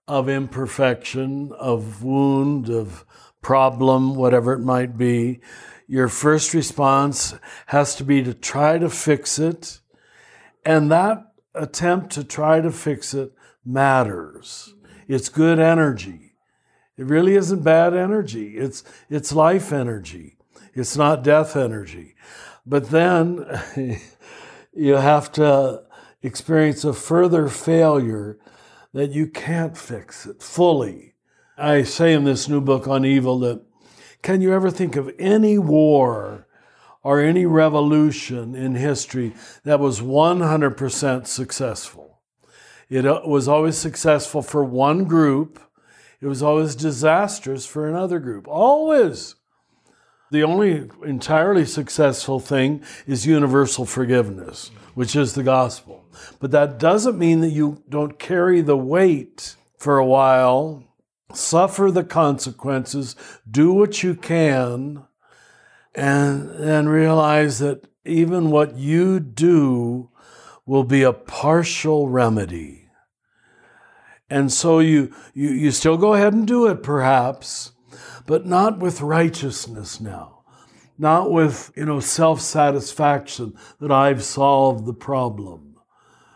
of 0.09 0.29
imperfection, 0.29 1.53
of 1.53 2.03
wound, 2.03 2.69
of 2.69 3.05
problem, 3.43 4.17
whatever 4.17 4.53
it 4.53 4.61
might 4.61 4.97
be, 4.99 5.41
your 5.87 6.09
first 6.09 6.53
response 6.53 7.35
has 7.67 7.95
to 7.97 8.05
be 8.05 8.23
to 8.23 8.35
try 8.35 8.79
to 8.79 8.91
fix 8.91 9.39
it. 9.39 9.81
And 10.65 10.91
that 10.91 11.33
attempt 11.55 12.11
to 12.13 12.25
try 12.25 12.61
to 12.61 12.71
fix 12.71 13.15
it 13.15 13.33
matters. 13.65 14.75
It's 15.07 15.29
good 15.29 15.59
energy. 15.59 16.35
It 16.97 17.07
really 17.07 17.37
isn't 17.37 17.63
bad 17.63 17.95
energy. 17.95 18.57
It's 18.57 18.83
it's 19.09 19.33
life 19.33 19.73
energy. 19.73 20.38
It's 20.79 20.97
not 20.97 21.25
death 21.25 21.57
energy. 21.57 22.15
But 22.65 22.91
then 22.91 23.45
you 24.73 24.95
have 24.95 25.33
to 25.33 25.83
experience 26.23 26.85
a 26.85 26.93
further 26.93 27.49
failure 27.49 28.39
that 28.93 29.11
you 29.11 29.27
can't 29.27 29.77
fix 29.77 30.27
it 30.27 30.43
fully. 30.43 31.15
I 31.57 31.83
say 31.83 32.15
in 32.15 32.25
this 32.25 32.49
new 32.49 32.61
book 32.61 32.87
on 32.87 33.05
evil 33.05 33.39
that 33.41 33.63
can 34.23 34.41
you 34.41 34.53
ever 34.53 34.71
think 34.71 34.97
of 34.97 35.13
any 35.19 35.59
war 35.59 36.47
or 37.03 37.21
any 37.21 37.47
revolution 37.47 38.55
in 38.55 38.75
history 38.75 39.35
that 39.65 39.81
was 39.81 40.01
100% 40.01 41.27
successful? 41.27 42.21
It 42.89 43.07
uh, 43.07 43.23
was 43.25 43.49
always 43.49 43.77
successful 43.77 44.43
for 44.43 44.65
one 44.65 45.05
group, 45.05 45.61
it 46.21 46.27
was 46.27 46.43
always 46.43 46.75
disastrous 46.75 47.67
for 47.67 47.89
another 47.89 48.19
group. 48.19 48.49
Always. 48.49 49.37
The 50.31 50.43
only 50.43 50.91
entirely 51.05 51.65
successful 51.65 52.39
thing 52.39 52.83
is 53.07 53.27
universal 53.27 53.87
forgiveness, 53.87 54.71
which 54.95 55.17
is 55.17 55.35
the 55.35 55.43
gospel. 55.43 56.05
But 56.39 56.51
that 56.51 56.79
doesn't 56.79 57.19
mean 57.19 57.41
that 57.41 57.51
you 57.51 57.83
don't 57.89 58.19
carry 58.19 58.61
the 58.61 58.77
weight 58.77 59.57
for 59.79 59.97
a 59.97 60.05
while, 60.05 60.85
suffer 61.33 61.91
the 61.91 62.05
consequences, 62.05 63.17
do 63.51 63.73
what 63.73 64.03
you 64.03 64.15
can, 64.15 65.05
and 65.95 66.51
then 66.51 66.89
realize 66.89 67.59
that 67.61 67.87
even 68.05 68.51
what 68.51 68.77
you 68.77 69.21
do 69.21 70.11
will 70.67 70.85
be 70.85 71.03
a 71.03 71.13
partial 71.13 72.09
remedy. 72.09 72.89
And 74.29 74.53
so 74.53 74.81
you, 74.81 75.15
you, 75.33 75.49
you 75.49 75.71
still 75.71 75.97
go 75.97 76.13
ahead 76.13 76.35
and 76.35 76.47
do 76.47 76.67
it, 76.67 76.83
perhaps, 76.83 77.73
but 78.27 78.47
not 78.47 78.79
with 78.79 79.01
righteousness 79.01 80.01
now, 80.01 80.43
not 80.99 81.31
with, 81.31 81.73
you 81.77 81.85
know, 81.85 82.01
self-satisfaction 82.01 83.55
that 83.81 83.93
I've 83.93 84.23
solved 84.23 84.87
the 84.87 84.95
problem. 84.95 85.77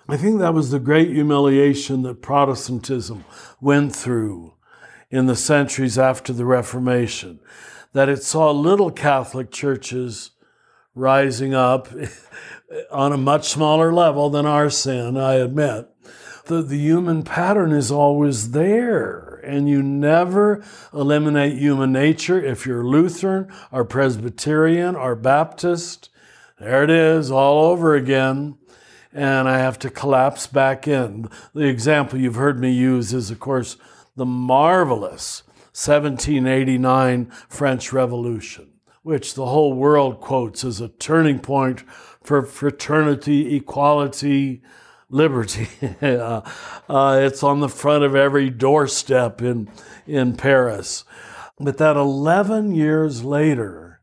I 0.09 0.17
think 0.17 0.41
that 0.41 0.55
was 0.55 0.71
the 0.71 0.79
great 0.81 1.11
humiliation 1.11 2.03
that 2.03 2.23
Protestantism 2.23 3.25
went 3.61 3.95
through 3.95 4.55
in 5.11 5.27
the 5.27 5.37
centuries 5.37 5.99
after 5.99 6.33
the 6.33 6.45
Reformation, 6.45 7.39
that 7.93 8.09
it 8.09 8.23
saw 8.23 8.51
little 8.51 8.91
Catholic 8.91 9.51
churches 9.51 10.31
rising 10.95 11.55
up 11.55 11.89
on 12.91 13.13
a 13.13 13.19
much 13.19 13.49
smaller 13.49 13.93
level 13.93 14.31
than 14.31 14.47
our 14.47 14.71
sin, 14.71 15.17
I 15.17 15.35
admit. 15.35 15.89
The, 16.47 16.63
the 16.63 16.79
human 16.79 17.23
pattern 17.23 17.73
is 17.73 17.91
always 17.91 18.51
there 18.51 19.32
and 19.43 19.69
you 19.69 19.83
never 19.83 20.65
eliminate 20.93 21.59
human 21.59 21.93
nature. 21.93 22.43
If 22.43 22.67
you're 22.67 22.85
Lutheran 22.85 23.53
or 23.71 23.85
Presbyterian 23.85 24.97
or 24.97 25.15
Baptist, 25.15 26.11
there 26.59 26.85
it 26.85 26.91
is 26.91 27.31
all 27.31 27.71
over 27.71 27.95
again. 27.95 28.59
And 29.13 29.49
I 29.49 29.59
have 29.59 29.79
to 29.81 29.91
collapse 29.91 30.47
back 30.47 30.89
in. 30.89 31.29
The 31.55 31.67
example 31.67 32.19
you've 32.19 32.37
heard 32.37 32.59
me 32.59 32.71
use 32.71 33.13
is, 33.13 33.31
of 33.31 33.41
course, 33.41 33.77
the 34.17 34.25
marvelous 34.27 35.43
1789 35.75 37.27
French 37.49 37.93
Revolution, 37.93 38.73
which 39.03 39.35
the 39.35 39.47
whole 39.47 39.75
world 39.75 40.21
quotes 40.21 40.65
as 40.65 40.81
a 40.81 40.89
turning 40.89 41.41
point 41.41 41.83
for 42.23 42.43
fraternity, 42.43 43.57
equality, 43.57 44.63
liberty. 45.13 45.69
uh, 46.03 46.41
uh, 46.89 47.21
it's 47.23 47.43
on 47.43 47.61
the 47.61 47.69
front 47.69 48.03
of 48.03 48.17
every 48.17 48.51
doorstep 48.51 49.41
in, 49.41 49.71
in 50.07 50.37
Paris. 50.37 51.05
But 51.61 51.79
that 51.79 51.97
11 51.97 52.75
years 52.75 53.23
later, 53.23 54.01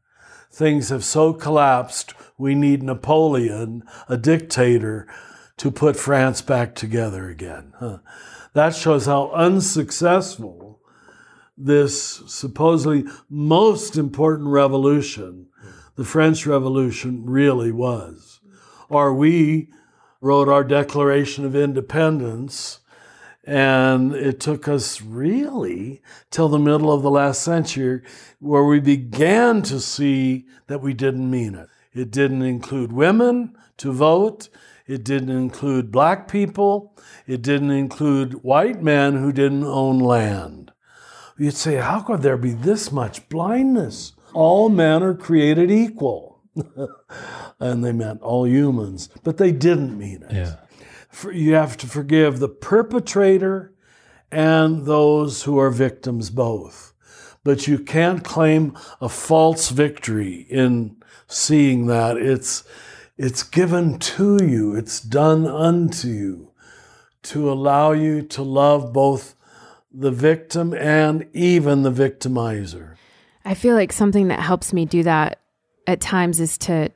things 0.51 0.89
have 0.89 1.03
so 1.03 1.33
collapsed, 1.33 2.13
we 2.37 2.55
need 2.55 2.83
Napoleon, 2.83 3.83
a 4.07 4.15
dictator, 4.15 5.07
to 5.57 5.71
put 5.71 5.97
France 5.97 6.41
back 6.41 6.73
together 6.73 7.27
again. 7.27 7.73
Huh. 7.79 7.97
That 8.53 8.75
shows 8.75 9.05
how 9.05 9.31
unsuccessful 9.31 10.79
this 11.57 12.23
supposedly 12.27 13.05
most 13.29 13.97
important 13.97 14.47
revolution, 14.47 15.47
the 15.95 16.05
French 16.05 16.45
Revolution, 16.45 17.25
really 17.25 17.73
was. 17.73 18.39
Are 18.89 19.13
we 19.13 19.69
wrote 20.21 20.49
our 20.49 20.63
Declaration 20.63 21.45
of 21.45 21.55
Independence. 21.55 22.79
And 23.43 24.13
it 24.13 24.39
took 24.39 24.67
us 24.67 25.01
really 25.01 26.01
till 26.29 26.49
the 26.49 26.59
middle 26.59 26.91
of 26.91 27.01
the 27.01 27.09
last 27.09 27.41
century 27.41 28.01
where 28.39 28.63
we 28.63 28.79
began 28.79 29.61
to 29.63 29.79
see 29.79 30.45
that 30.67 30.81
we 30.81 30.93
didn't 30.93 31.29
mean 31.29 31.55
it. 31.55 31.69
It 31.93 32.11
didn't 32.11 32.43
include 32.43 32.91
women 32.91 33.55
to 33.77 33.91
vote. 33.91 34.49
It 34.85 35.03
didn't 35.03 35.31
include 35.31 35.91
black 35.91 36.27
people. 36.27 36.95
It 37.25 37.41
didn't 37.41 37.71
include 37.71 38.43
white 38.43 38.83
men 38.83 39.15
who 39.15 39.31
didn't 39.31 39.63
own 39.63 39.99
land. 39.99 40.71
You'd 41.37 41.55
say, 41.55 41.75
how 41.75 42.01
could 42.01 42.21
there 42.21 42.37
be 42.37 42.51
this 42.51 42.91
much 42.91 43.29
blindness? 43.29 44.13
All 44.33 44.69
men 44.69 45.01
are 45.01 45.15
created 45.15 45.71
equal. 45.71 46.43
and 47.59 47.83
they 47.83 47.91
meant 47.91 48.21
all 48.21 48.47
humans, 48.47 49.09
but 49.23 49.37
they 49.37 49.51
didn't 49.51 49.97
mean 49.97 50.23
it. 50.29 50.31
Yeah. 50.31 50.55
You 51.31 51.53
have 51.55 51.75
to 51.77 51.87
forgive 51.87 52.39
the 52.39 52.49
perpetrator 52.49 53.73
and 54.31 54.85
those 54.85 55.43
who 55.43 55.57
are 55.57 55.71
victims 55.71 56.29
both. 56.29 56.93
But 57.43 57.67
you 57.67 57.79
can't 57.79 58.23
claim 58.23 58.77
a 59.01 59.09
false 59.09 59.69
victory 59.69 60.45
in 60.49 60.97
seeing 61.27 61.87
that. 61.87 62.17
It's, 62.17 62.63
it's 63.17 63.43
given 63.43 63.97
to 63.99 64.43
you, 64.43 64.75
it's 64.75 64.99
done 64.99 65.47
unto 65.47 66.07
you 66.07 66.51
to 67.23 67.51
allow 67.51 67.91
you 67.91 68.21
to 68.21 68.43
love 68.43 68.93
both 68.93 69.35
the 69.91 70.11
victim 70.11 70.73
and 70.73 71.27
even 71.33 71.81
the 71.81 71.91
victimizer. 71.91 72.95
I 73.43 73.55
feel 73.55 73.75
like 73.75 73.91
something 73.91 74.27
that 74.27 74.39
helps 74.39 74.73
me 74.73 74.85
do 74.85 75.03
that 75.03 75.39
at 75.87 75.99
times 75.99 76.39
is 76.39 76.57
to 76.59 76.91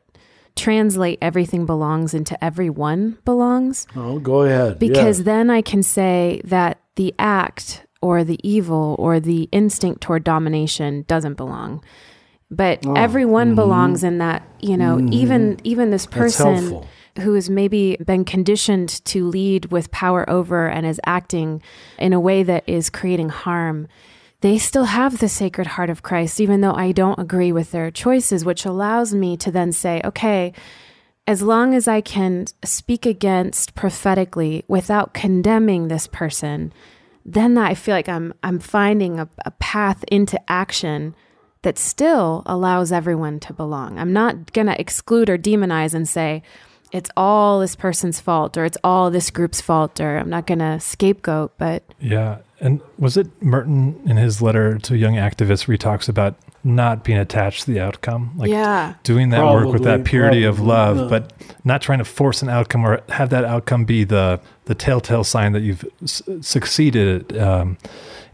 translate 0.55 1.19
everything 1.21 1.65
belongs 1.65 2.13
into 2.13 2.41
everyone 2.43 3.17
belongs. 3.25 3.87
Oh, 3.95 4.19
go 4.19 4.43
ahead. 4.43 4.79
Because 4.79 5.19
yeah. 5.19 5.25
then 5.25 5.49
I 5.49 5.61
can 5.61 5.83
say 5.83 6.41
that 6.45 6.79
the 6.95 7.13
act 7.17 7.85
or 8.01 8.23
the 8.23 8.39
evil 8.47 8.95
or 8.99 9.19
the 9.19 9.49
instinct 9.51 10.01
toward 10.01 10.23
domination 10.23 11.05
doesn't 11.07 11.35
belong. 11.35 11.83
But 12.51 12.85
oh, 12.85 12.93
everyone 12.93 13.49
mm-hmm. 13.49 13.55
belongs 13.55 14.03
in 14.03 14.19
that, 14.19 14.47
you 14.59 14.77
know, 14.77 14.97
mm-hmm. 14.97 15.13
even 15.13 15.59
even 15.63 15.89
this 15.89 16.05
person 16.05 16.85
who 17.19 17.33
has 17.33 17.49
maybe 17.49 17.97
been 18.05 18.25
conditioned 18.25 18.89
to 19.05 19.25
lead 19.25 19.65
with 19.71 19.91
power 19.91 20.27
over 20.29 20.67
and 20.67 20.85
is 20.85 20.99
acting 21.05 21.61
in 21.97 22.13
a 22.13 22.19
way 22.19 22.43
that 22.43 22.63
is 22.67 22.89
creating 22.89 23.29
harm 23.29 23.87
they 24.43 24.57
still 24.57 24.83
have 24.83 25.19
the 25.19 25.29
Sacred 25.29 25.67
Heart 25.67 25.89
of 25.89 26.03
Christ, 26.03 26.41
even 26.41 26.59
though 26.59 26.73
I 26.73 26.91
don't 26.91 27.17
agree 27.17 27.53
with 27.53 27.71
their 27.71 27.89
choices, 27.89 28.43
which 28.43 28.65
allows 28.65 29.13
me 29.13 29.37
to 29.37 29.49
then 29.49 29.71
say, 29.71 30.01
okay, 30.03 30.51
as 31.25 31.41
long 31.41 31.73
as 31.73 31.87
I 31.87 32.01
can 32.01 32.47
speak 32.61 33.05
against 33.05 33.73
prophetically 33.73 34.65
without 34.67 35.13
condemning 35.13 35.87
this 35.87 36.07
person, 36.07 36.73
then 37.25 37.57
I 37.57 37.73
feel 37.73 37.95
like 37.95 38.09
I'm 38.09 38.33
I'm 38.43 38.59
finding 38.59 39.17
a, 39.17 39.29
a 39.45 39.51
path 39.51 40.03
into 40.11 40.37
action 40.51 41.15
that 41.61 41.77
still 41.77 42.43
allows 42.45 42.91
everyone 42.91 43.39
to 43.39 43.53
belong. 43.53 43.97
I'm 43.97 44.11
not 44.11 44.51
gonna 44.51 44.75
exclude 44.77 45.29
or 45.29 45.37
demonize 45.37 45.93
and 45.93 46.07
say, 46.07 46.43
it's 46.91 47.09
all 47.15 47.61
this 47.61 47.77
person's 47.77 48.19
fault 48.19 48.57
or 48.57 48.65
it's 48.65 48.77
all 48.83 49.09
this 49.09 49.31
group's 49.31 49.61
fault 49.61 50.01
or 50.01 50.17
I'm 50.17 50.29
not 50.29 50.47
to 50.47 50.79
scapegoat, 50.81 51.53
but. 51.57 51.83
Yeah. 52.01 52.39
And 52.63 52.79
was 52.97 53.17
it 53.17 53.27
Merton 53.41 53.99
in 54.05 54.15
his 54.15 54.41
letter 54.41 54.77
to 54.79 54.95
young 54.97 55.15
activists 55.15 55.67
where 55.67 55.73
he 55.73 55.77
talks 55.77 56.07
about 56.07 56.35
not 56.63 57.03
being 57.03 57.17
attached 57.17 57.65
to 57.65 57.71
the 57.73 57.81
outcome? 57.81 58.31
Like 58.37 58.49
yeah. 58.49 58.93
doing 59.03 59.31
that 59.31 59.39
probably, 59.39 59.65
work 59.65 59.73
with 59.73 59.83
that 59.83 60.05
purity 60.05 60.43
probably, 60.43 60.61
of 60.61 60.65
love, 60.65 60.97
yeah. 60.97 61.07
but 61.09 61.33
not 61.65 61.81
trying 61.81 61.97
to 61.97 62.05
force 62.05 62.41
an 62.41 62.47
outcome 62.47 62.85
or 62.85 63.01
have 63.09 63.31
that 63.31 63.43
outcome 63.43 63.83
be 63.83 64.05
the, 64.05 64.39
the 64.63 64.75
telltale 64.75 65.25
sign 65.25 65.51
that 65.51 65.59
you've 65.59 65.83
s- 66.03 66.23
succeeded. 66.39 67.37
Um, 67.37 67.77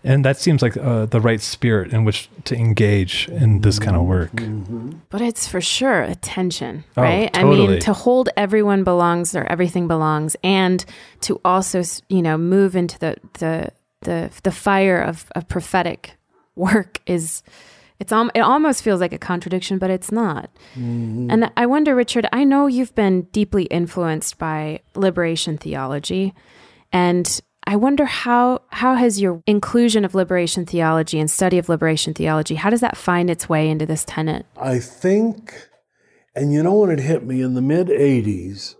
and 0.04 0.24
that 0.24 0.38
seems 0.38 0.62
like 0.62 0.78
uh, 0.78 1.08
the 1.08 1.20
right 1.20 1.42
spirit 1.42 1.92
in 1.92 2.06
which 2.06 2.30
to 2.44 2.56
engage 2.56 3.28
in 3.30 3.62
this 3.62 3.80
kind 3.80 3.98
of 3.98 4.04
work. 4.04 4.32
Mm-hmm. 4.34 4.92
But 5.10 5.22
it's 5.22 5.48
for 5.48 5.60
sure 5.60 6.04
attention, 6.04 6.84
oh, 6.96 7.02
right? 7.02 7.32
Oh, 7.34 7.42
totally. 7.42 7.64
I 7.64 7.68
mean, 7.68 7.80
to 7.80 7.94
hold 7.94 8.30
everyone 8.38 8.84
belongs 8.84 9.36
or 9.36 9.44
everything 9.46 9.88
belongs, 9.88 10.36
and 10.44 10.86
to 11.22 11.42
also, 11.44 11.82
you 12.08 12.22
know, 12.22 12.38
move 12.38 12.76
into 12.76 12.98
the 13.00 13.18
the 13.40 13.72
the 14.02 14.32
the 14.44 14.52
fire 14.52 15.02
of, 15.02 15.32
of 15.36 15.48
prophetic 15.48 16.18
work 16.56 17.00
is. 17.06 17.44
It's 18.00 18.14
um, 18.14 18.32
it 18.34 18.40
almost 18.40 18.82
feels 18.82 19.02
like 19.02 19.12
a 19.12 19.18
contradiction, 19.18 19.78
but 19.78 19.90
it's 19.90 20.10
not. 20.10 20.50
Mm-hmm. 20.74 21.30
And 21.30 21.52
I 21.58 21.66
wonder, 21.66 21.94
Richard, 21.94 22.26
I 22.32 22.46
know 22.46 22.66
you've 22.66 22.96
been 22.96 23.24
deeply 23.34 23.64
influenced 23.64 24.38
by 24.38 24.80
liberation 24.96 25.58
theology, 25.58 26.34
and 26.94 27.42
I 27.70 27.76
wonder 27.76 28.06
how 28.06 28.62
how 28.70 28.96
has 28.96 29.22
your 29.22 29.44
inclusion 29.46 30.04
of 30.04 30.16
liberation 30.16 30.66
theology 30.66 31.20
and 31.20 31.30
study 31.30 31.60
of 31.60 31.70
liberation 31.70 32.16
theology, 32.16 32.56
how 32.56 32.72
does 32.72 32.82
that 32.82 32.98
find 32.98 33.30
its 33.30 33.48
way 33.48 33.70
into 33.70 33.86
this 33.86 34.04
tenet? 34.06 34.48
I 34.58 34.80
think, 34.80 35.70
and 36.36 36.52
you 36.52 36.64
know 36.64 36.74
when 36.74 36.90
it 36.90 37.00
hit 37.00 37.24
me 37.24 37.42
in 37.42 37.54
the 37.54 37.62
mid 37.62 37.90
80s, 37.90 38.74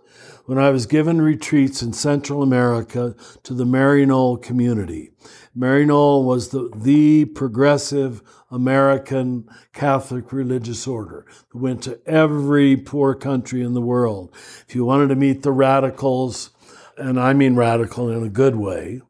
when 0.50 0.58
I 0.58 0.70
was 0.70 0.86
given 0.86 1.22
retreats 1.22 1.80
in 1.80 1.92
Central 1.92 2.42
America 2.42 3.14
to 3.44 3.54
the 3.54 3.64
Maryknoll 3.64 4.42
community. 4.42 5.12
Maryknoll 5.56 6.24
was 6.24 6.48
the, 6.48 6.68
the 6.74 7.26
progressive 7.26 8.20
American 8.50 9.48
Catholic 9.72 10.32
religious 10.32 10.88
order 10.88 11.24
that 11.52 11.56
went 11.56 11.84
to 11.84 12.00
every 12.04 12.76
poor 12.76 13.14
country 13.14 13.62
in 13.62 13.74
the 13.74 13.80
world. 13.80 14.34
If 14.66 14.74
you 14.74 14.84
wanted 14.84 15.10
to 15.10 15.14
meet 15.14 15.44
the 15.44 15.52
radicals, 15.52 16.50
and 16.96 17.20
I 17.20 17.32
mean 17.32 17.54
radical 17.54 18.10
in 18.10 18.24
a 18.24 18.28
good 18.28 18.56
way, 18.56 19.02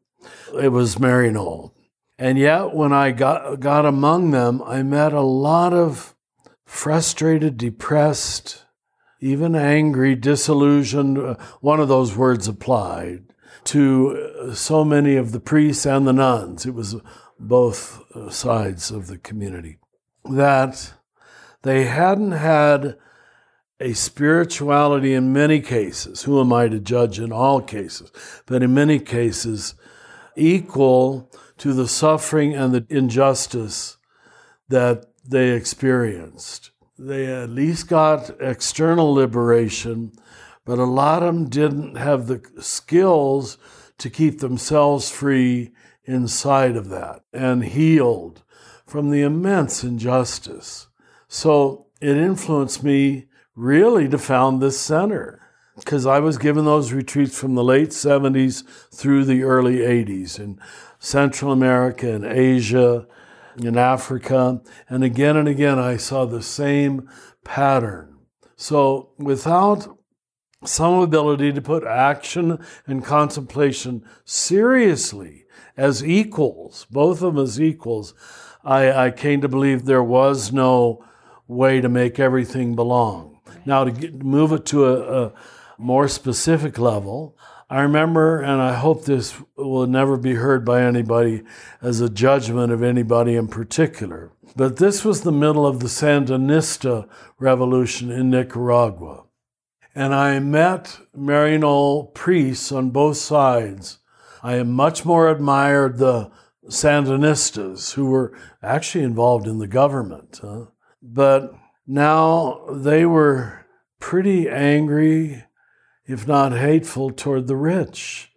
it 0.61 0.67
was 0.67 0.97
Maryknoll. 0.97 1.71
And 2.19 2.37
yet, 2.37 2.75
when 2.75 2.93
I 2.93 3.09
got, 3.09 3.59
got 3.59 3.87
among 3.87 4.29
them, 4.29 4.61
I 4.61 4.83
met 4.83 5.11
a 5.11 5.21
lot 5.21 5.73
of 5.73 6.13
frustrated, 6.67 7.57
depressed, 7.57 8.63
even 9.21 9.55
angry, 9.55 10.15
disillusioned. 10.15 11.17
Uh, 11.17 11.35
one 11.61 11.79
of 11.79 11.87
those 11.87 12.17
words 12.17 12.47
applied 12.47 13.23
to 13.65 14.33
uh, 14.41 14.53
so 14.53 14.83
many 14.83 15.15
of 15.15 15.31
the 15.31 15.39
priests 15.39 15.85
and 15.85 16.07
the 16.07 16.13
nuns. 16.13 16.65
It 16.65 16.73
was 16.73 16.95
both 17.39 18.01
uh, 18.15 18.29
sides 18.29 18.91
of 18.91 19.07
the 19.07 19.19
community. 19.19 19.77
That 20.25 20.93
they 21.61 21.85
hadn't 21.85 22.31
had 22.31 22.97
a 23.79 23.93
spirituality 23.93 25.13
in 25.13 25.33
many 25.33 25.59
cases. 25.59 26.23
Who 26.23 26.39
am 26.39 26.53
I 26.53 26.67
to 26.67 26.79
judge 26.79 27.19
in 27.19 27.31
all 27.31 27.61
cases? 27.61 28.11
But 28.45 28.61
in 28.61 28.73
many 28.73 28.99
cases, 28.99 29.75
equal 30.35 31.31
to 31.57 31.73
the 31.73 31.87
suffering 31.87 32.53
and 32.55 32.73
the 32.73 32.85
injustice 32.89 33.97
that 34.69 35.05
they 35.27 35.51
experienced. 35.51 36.71
They 37.03 37.25
at 37.25 37.49
least 37.49 37.87
got 37.87 38.29
external 38.39 39.11
liberation, 39.11 40.11
but 40.63 40.77
a 40.77 40.83
lot 40.83 41.23
of 41.23 41.33
them 41.33 41.49
didn't 41.49 41.95
have 41.95 42.27
the 42.27 42.43
skills 42.59 43.57
to 43.97 44.11
keep 44.11 44.39
themselves 44.39 45.09
free 45.09 45.71
inside 46.05 46.75
of 46.75 46.89
that 46.89 47.23
and 47.33 47.65
healed 47.65 48.43
from 48.85 49.09
the 49.09 49.23
immense 49.23 49.83
injustice. 49.83 50.89
So 51.27 51.87
it 51.99 52.17
influenced 52.17 52.83
me 52.83 53.25
really 53.55 54.07
to 54.07 54.19
found 54.19 54.61
this 54.61 54.79
center 54.79 55.41
because 55.75 56.05
I 56.05 56.19
was 56.19 56.37
given 56.37 56.65
those 56.65 56.93
retreats 56.93 57.35
from 57.35 57.55
the 57.55 57.63
late 57.63 57.89
70s 57.89 58.63
through 58.93 59.25
the 59.25 59.41
early 59.41 59.77
80s 59.77 60.39
in 60.39 60.59
Central 60.99 61.51
America 61.51 62.13
and 62.13 62.25
Asia, 62.25 63.07
in 63.57 63.77
Africa. 63.77 64.61
And 64.89 65.03
again 65.03 65.37
and 65.37 65.47
again, 65.47 65.79
I 65.79 65.97
saw 65.97 66.25
the 66.25 66.41
same 66.41 67.09
pattern. 67.43 68.17
So 68.55 69.11
without 69.17 69.97
some 70.63 70.99
ability 70.99 71.51
to 71.53 71.61
put 71.61 71.83
action 71.83 72.63
and 72.85 73.03
contemplation 73.03 74.03
seriously 74.25 75.45
as 75.75 76.03
equals, 76.03 76.85
both 76.91 77.21
of 77.21 77.35
them 77.35 77.43
as 77.43 77.59
equals, 77.59 78.13
I, 78.63 78.91
I 78.91 79.11
came 79.11 79.41
to 79.41 79.47
believe 79.47 79.85
there 79.85 80.03
was 80.03 80.51
no 80.51 81.03
way 81.47 81.81
to 81.81 81.89
make 81.89 82.19
everything 82.19 82.75
belong. 82.75 83.39
Now, 83.65 83.83
to 83.83 83.91
get, 83.91 84.23
move 84.23 84.51
it 84.51 84.65
to 84.67 84.85
a, 84.85 85.25
a 85.25 85.33
more 85.77 86.07
specific 86.07 86.77
level, 86.77 87.37
I 87.71 87.83
remember, 87.83 88.41
and 88.41 88.61
I 88.61 88.73
hope 88.73 89.05
this 89.05 89.33
will 89.55 89.87
never 89.87 90.17
be 90.17 90.33
heard 90.33 90.65
by 90.65 90.81
anybody 90.81 91.43
as 91.81 92.01
a 92.01 92.09
judgment 92.09 92.73
of 92.73 92.83
anybody 92.83 93.37
in 93.37 93.47
particular, 93.47 94.33
but 94.57 94.75
this 94.75 95.05
was 95.05 95.21
the 95.21 95.31
middle 95.31 95.65
of 95.65 95.79
the 95.79 95.87
Sandinista 95.87 97.07
revolution 97.39 98.11
in 98.11 98.29
Nicaragua. 98.29 99.23
And 99.95 100.13
I 100.13 100.39
met 100.39 100.99
Maryknoll 101.17 102.13
priests 102.13 102.73
on 102.73 102.89
both 102.89 103.15
sides. 103.15 103.99
I 104.43 104.61
much 104.63 105.05
more 105.05 105.29
admired 105.29 105.97
the 105.97 106.29
Sandinistas, 106.67 107.93
who 107.93 108.07
were 108.07 108.37
actually 108.61 109.05
involved 109.05 109.47
in 109.47 109.59
the 109.59 109.67
government. 109.67 110.41
Huh? 110.41 110.65
But 111.01 111.53
now 111.87 112.65
they 112.69 113.05
were 113.05 113.65
pretty 113.99 114.49
angry, 114.49 115.45
if 116.11 116.27
not 116.27 116.51
hateful, 116.51 117.11
toward 117.11 117.47
the 117.47 117.55
rich 117.55 118.31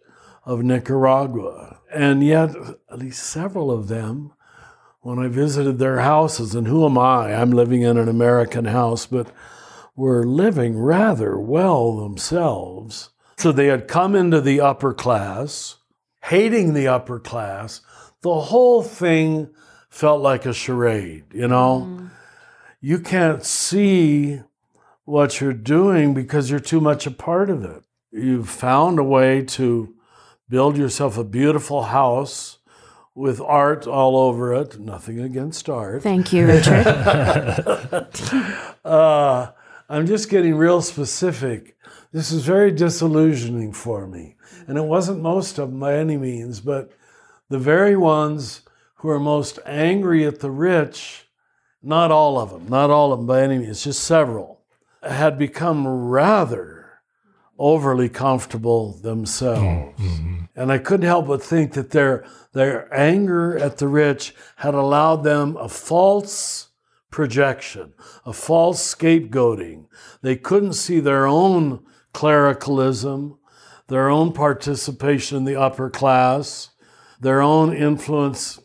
of 0.45 0.63
Nicaragua. 0.63 1.79
And 1.93 2.23
yet, 2.23 2.55
at 2.91 2.99
least 2.99 3.23
several 3.23 3.71
of 3.71 3.87
them, 3.87 4.33
when 5.01 5.19
I 5.19 5.27
visited 5.27 5.77
their 5.77 5.99
houses, 5.99 6.55
and 6.55 6.67
who 6.67 6.85
am 6.85 6.97
I? 6.97 7.33
I'm 7.33 7.51
living 7.51 7.83
in 7.83 7.97
an 7.97 8.09
American 8.09 8.65
house, 8.65 9.05
but 9.05 9.31
were 9.95 10.25
living 10.25 10.77
rather 10.77 11.37
well 11.37 11.97
themselves. 11.97 13.09
So 13.37 13.51
they 13.51 13.67
had 13.67 13.87
come 13.87 14.15
into 14.15 14.41
the 14.41 14.61
upper 14.61 14.93
class, 14.93 15.75
hating 16.23 16.73
the 16.73 16.87
upper 16.87 17.19
class. 17.19 17.81
The 18.21 18.33
whole 18.33 18.81
thing 18.81 19.49
felt 19.89 20.21
like 20.21 20.45
a 20.45 20.53
charade, 20.53 21.25
you 21.33 21.47
know? 21.47 21.87
Mm. 21.87 22.09
You 22.81 22.99
can't 22.99 23.43
see 23.43 24.41
what 25.05 25.39
you're 25.39 25.53
doing 25.53 26.13
because 26.13 26.51
you're 26.51 26.59
too 26.59 26.81
much 26.81 27.07
a 27.07 27.11
part 27.11 27.49
of 27.49 27.63
it. 27.63 27.83
You've 28.11 28.49
found 28.49 28.99
a 28.99 29.03
way 29.03 29.43
to 29.43 29.95
build 30.49 30.77
yourself 30.77 31.17
a 31.17 31.23
beautiful 31.23 31.83
house 31.83 32.57
with 33.13 33.39
art 33.39 33.87
all 33.87 34.17
over 34.17 34.53
it. 34.53 34.79
Nothing 34.79 35.21
against 35.21 35.69
art. 35.69 36.03
Thank 36.03 36.33
you, 36.33 36.47
Richard. 36.47 36.85
uh, 38.85 39.51
I'm 39.87 40.05
just 40.05 40.29
getting 40.29 40.55
real 40.55 40.81
specific. 40.81 41.77
This 42.11 42.31
is 42.31 42.45
very 42.45 42.71
disillusioning 42.71 43.73
for 43.73 44.07
me. 44.07 44.35
And 44.67 44.77
it 44.77 44.85
wasn't 44.85 45.21
most 45.21 45.57
of 45.57 45.69
them 45.69 45.79
by 45.79 45.95
any 45.95 46.17
means, 46.17 46.59
but 46.59 46.91
the 47.49 47.59
very 47.59 47.95
ones 47.95 48.61
who 48.95 49.09
are 49.09 49.19
most 49.19 49.59
angry 49.65 50.25
at 50.25 50.39
the 50.39 50.49
rich, 50.49 51.27
not 51.83 52.11
all 52.11 52.39
of 52.39 52.49
them, 52.49 52.67
not 52.67 52.89
all 52.89 53.13
of 53.13 53.19
them 53.19 53.27
by 53.27 53.41
any 53.41 53.59
means, 53.59 53.83
just 53.83 54.03
several, 54.03 54.54
had 55.05 55.37
become 55.37 55.87
rather 55.87 56.99
overly 57.57 58.09
comfortable 58.09 58.93
themselves. 58.93 59.99
Mm-hmm. 59.99 60.43
And 60.55 60.71
I 60.71 60.77
couldn't 60.77 61.05
help 61.05 61.27
but 61.27 61.43
think 61.43 61.73
that 61.73 61.91
their, 61.91 62.25
their 62.53 62.93
anger 62.93 63.57
at 63.57 63.77
the 63.77 63.87
rich 63.87 64.33
had 64.57 64.73
allowed 64.73 65.23
them 65.23 65.57
a 65.57 65.69
false 65.69 66.69
projection, 67.11 67.93
a 68.25 68.33
false 68.33 68.95
scapegoating. 68.95 69.85
They 70.21 70.35
couldn't 70.35 70.73
see 70.73 70.99
their 70.99 71.25
own 71.27 71.85
clericalism, 72.13 73.37
their 73.87 74.09
own 74.09 74.33
participation 74.33 75.37
in 75.37 75.45
the 75.45 75.55
upper 75.55 75.89
class, 75.89 76.71
their 77.19 77.41
own 77.41 77.73
influence 77.73 78.59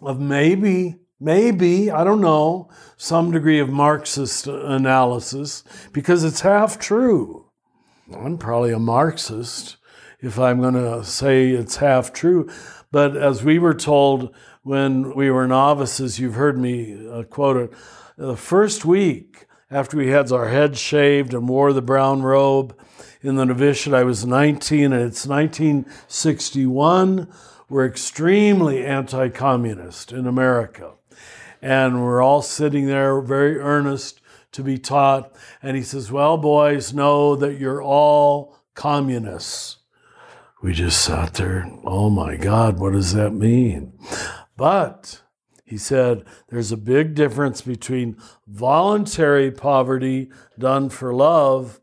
of 0.00 0.20
maybe, 0.20 0.96
maybe, 1.20 1.90
I 1.90 2.04
don't 2.04 2.20
know, 2.20 2.68
some 2.96 3.30
degree 3.30 3.58
of 3.58 3.68
Marxist 3.68 4.46
analysis, 4.46 5.64
because 5.92 6.24
it's 6.24 6.40
half 6.40 6.78
true. 6.78 7.46
I'm 8.12 8.38
probably 8.38 8.72
a 8.72 8.78
Marxist 8.78 9.76
if 10.20 10.38
I'm 10.38 10.60
going 10.60 10.74
to 10.74 11.04
say 11.04 11.50
it's 11.50 11.76
half 11.76 12.12
true. 12.12 12.48
But 12.90 13.16
as 13.16 13.44
we 13.44 13.58
were 13.58 13.74
told 13.74 14.34
when 14.62 15.14
we 15.14 15.30
were 15.30 15.46
novices, 15.46 16.18
you've 16.18 16.34
heard 16.34 16.58
me 16.58 17.08
uh, 17.08 17.24
quote 17.24 17.56
it, 17.56 17.72
the 18.16 18.36
first 18.36 18.84
week 18.84 19.46
after 19.70 19.96
we 19.96 20.08
had 20.08 20.32
our 20.32 20.48
heads 20.48 20.78
shaved 20.78 21.34
and 21.34 21.48
wore 21.48 21.72
the 21.72 21.82
brown 21.82 22.22
robe 22.22 22.78
in 23.22 23.36
the 23.36 23.44
novitiate, 23.44 23.94
I 23.94 24.04
was 24.04 24.24
19 24.24 24.92
and 24.92 24.94
it's 24.94 25.26
1961. 25.26 27.28
We're 27.68 27.86
extremely 27.86 28.86
anti 28.86 29.28
communist 29.30 30.12
in 30.12 30.26
America. 30.26 30.92
And 31.62 32.02
we're 32.02 32.22
all 32.22 32.42
sitting 32.42 32.86
there 32.86 33.20
very 33.20 33.58
earnest 33.58 34.20
to 34.52 34.62
be 34.62 34.78
taught. 34.78 35.34
And 35.62 35.76
he 35.76 35.82
says, 35.82 36.12
Well, 36.12 36.36
boys, 36.38 36.92
know 36.92 37.36
that 37.36 37.58
you're 37.58 37.82
all 37.82 38.56
communists. 38.74 39.78
We 40.62 40.72
just 40.72 41.02
sat 41.04 41.34
there, 41.34 41.70
oh 41.84 42.08
my 42.10 42.36
God, 42.36 42.78
what 42.78 42.92
does 42.92 43.12
that 43.12 43.32
mean? 43.32 43.92
But 44.56 45.22
he 45.64 45.76
said 45.76 46.24
there's 46.48 46.72
a 46.72 46.76
big 46.76 47.14
difference 47.14 47.60
between 47.60 48.16
voluntary 48.46 49.50
poverty 49.50 50.30
done 50.58 50.88
for 50.88 51.12
love 51.12 51.80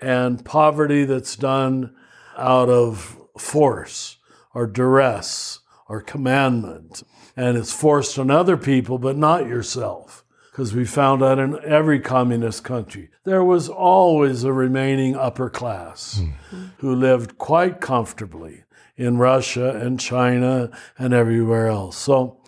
and 0.00 0.44
poverty 0.44 1.04
that's 1.04 1.36
done 1.36 1.94
out 2.38 2.68
of 2.68 3.18
force 3.38 4.16
or 4.54 4.66
duress 4.66 5.60
or 5.88 6.00
commandment. 6.00 7.02
And 7.36 7.56
it's 7.56 7.72
forced 7.72 8.18
on 8.18 8.30
other 8.30 8.56
people, 8.56 8.98
but 8.98 9.16
not 9.16 9.46
yourself. 9.46 10.24
Because 10.50 10.74
we 10.74 10.86
found 10.86 11.22
out 11.22 11.38
in 11.38 11.62
every 11.62 12.00
communist 12.00 12.64
country, 12.64 13.10
there 13.24 13.44
was 13.44 13.68
always 13.68 14.42
a 14.42 14.54
remaining 14.54 15.14
upper 15.14 15.50
class 15.50 16.18
mm. 16.18 16.70
who 16.78 16.94
lived 16.94 17.36
quite 17.36 17.82
comfortably 17.82 18.64
in 18.96 19.18
Russia 19.18 19.76
and 19.76 20.00
China 20.00 20.70
and 20.98 21.12
everywhere 21.12 21.68
else. 21.68 21.98
So, 21.98 22.40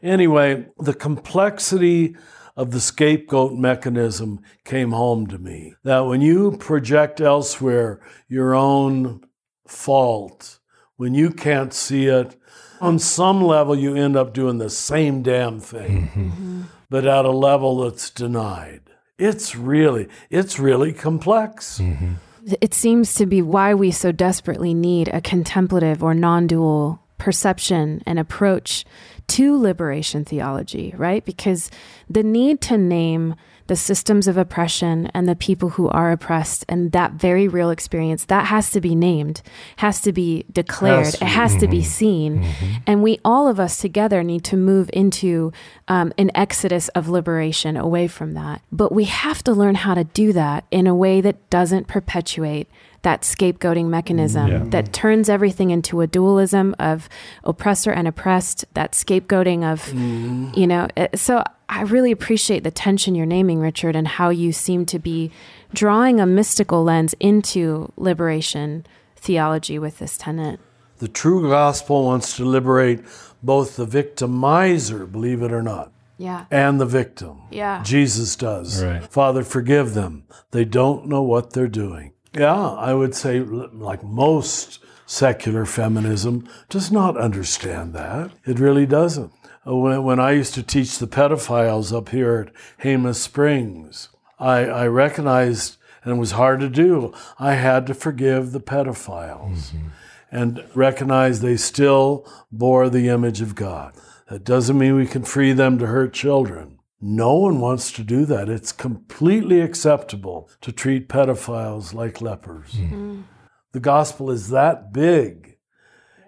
anyway, 0.00 0.66
the 0.78 0.94
complexity 0.94 2.14
of 2.56 2.70
the 2.70 2.80
scapegoat 2.80 3.52
mechanism 3.52 4.40
came 4.64 4.92
home 4.92 5.26
to 5.26 5.38
me. 5.38 5.74
That 5.82 6.06
when 6.06 6.20
you 6.20 6.56
project 6.56 7.20
elsewhere 7.20 8.00
your 8.28 8.54
own 8.54 9.24
fault, 9.66 10.60
when 10.96 11.14
you 11.14 11.30
can't 11.30 11.74
see 11.74 12.06
it, 12.06 12.36
on 12.80 12.98
some 12.98 13.42
level 13.42 13.76
you 13.76 13.94
end 13.94 14.16
up 14.16 14.32
doing 14.32 14.58
the 14.58 14.70
same 14.70 15.22
damn 15.22 15.60
thing, 15.60 16.08
mm-hmm. 16.08 16.62
but 16.90 17.06
at 17.06 17.24
a 17.24 17.30
level 17.30 17.78
that's 17.78 18.10
denied. 18.10 18.80
It's 19.18 19.56
really, 19.56 20.08
it's 20.30 20.58
really 20.58 20.92
complex. 20.92 21.78
Mm-hmm. 21.78 22.14
It 22.60 22.74
seems 22.74 23.14
to 23.14 23.26
be 23.26 23.42
why 23.42 23.74
we 23.74 23.90
so 23.90 24.12
desperately 24.12 24.74
need 24.74 25.08
a 25.08 25.20
contemplative 25.20 26.02
or 26.02 26.14
non 26.14 26.46
dual 26.46 27.00
perception 27.18 28.02
and 28.06 28.18
approach 28.18 28.84
to 29.28 29.58
liberation 29.60 30.24
theology, 30.24 30.94
right? 30.96 31.24
Because 31.24 31.70
the 32.08 32.22
need 32.22 32.60
to 32.62 32.78
name 32.78 33.34
the 33.66 33.76
systems 33.76 34.28
of 34.28 34.36
oppression 34.36 35.06
and 35.14 35.28
the 35.28 35.34
people 35.34 35.70
who 35.70 35.88
are 35.88 36.12
oppressed 36.12 36.64
and 36.68 36.92
that 36.92 37.12
very 37.12 37.48
real 37.48 37.70
experience 37.70 38.24
that 38.26 38.46
has 38.46 38.70
to 38.70 38.80
be 38.80 38.94
named 38.94 39.42
has 39.76 40.00
to 40.00 40.12
be 40.12 40.44
declared 40.52 41.08
it 41.08 41.22
has 41.22 41.52
mm-hmm. 41.52 41.60
to 41.60 41.68
be 41.68 41.78
mm-hmm. 41.78 41.86
seen 41.86 42.42
mm-hmm. 42.42 42.74
and 42.86 43.02
we 43.02 43.18
all 43.24 43.48
of 43.48 43.58
us 43.58 43.78
together 43.78 44.22
need 44.22 44.44
to 44.44 44.56
move 44.56 44.90
into 44.92 45.52
um, 45.88 46.12
an 46.18 46.30
exodus 46.34 46.88
of 46.90 47.08
liberation 47.08 47.76
away 47.76 48.06
from 48.06 48.34
that 48.34 48.62
but 48.70 48.92
we 48.92 49.04
have 49.04 49.42
to 49.42 49.52
learn 49.52 49.74
how 49.74 49.94
to 49.94 50.04
do 50.04 50.32
that 50.32 50.64
in 50.70 50.86
a 50.86 50.94
way 50.94 51.20
that 51.20 51.48
doesn't 51.50 51.86
perpetuate 51.86 52.68
that 53.06 53.22
scapegoating 53.22 53.86
mechanism 53.86 54.48
yeah. 54.48 54.64
that 54.64 54.92
turns 54.92 55.28
everything 55.28 55.70
into 55.70 56.00
a 56.00 56.08
dualism 56.08 56.74
of 56.80 57.08
oppressor 57.44 57.92
and 57.92 58.08
oppressed, 58.08 58.64
that 58.74 58.94
scapegoating 58.94 59.62
of, 59.62 59.80
mm. 59.92 60.54
you 60.56 60.66
know. 60.66 60.88
Eh, 60.96 61.06
so 61.14 61.44
I 61.68 61.82
really 61.82 62.10
appreciate 62.10 62.64
the 62.64 62.72
tension 62.72 63.14
you're 63.14 63.24
naming, 63.24 63.60
Richard, 63.60 63.94
and 63.94 64.08
how 64.08 64.30
you 64.30 64.50
seem 64.50 64.86
to 64.86 64.98
be 64.98 65.30
drawing 65.72 66.18
a 66.18 66.26
mystical 66.26 66.82
lens 66.82 67.14
into 67.20 67.92
liberation 67.96 68.84
theology 69.14 69.78
with 69.78 70.00
this 70.00 70.18
tenet. 70.18 70.58
The 70.98 71.06
true 71.06 71.48
gospel 71.48 72.06
wants 72.06 72.34
to 72.38 72.44
liberate 72.44 73.04
both 73.40 73.76
the 73.76 73.86
victimizer, 73.86 75.10
believe 75.10 75.42
it 75.42 75.52
or 75.52 75.62
not, 75.62 75.92
yeah. 76.18 76.46
and 76.50 76.80
the 76.80 76.86
victim. 76.86 77.42
Yeah. 77.52 77.84
Jesus 77.84 78.34
does. 78.34 78.82
Right. 78.82 79.04
Father, 79.04 79.44
forgive 79.44 79.94
them. 79.94 80.24
They 80.50 80.64
don't 80.64 81.06
know 81.06 81.22
what 81.22 81.52
they're 81.52 81.68
doing. 81.68 82.14
Yeah, 82.36 82.70
I 82.72 82.92
would 82.92 83.14
say, 83.14 83.40
like 83.40 84.02
most 84.02 84.80
secular 85.06 85.64
feminism, 85.64 86.48
does 86.68 86.92
not 86.92 87.16
understand 87.16 87.94
that. 87.94 88.32
It 88.44 88.58
really 88.58 88.86
doesn't. 88.86 89.32
Uh, 89.66 89.76
when, 89.76 90.02
when 90.04 90.20
I 90.20 90.32
used 90.32 90.54
to 90.54 90.62
teach 90.62 90.98
the 90.98 91.06
pedophiles 91.06 91.96
up 91.96 92.10
here 92.10 92.48
at 92.48 92.84
Jemez 92.84 93.16
Springs, 93.16 94.08
I, 94.38 94.66
I 94.66 94.86
recognized, 94.86 95.76
and 96.04 96.14
it 96.14 96.18
was 96.18 96.32
hard 96.32 96.60
to 96.60 96.68
do, 96.68 97.14
I 97.38 97.54
had 97.54 97.86
to 97.86 97.94
forgive 97.94 98.52
the 98.52 98.60
pedophiles 98.60 99.70
mm-hmm. 99.70 99.88
and 100.30 100.64
recognize 100.74 101.40
they 101.40 101.56
still 101.56 102.30
bore 102.52 102.90
the 102.90 103.08
image 103.08 103.40
of 103.40 103.54
God. 103.54 103.94
That 104.28 104.44
doesn't 104.44 104.76
mean 104.76 104.96
we 104.96 105.06
can 105.06 105.22
free 105.22 105.52
them 105.52 105.78
to 105.78 105.86
hurt 105.86 106.12
children. 106.12 106.75
No 107.00 107.34
one 107.34 107.60
wants 107.60 107.92
to 107.92 108.02
do 108.02 108.24
that. 108.26 108.48
It's 108.48 108.72
completely 108.72 109.60
acceptable 109.60 110.48
to 110.62 110.72
treat 110.72 111.08
pedophiles 111.08 111.92
like 111.92 112.20
lepers. 112.20 112.72
Mm. 112.72 113.24
The 113.72 113.80
gospel 113.80 114.30
is 114.30 114.48
that 114.50 114.92
big, 114.92 115.58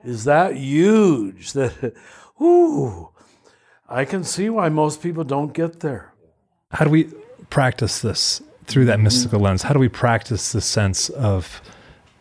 is 0.04 0.24
that 0.24 0.56
huge 0.56 1.52
that, 1.52 1.94
ooh, 2.42 3.08
I 3.88 4.04
can 4.04 4.24
see 4.24 4.50
why 4.50 4.68
most 4.68 5.02
people 5.02 5.24
don't 5.24 5.54
get 5.54 5.80
there. 5.80 6.12
How 6.72 6.84
do 6.84 6.90
we 6.90 7.10
practice 7.48 8.02
this 8.02 8.42
through 8.66 8.84
that 8.84 9.00
mystical 9.00 9.40
lens? 9.40 9.62
How 9.62 9.72
do 9.72 9.78
we 9.78 9.88
practice 9.88 10.52
the 10.52 10.60
sense 10.60 11.08
of 11.08 11.62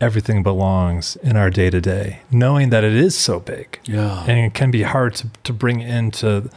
everything 0.00 0.42
belongs 0.42 1.16
in 1.16 1.36
our 1.36 1.50
day 1.50 1.70
to 1.70 1.80
day, 1.80 2.20
knowing 2.30 2.70
that 2.70 2.84
it 2.84 2.94
is 2.94 3.16
so 3.16 3.40
big? 3.40 3.80
Yeah. 3.84 4.24
And 4.26 4.38
it 4.38 4.54
can 4.54 4.70
be 4.70 4.82
hard 4.82 5.14
to, 5.16 5.28
to 5.44 5.52
bring 5.52 5.80
into 5.80 6.50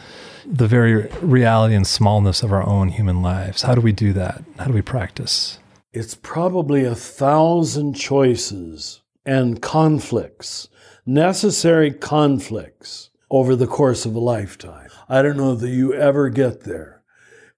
the 0.46 0.68
very 0.68 1.08
reality 1.22 1.76
and 1.76 1.86
smallness 1.86 2.44
of 2.44 2.52
our 2.52 2.64
own 2.64 2.90
human 2.90 3.22
lives. 3.22 3.62
How 3.64 3.76
do 3.76 3.82
we 3.82 3.92
do 3.92 4.14
that? 4.14 4.44
How 4.58 4.66
do 4.66 4.74
we 4.74 4.82
practice? 4.82 5.60
It's 5.94 6.16
probably 6.16 6.86
a 6.86 6.96
thousand 6.96 7.96
choices 7.96 9.02
and 9.26 9.62
conflicts, 9.62 10.70
necessary 11.06 11.92
conflicts 11.92 13.10
over 13.30 13.56
the 13.56 13.68
course 13.68 14.06
of 14.06 14.16
a 14.16 14.20
lifetime. 14.20 14.90
I 15.10 15.22
don't 15.22 15.38
know 15.38 15.56
that 15.56 15.70
you 15.70 15.94
ever 15.94 16.30
get 16.30 16.62
there 16.62 17.02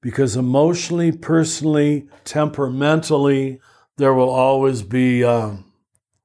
because 0.01 0.36
emotionally, 0.36 1.11
personally, 1.11 2.07
temperamentally, 2.25 3.59
there 3.97 4.13
will 4.13 4.29
always 4.29 4.81
be 4.81 5.23
uh, 5.23 5.53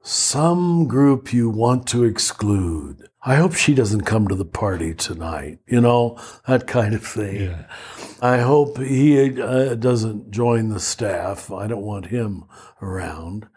some 0.08 0.88
group 0.88 1.34
you 1.34 1.50
want 1.50 1.86
to 1.86 2.02
exclude 2.02 3.08
I 3.22 3.34
hope 3.34 3.54
she 3.54 3.74
doesn't 3.74 4.02
come 4.06 4.26
to 4.28 4.34
the 4.34 4.46
party 4.46 4.94
tonight, 4.94 5.58
you 5.66 5.82
know, 5.82 6.18
that 6.46 6.66
kind 6.66 6.94
of 6.94 7.04
thing. 7.04 7.42
Yeah. 7.42 7.64
I 8.22 8.38
hope 8.38 8.78
he 8.78 9.38
uh, 9.38 9.74
doesn't 9.74 10.30
join 10.30 10.70
the 10.70 10.80
staff. 10.80 11.50
I 11.50 11.66
don't 11.66 11.82
want 11.82 12.06
him 12.06 12.44
around. 12.80 13.48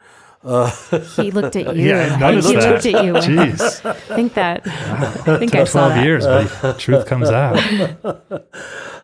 Uh, 0.43 0.71
he 1.15 1.31
looked 1.31 1.55
at 1.55 1.73
you. 1.77 1.85
Yeah, 1.87 2.17
I 2.21 2.33
he 2.33 2.41
that. 2.41 2.43
looked 2.43 2.85
at 2.85 3.05
you. 3.05 3.13
Jeez. 3.13 3.85
I 3.85 3.93
think 4.15 4.33
that. 4.33 4.67
I 4.67 5.37
think 5.37 5.55
I 5.55 5.63
saw 5.63 5.87
12 5.87 5.93
that. 5.93 6.03
years, 6.03 6.25
but 6.25 6.77
truth 6.77 7.05
comes 7.05 7.29
out. 7.29 7.55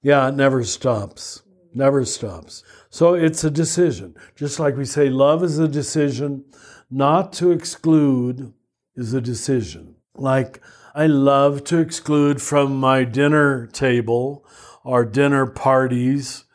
yeah, 0.02 0.28
it 0.28 0.36
never 0.36 0.66
stops. 0.66 1.44
Never 1.74 2.04
stops. 2.04 2.64
So 2.90 3.14
it's 3.14 3.44
a 3.44 3.52
decision. 3.52 4.16
Just 4.36 4.60
like 4.60 4.76
we 4.76 4.84
say, 4.84 5.10
love 5.10 5.44
is 5.44 5.60
a 5.60 5.68
decision. 5.68 6.44
Not 6.90 7.34
to 7.34 7.52
exclude 7.52 8.54
is 8.96 9.14
a 9.14 9.22
decision. 9.22 9.96
Like, 10.16 10.62
I 10.96 11.06
love 11.08 11.64
to 11.66 11.78
exclude 11.78 12.42
from 12.42 12.80
my 12.80 13.04
dinner 13.04 13.68
table 13.68 14.46
our 14.88 15.04
dinner 15.04 15.46
parties, 15.46 16.46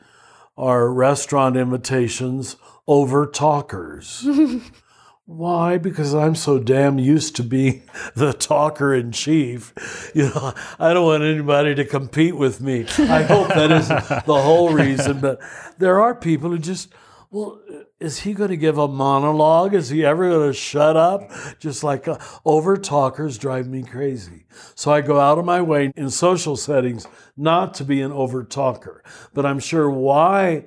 our 0.57 0.91
restaurant 0.91 1.55
invitations, 1.55 2.57
over 2.89 3.27
talkers. 3.27 4.27
Why? 5.27 5.79
Because 5.79 6.15
I'm 6.15 6.35
so 6.35 6.59
damn 6.59 6.99
used 6.99 7.37
to 7.37 7.43
being 7.43 7.83
the 8.17 8.33
talker 8.33 8.95
in 8.95 9.13
chief. 9.13 10.11
You 10.15 10.31
know, 10.31 10.55
I 10.79 10.93
don't 10.95 11.05
want 11.05 11.23
anybody 11.23 11.75
to 11.75 11.85
compete 11.85 12.37
with 12.37 12.61
me. 12.61 12.87
I 12.99 13.23
hope 13.23 13.49
that 13.49 13.71
isn't 13.71 14.09
the 14.27 14.43
whole 14.43 14.73
reason, 14.73 15.21
but 15.21 15.41
there 15.79 16.01
are 16.01 16.15
people 16.15 16.51
who 16.51 16.59
just, 16.59 16.93
well, 17.31 17.61
is 18.03 18.21
he 18.21 18.35
going 18.35 18.51
to 18.51 18.57
give 18.57 18.79
a 18.79 18.89
monologue? 18.89 19.75
Is 19.75 19.89
he 19.89 20.05
ever 20.05 20.29
going 20.29 20.51
to 20.51 20.53
shut 20.53 20.97
up? 20.97 21.31
Just 21.59 21.85
like 21.85 22.09
uh, 22.09 22.19
over 22.45 22.77
talkers 22.77 23.39
drive 23.39 23.69
me 23.69 23.83
crazy. 23.83 24.45
So 24.75 24.93
I 24.93 25.01
go 25.01 25.21
out 25.21 25.39
of 25.39 25.45
my 25.45 25.63
way 25.63 25.93
in 25.97 26.11
social 26.11 26.57
settings 26.57 27.07
not 27.37 27.75
to 27.75 27.85
be 27.85 28.03
an 28.03 28.13
over 28.13 28.43
talker. 28.43 29.03
But 29.33 29.47
I'm 29.47 29.61
sure 29.61 29.89
why 29.89 30.65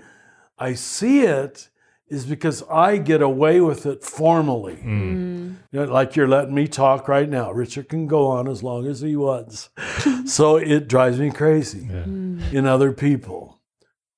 I 0.58 0.74
see 0.74 1.22
it 1.22 1.70
is 2.08 2.26
because 2.26 2.64
I 2.70 2.98
get 2.98 3.22
away 3.22 3.60
with 3.60 3.86
it 3.86 4.04
formally. 4.04 4.78
Mm. 4.78 5.56
You 5.72 5.80
know, 5.80 5.86
like 5.86 6.16
you're 6.16 6.28
letting 6.28 6.56
me 6.56 6.68
talk 6.68 7.08
right 7.10 7.28
now. 7.28 7.52
Richard 7.52 7.90
can 7.90 8.08
go 8.08 8.28
on 8.28 8.48
as 8.48 8.64
long 8.64 8.88
as 8.88 9.02
he 9.02 9.16
wants. 9.16 9.70
so 10.26 10.56
it 10.56 10.88
drives 10.88 11.20
me 11.20 11.32
crazy 11.32 11.88
yeah. 11.92 12.04
in 12.06 12.66
other 12.66 12.94
people. 12.94 13.45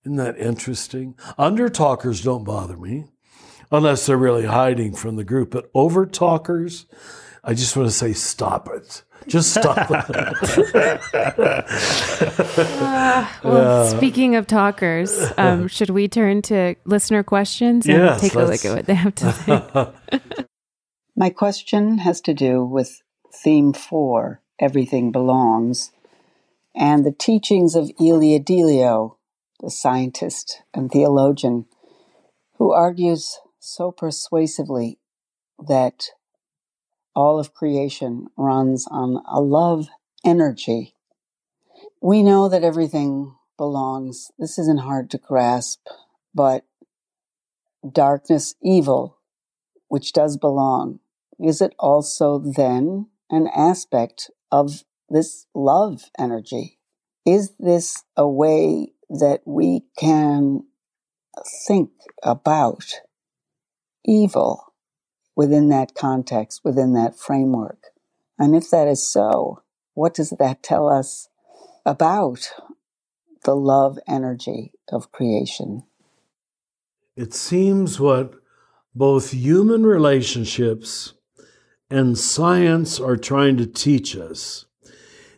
Isn't 0.07 0.15
that 0.15 0.37
interesting? 0.37 1.15
Under 1.37 1.67
talkers 1.67 2.23
don't 2.23 2.45
bother 2.45 2.77
me 2.77 3.07
unless 3.69 4.05
they're 4.05 4.15
really 4.15 4.45
hiding 4.45 4.93
from 4.93 5.17
the 5.17 5.25
group. 5.25 5.51
But 5.51 5.69
over 5.73 6.05
talkers, 6.05 6.85
I 7.43 7.53
just 7.53 7.75
want 7.75 7.89
to 7.89 7.93
say, 7.93 8.13
stop 8.13 8.69
it. 8.69 9.03
Just 9.27 9.51
stop 9.51 9.91
it. 9.91 10.09
uh, 12.81 13.27
well, 13.43 13.83
yeah. 13.83 13.97
speaking 13.97 14.37
of 14.37 14.47
talkers, 14.47 15.29
um, 15.37 15.67
should 15.67 15.89
we 15.89 16.07
turn 16.07 16.41
to 16.43 16.75
listener 16.85 17.21
questions 17.21 17.85
and 17.85 17.97
yes, 17.97 18.21
take 18.21 18.33
a 18.35 18.45
look 18.45 18.63
at 18.63 18.73
what 18.73 18.85
they 18.85 18.95
have 18.95 19.13
to 19.15 19.31
say? 19.33 20.21
My 21.17 21.29
question 21.31 21.97
has 21.97 22.21
to 22.21 22.33
do 22.33 22.63
with 22.63 23.01
theme 23.35 23.73
four, 23.73 24.41
Everything 24.57 25.11
Belongs, 25.11 25.91
and 26.73 27.05
the 27.05 27.11
teachings 27.11 27.75
of 27.75 27.91
Ilia 27.99 28.39
Delio 28.39 29.16
the 29.61 29.71
scientist 29.71 30.61
and 30.73 30.91
theologian, 30.91 31.65
who 32.57 32.71
argues 32.71 33.39
so 33.59 33.91
persuasively 33.91 34.99
that 35.67 36.09
all 37.15 37.39
of 37.39 37.53
creation 37.53 38.27
runs 38.37 38.87
on 38.91 39.21
a 39.27 39.41
love 39.41 39.87
energy. 40.23 40.93
We 42.01 42.21
know 42.21 42.47
that 42.49 42.63
everything 42.63 43.35
belongs. 43.57 44.31
This 44.37 44.59
isn't 44.59 44.81
hard 44.81 45.09
to 45.11 45.17
grasp, 45.17 45.79
but 46.33 46.63
darkness, 47.91 48.55
evil, 48.61 49.17
which 49.87 50.13
does 50.13 50.37
belong, 50.37 50.99
is 51.39 51.61
it 51.61 51.73
also 51.79 52.39
then 52.39 53.07
an 53.29 53.47
aspect 53.55 54.29
of 54.51 54.83
this 55.09 55.45
love 55.53 56.09
energy? 56.17 56.79
Is 57.25 57.53
this 57.59 58.03
a 58.15 58.27
way 58.27 58.93
that 59.09 59.41
we 59.45 59.83
can 59.97 60.63
think 61.67 61.91
about 62.23 62.85
evil 64.05 64.73
within 65.35 65.69
that 65.69 65.95
context, 65.95 66.61
within 66.63 66.93
that 66.93 67.17
framework? 67.17 67.79
And 68.39 68.55
if 68.55 68.69
that 68.69 68.87
is 68.87 69.05
so, 69.05 69.63
what 69.93 70.13
does 70.13 70.31
that 70.31 70.61
tell 70.61 70.87
us 70.87 71.29
about 71.85 72.51
the 73.43 73.55
love 73.55 73.97
energy 74.07 74.73
of 74.91 75.11
creation? 75.11 75.83
It 77.15 77.33
seems 77.33 77.99
what 77.99 78.35
both 78.93 79.31
human 79.31 79.85
relationships 79.85 81.13
and 81.89 82.17
science 82.17 82.99
are 82.99 83.15
trying 83.15 83.57
to 83.57 83.65
teach 83.65 84.15
us 84.15 84.65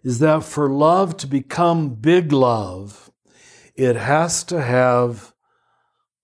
is 0.03 0.19
that 0.19 0.43
for 0.43 0.69
love 0.69 1.17
to 1.17 1.27
become 1.27 1.89
big 1.89 2.31
love, 2.31 3.08
it 3.79 3.95
has 3.95 4.43
to 4.43 4.61
have 4.61 5.33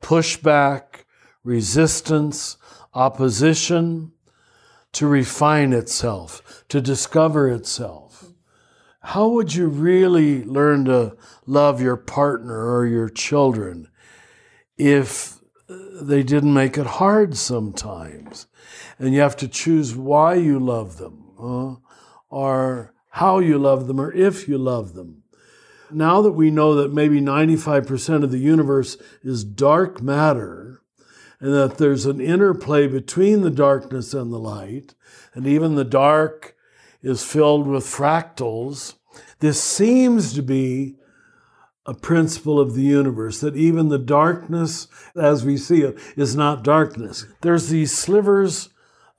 pushback, 0.03 1.05
resistance, 1.41 2.57
opposition 2.93 4.11
to 4.91 5.07
refine 5.07 5.71
itself, 5.71 6.65
to 6.67 6.81
discover 6.81 7.47
itself. 7.49 8.25
How 8.99 9.29
would 9.29 9.55
you 9.55 9.67
really 9.67 10.43
learn 10.43 10.83
to 10.85 11.15
love 11.45 11.79
your 11.79 11.95
partner 11.95 12.75
or 12.75 12.85
your 12.85 13.07
children 13.07 13.87
if 14.77 15.39
they 15.69 16.23
didn't 16.23 16.53
make 16.53 16.77
it 16.77 16.87
hard 16.87 17.37
sometimes? 17.37 18.47
And 18.99 19.13
you 19.13 19.21
have 19.21 19.37
to 19.37 19.47
choose 19.47 19.95
why 19.95 20.33
you 20.35 20.59
love 20.59 20.97
them, 20.97 21.35
or 22.29 22.93
how 23.11 23.39
you 23.39 23.57
love 23.57 23.87
them, 23.87 24.01
or 24.01 24.11
if 24.11 24.49
you 24.49 24.57
love 24.57 24.93
them. 24.93 25.23
Now 25.91 26.21
that 26.21 26.31
we 26.31 26.51
know 26.51 26.75
that 26.75 26.93
maybe 26.93 27.21
95% 27.21 28.23
of 28.23 28.31
the 28.31 28.38
universe 28.38 28.97
is 29.23 29.43
dark 29.43 30.01
matter, 30.01 30.81
and 31.39 31.53
that 31.53 31.77
there's 31.77 32.05
an 32.05 32.19
interplay 32.19 32.88
between 32.88 33.41
the 33.41 33.51
darkness 33.51 34.13
and 34.13 34.31
the 34.31 34.39
light, 34.39 34.95
and 35.33 35.45
even 35.45 35.75
the 35.75 35.83
dark 35.83 36.55
is 37.03 37.23
filled 37.23 37.67
with 37.67 37.83
fractals, 37.83 38.95
this 39.39 39.61
seems 39.61 40.33
to 40.33 40.41
be 40.41 40.95
a 41.86 41.93
principle 41.93 42.59
of 42.59 42.73
the 42.73 42.81
universe 42.81 43.39
that 43.41 43.55
even 43.55 43.89
the 43.89 43.99
darkness 43.99 44.88
as 45.15 45.45
we 45.45 45.55
see 45.55 45.81
it 45.81 45.97
is 46.15 46.36
not 46.36 46.63
darkness. 46.63 47.25
There's 47.41 47.69
these 47.69 47.95
slivers 47.95 48.69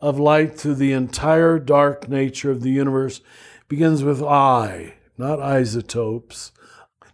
of 0.00 0.18
light 0.18 0.58
through 0.58 0.74
the 0.74 0.92
entire 0.92 1.58
dark 1.58 2.08
nature 2.08 2.50
of 2.50 2.62
the 2.62 2.70
universe. 2.70 3.18
It 3.18 3.68
begins 3.68 4.02
with 4.02 4.22
I, 4.22 4.94
not 5.16 5.40
isotopes. 5.40 6.52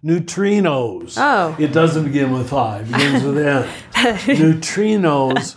Neutrinos. 0.04 1.14
Oh. 1.16 1.56
It 1.58 1.72
doesn't 1.72 2.04
begin 2.04 2.32
with 2.32 2.52
I, 2.52 2.80
it 2.80 2.86
begins 2.86 3.22
with 3.24 3.38
N. 3.38 3.68
Neutrinos, 3.94 5.56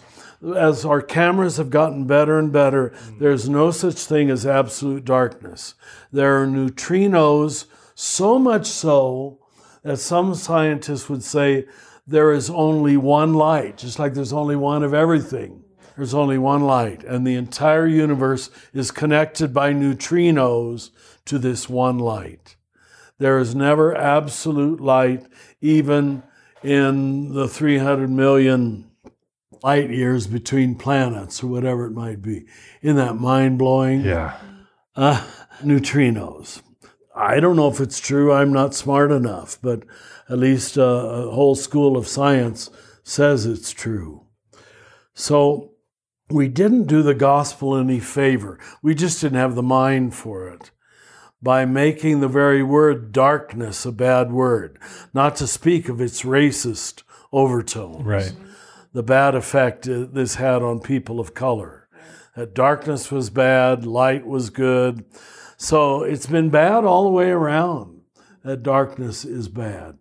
as 0.55 0.85
our 0.85 1.01
cameras 1.01 1.57
have 1.57 1.69
gotten 1.69 2.05
better 2.05 2.37
and 2.37 2.51
better, 2.51 2.93
there's 3.19 3.49
no 3.49 3.71
such 3.71 3.95
thing 3.95 4.29
as 4.29 4.45
absolute 4.45 5.03
darkness. 5.03 5.73
There 6.11 6.41
are 6.41 6.45
neutrinos, 6.45 7.65
so 7.95 8.37
much 8.37 8.67
so 8.67 9.39
that 9.83 9.97
some 9.97 10.35
scientists 10.35 11.09
would 11.09 11.23
say 11.23 11.65
there 12.05 12.31
is 12.31 12.49
only 12.49 12.97
one 12.97 13.33
light, 13.33 13.77
just 13.77 13.97
like 13.97 14.13
there's 14.13 14.33
only 14.33 14.55
one 14.55 14.83
of 14.83 14.93
everything. 14.93 15.63
There's 15.95 16.13
only 16.13 16.37
one 16.37 16.61
light, 16.61 17.03
and 17.03 17.25
the 17.25 17.35
entire 17.35 17.87
universe 17.87 18.49
is 18.73 18.91
connected 18.91 19.53
by 19.53 19.73
neutrinos 19.73 20.91
to 21.25 21.39
this 21.39 21.69
one 21.69 21.97
light. 21.97 22.54
There 23.17 23.39
is 23.39 23.55
never 23.55 23.95
absolute 23.95 24.81
light, 24.81 25.25
even 25.61 26.23
in 26.63 27.33
the 27.33 27.47
300 27.47 28.09
million 28.09 28.91
light 29.63 29.89
years 29.89 30.27
between 30.27 30.75
planets 30.75 31.41
or 31.41 31.47
whatever 31.47 31.85
it 31.85 31.91
might 31.91 32.21
be. 32.21 32.45
Isn't 32.81 32.97
that 32.97 33.15
mind 33.15 33.57
blowing? 33.57 34.01
Yeah. 34.01 34.37
Uh, 34.95 35.25
neutrinos. 35.63 36.61
I 37.15 37.39
don't 37.39 37.55
know 37.55 37.69
if 37.69 37.79
it's 37.79 37.99
true. 37.99 38.33
I'm 38.33 38.51
not 38.51 38.75
smart 38.75 39.11
enough, 39.11 39.57
but 39.61 39.83
at 40.29 40.37
least 40.37 40.77
uh, 40.77 40.81
a 40.81 41.31
whole 41.31 41.55
school 41.55 41.95
of 41.95 42.07
science 42.07 42.69
says 43.03 43.45
it's 43.45 43.71
true. 43.71 44.25
So 45.13 45.71
we 46.29 46.49
didn't 46.49 46.87
do 46.87 47.01
the 47.01 47.13
gospel 47.13 47.77
any 47.77 48.01
favor. 48.01 48.59
We 48.81 48.93
just 48.95 49.21
didn't 49.21 49.37
have 49.37 49.55
the 49.55 49.63
mind 49.63 50.13
for 50.13 50.49
it 50.49 50.71
by 51.45 51.63
making 51.63 52.21
the 52.21 52.27
very 52.27 52.63
word 52.63 53.11
darkness 53.11 53.85
a 53.85 53.91
bad 53.91 54.31
word, 54.31 54.79
not 55.13 55.35
to 55.35 55.45
speak 55.45 55.87
of 55.87 56.01
its 56.01 56.23
racist 56.23 57.03
overtones. 57.31 58.03
Right. 58.03 58.33
The 58.93 59.03
bad 59.03 59.35
effect 59.35 59.83
this 59.85 60.35
had 60.35 60.63
on 60.63 60.79
people 60.79 61.19
of 61.19 61.35
color. 61.35 61.87
That 62.35 62.55
darkness 62.55 63.11
was 63.11 63.29
bad, 63.29 63.85
light 63.85 64.25
was 64.25 64.49
good. 64.49 65.05
So 65.55 66.01
it's 66.01 66.25
been 66.25 66.49
bad 66.49 66.83
all 66.83 67.03
the 67.03 67.11
way 67.11 67.29
around 67.29 68.01
that 68.43 68.63
darkness 68.63 69.23
is 69.23 69.47
bad. 69.47 69.99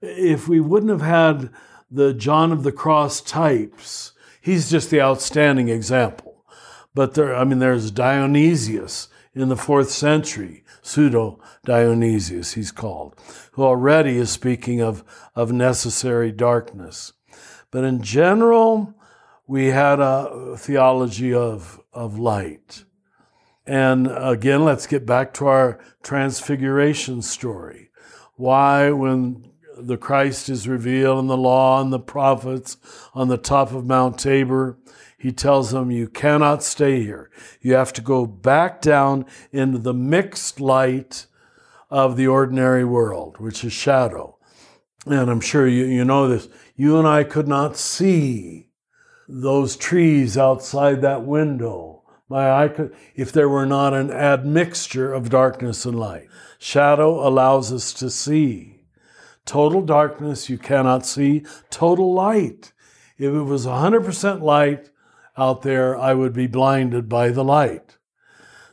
If 0.00 0.48
we 0.48 0.58
wouldn't 0.58 0.90
have 0.90 1.02
had 1.02 1.50
the 1.90 2.14
John 2.14 2.50
of 2.50 2.62
the 2.62 2.72
Cross 2.72 3.20
types, 3.22 4.12
he's 4.40 4.70
just 4.70 4.88
the 4.88 5.02
outstanding 5.02 5.68
example. 5.68 6.46
But 6.94 7.12
there, 7.12 7.36
I 7.36 7.44
mean, 7.44 7.58
there's 7.58 7.90
Dionysius 7.90 9.08
in 9.38 9.48
the 9.48 9.56
fourth 9.56 9.90
century, 9.90 10.64
pseudo 10.82 11.38
Dionysius, 11.64 12.54
he's 12.54 12.72
called, 12.72 13.14
who 13.52 13.62
already 13.62 14.18
is 14.18 14.30
speaking 14.30 14.80
of, 14.80 15.04
of 15.36 15.52
necessary 15.52 16.32
darkness. 16.32 17.12
But 17.70 17.84
in 17.84 18.02
general, 18.02 18.94
we 19.46 19.66
had 19.66 20.00
a 20.00 20.56
theology 20.58 21.32
of, 21.32 21.80
of 21.92 22.18
light. 22.18 22.84
And 23.64 24.08
again, 24.10 24.64
let's 24.64 24.86
get 24.86 25.06
back 25.06 25.32
to 25.34 25.46
our 25.46 25.78
transfiguration 26.02 27.22
story. 27.22 27.90
Why, 28.34 28.90
when 28.90 29.50
the 29.76 29.96
Christ 29.96 30.48
is 30.48 30.66
revealed 30.66 31.20
in 31.20 31.26
the 31.28 31.36
law 31.36 31.80
and 31.80 31.92
the 31.92 32.00
prophets 32.00 32.76
on 33.14 33.28
the 33.28 33.38
top 33.38 33.72
of 33.72 33.86
Mount 33.86 34.18
Tabor, 34.18 34.78
he 35.18 35.32
tells 35.32 35.72
them, 35.72 35.90
You 35.90 36.08
cannot 36.08 36.62
stay 36.62 37.02
here. 37.02 37.30
You 37.60 37.74
have 37.74 37.92
to 37.94 38.00
go 38.00 38.24
back 38.24 38.80
down 38.80 39.26
into 39.52 39.78
the 39.78 39.94
mixed 39.94 40.60
light 40.60 41.26
of 41.90 42.16
the 42.16 42.26
ordinary 42.26 42.84
world, 42.84 43.38
which 43.38 43.64
is 43.64 43.72
shadow. 43.72 44.38
And 45.06 45.30
I'm 45.30 45.40
sure 45.40 45.66
you, 45.66 45.84
you 45.84 46.04
know 46.04 46.28
this. 46.28 46.48
You 46.76 46.98
and 46.98 47.08
I 47.08 47.24
could 47.24 47.48
not 47.48 47.76
see 47.76 48.70
those 49.28 49.76
trees 49.76 50.38
outside 50.38 51.02
that 51.02 51.24
window 51.24 51.98
my 52.28 52.50
eye 52.50 52.68
could, 52.68 52.94
if 53.14 53.32
there 53.32 53.48
were 53.48 53.66
not 53.66 53.94
an 53.94 54.10
admixture 54.10 55.12
of 55.12 55.30
darkness 55.30 55.86
and 55.86 55.98
light. 55.98 56.28
Shadow 56.58 57.26
allows 57.26 57.72
us 57.72 57.92
to 57.94 58.10
see. 58.10 58.82
Total 59.46 59.80
darkness, 59.80 60.50
you 60.50 60.58
cannot 60.58 61.06
see. 61.06 61.44
Total 61.70 62.12
light. 62.12 62.72
If 63.16 63.32
it 63.32 63.42
was 63.42 63.66
100% 63.66 64.42
light 64.42 64.90
out 65.38 65.62
there, 65.62 65.96
I 65.96 66.14
would 66.14 66.32
be 66.32 66.46
blinded 66.46 67.08
by 67.08 67.30
the 67.30 67.44
light. 67.44 67.96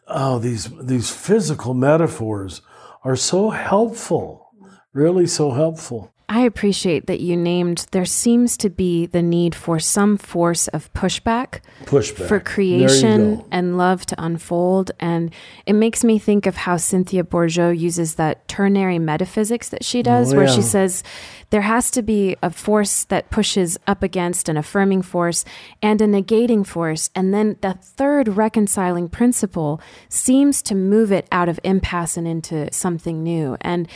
Oh, 0.07 0.39
these, 0.39 0.69
these 0.81 1.11
physical 1.11 1.73
metaphors 1.73 2.61
are 3.03 3.15
so 3.15 3.51
helpful, 3.51 4.49
really 4.93 5.27
so 5.27 5.51
helpful. 5.51 6.14
I 6.27 6.41
appreciate 6.41 7.05
that 7.05 7.19
you 7.19 7.37
named 7.37 7.85
there 7.91 8.05
seems 8.05 8.57
to 8.57 8.69
be 8.69 9.05
the 9.05 9.21
need 9.21 9.53
for 9.53 9.79
some 9.79 10.17
force 10.17 10.67
of 10.69 10.91
pushback, 10.93 11.59
pushback. 11.83 12.27
for 12.27 12.39
creation 12.39 13.43
and 13.51 13.77
love 13.77 14.05
to 14.07 14.15
unfold. 14.23 14.91
And 14.99 15.31
it 15.67 15.73
makes 15.73 16.03
me 16.03 16.17
think 16.17 16.47
of 16.47 16.55
how 16.55 16.77
Cynthia 16.77 17.23
Bourgeault 17.23 17.77
uses 17.77 18.15
that 18.15 18.47
ternary 18.47 18.97
metaphysics 18.97 19.69
that 19.69 19.85
she 19.85 20.01
does, 20.01 20.33
Oh, 20.33 20.37
where 20.37 20.47
yeah. 20.47 20.53
she 20.55 20.61
says 20.63 21.03
there 21.51 21.61
has 21.61 21.91
to 21.91 22.01
be 22.01 22.35
a 22.41 22.49
force 22.49 23.03
that 23.05 23.29
pushes 23.29 23.77
up 23.85 24.01
against 24.01 24.49
an 24.49 24.57
affirming 24.57 25.03
force 25.03 25.45
and 25.81 26.01
a 26.01 26.07
negating 26.07 26.65
force. 26.65 27.11
And 27.13 27.35
then 27.35 27.57
the 27.61 27.73
third 27.73 28.29
reconciling 28.29 29.09
principle 29.09 29.79
seems 30.09 30.63
to 30.63 30.73
move 30.75 31.11
it 31.11 31.27
out 31.31 31.49
of 31.49 31.59
impasse 31.63 32.17
and 32.17 32.27
into 32.27 32.73
something 32.73 33.21
new. 33.21 33.57
And 33.61 33.87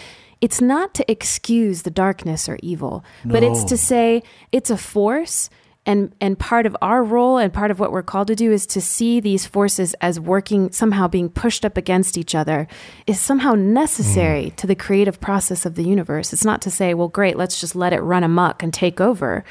it's 0.41 0.61
not 0.61 0.93
to 0.95 1.11
excuse 1.11 1.81
the 1.81 1.91
darkness 1.91 2.47
or 2.47 2.57
evil, 2.61 3.03
but 3.25 3.43
it's 3.43 3.63
to 3.65 3.77
say 3.77 4.23
it's 4.51 4.69
a 4.69 4.77
force. 4.77 5.49
And, 5.85 6.13
and 6.21 6.37
part 6.37 6.65
of 6.67 6.77
our 6.83 7.03
role 7.03 7.37
and 7.37 7.51
part 7.51 7.71
of 7.71 7.79
what 7.79 7.91
we're 7.91 8.03
called 8.03 8.27
to 8.27 8.35
do 8.35 8.51
is 8.51 8.67
to 8.67 8.81
see 8.81 9.19
these 9.19 9.47
forces 9.47 9.95
as 10.01 10.19
working, 10.19 10.71
somehow 10.71 11.07
being 11.07 11.29
pushed 11.29 11.65
up 11.65 11.77
against 11.77 12.15
each 12.15 12.35
other, 12.35 12.67
is 13.07 13.19
somehow 13.19 13.55
necessary 13.55 14.51
mm. 14.51 14.55
to 14.57 14.67
the 14.67 14.75
creative 14.75 15.19
process 15.19 15.65
of 15.65 15.75
the 15.75 15.83
universe. 15.83 16.31
It's 16.31 16.45
not 16.45 16.61
to 16.63 16.69
say, 16.69 16.93
well, 16.93 17.07
great, 17.07 17.37
let's 17.37 17.59
just 17.59 17.75
let 17.75 17.93
it 17.93 18.01
run 18.01 18.23
amok 18.23 18.61
and 18.61 18.71
take 18.71 19.01
over. 19.01 19.43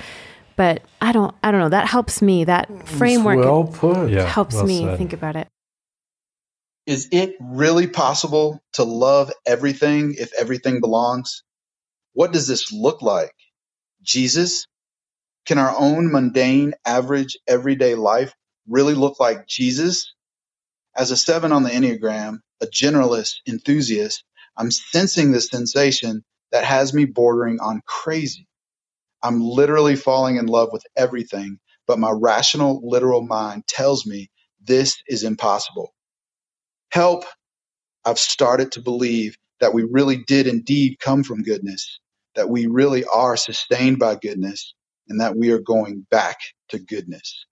But 0.54 0.82
I 1.00 1.12
don't 1.12 1.34
I 1.42 1.50
don't 1.50 1.60
know. 1.60 1.70
That 1.70 1.86
helps 1.86 2.20
me. 2.20 2.44
That 2.44 2.86
framework 2.86 3.38
well 3.38 3.64
put. 3.64 4.10
Yeah, 4.10 4.24
helps 4.24 4.56
well 4.56 4.66
me 4.66 4.80
said. 4.80 4.98
think 4.98 5.12
about 5.12 5.34
it. 5.34 5.48
Is 6.88 7.08
it 7.12 7.36
really 7.40 7.88
possible 7.88 8.60
to 8.74 8.84
love 8.84 9.32
everything 9.46 10.16
if 10.18 10.32
everything 10.34 10.80
belongs? 10.80 11.44
What 12.14 12.32
does 12.32 12.48
this 12.48 12.72
look 12.72 13.02
like? 13.02 13.32
Jesus? 14.02 14.66
Can 15.46 15.58
our 15.58 15.74
own 15.78 16.12
mundane, 16.12 16.74
average, 16.86 17.36
everyday 17.48 17.94
life 17.96 18.34
really 18.68 18.94
look 18.94 19.20
like 19.20 19.46
Jesus? 19.48 20.14
As 20.96 21.10
a 21.12 21.18
seven 21.18 21.52
on 21.52 21.64
the 21.64 21.70
Enneagram, 21.70 22.40
a 22.62 22.66
generalist 22.66 23.36
enthusiast, 23.48 24.24
I'm 24.58 24.70
sensing 24.72 25.32
this 25.32 25.48
sensation 25.48 26.24
that 26.52 26.64
has 26.64 26.94
me 26.94 27.06
bordering 27.06 27.60
on 27.60 27.82
crazy. 27.86 28.48
I'm 29.22 29.40
literally 29.42 29.96
falling 29.96 30.36
in 30.36 30.46
love 30.46 30.70
with 30.72 30.84
everything, 30.96 31.58
but 31.86 31.98
my 31.98 32.12
rational, 32.12 32.80
literal 32.84 33.22
mind 33.22 33.66
tells 33.68 34.06
me 34.06 34.30
this 34.62 34.96
is 35.08 35.24
impossible. 35.24 35.94
Help! 36.90 37.24
I've 38.04 38.18
started 38.18 38.72
to 38.72 38.80
believe 38.80 39.36
that 39.60 39.74
we 39.74 39.82
really 39.82 40.24
did 40.26 40.46
indeed 40.46 40.98
come 41.00 41.22
from 41.22 41.42
goodness, 41.42 42.00
that 42.34 42.48
we 42.48 42.66
really 42.66 43.04
are 43.04 43.36
sustained 43.36 43.98
by 43.98 44.14
goodness, 44.14 44.74
and 45.08 45.20
that 45.20 45.36
we 45.36 45.50
are 45.50 45.58
going 45.58 46.06
back 46.10 46.38
to 46.68 46.78
goodness. 46.78 47.44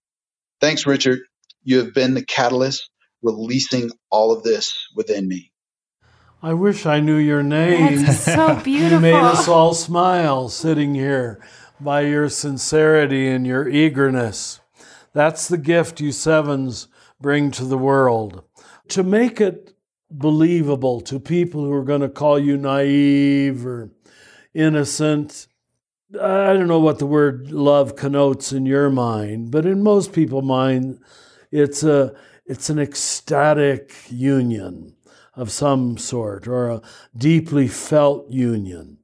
Thanks, 0.61 0.87
Richard. 0.87 1.21
You 1.65 1.79
have 1.79 1.93
been 1.93 2.15
the 2.15 2.25
catalyst 2.25 2.89
releasing 3.23 3.91
all 4.11 4.33
of 4.33 4.43
this 4.43 4.75
within 4.95 5.29
me. 5.29 5.53
I 6.43 6.55
wish 6.55 6.87
I 6.87 7.01
knew 7.01 7.17
your 7.17 7.43
name. 7.43 8.05
That's 8.05 8.21
so 8.21 8.61
beautiful. 8.63 8.87
You 8.97 9.01
made 9.01 9.15
us 9.15 9.49
all 9.49 9.75
smile 9.75 10.49
sitting 10.49 10.95
here 10.95 11.41
by 11.81 12.03
your 12.03 12.29
sincerity 12.29 13.29
and 13.29 13.47
your 13.47 13.69
eagerness. 13.69 14.61
That's 15.13 15.49
the 15.49 15.59
gift 15.59 16.01
you 16.01 16.13
sevens 16.13 16.89
bring 17.21 17.51
to 17.53 17.65
the 17.65 17.79
world. 17.79 18.45
To 18.89 19.03
make 19.03 19.41
it 19.41 19.75
believable 20.11 21.01
to 21.03 21.19
people 21.19 21.65
who 21.65 21.73
are 21.73 21.85
going 21.85 22.01
to 22.03 22.09
call 22.09 22.39
you 22.39 22.57
naive 22.57 23.67
or 23.67 23.91
innocent, 24.55 25.49
I 26.15 26.53
don't 26.53 26.69
know 26.69 26.81
what 26.81 26.99
the 26.99 27.07
word 27.07 27.51
love 27.51 27.97
connotes 27.97 28.53
in 28.53 28.65
your 28.65 28.91
mind, 28.91 29.51
but 29.51 29.67
in 29.67 29.83
most 29.83 30.13
people's 30.13 30.45
mind, 30.45 31.01
it's 31.51 31.83
a 31.83 32.15
it's 32.45 32.71
an 32.71 32.79
ecstatic 32.79 33.93
union 34.09 34.95
of 35.35 35.51
some 35.51 35.99
sort 35.99 36.47
or 36.47 36.69
a 36.71 36.83
deeply 37.17 37.67
felt 37.67 38.31
union. 38.31 38.99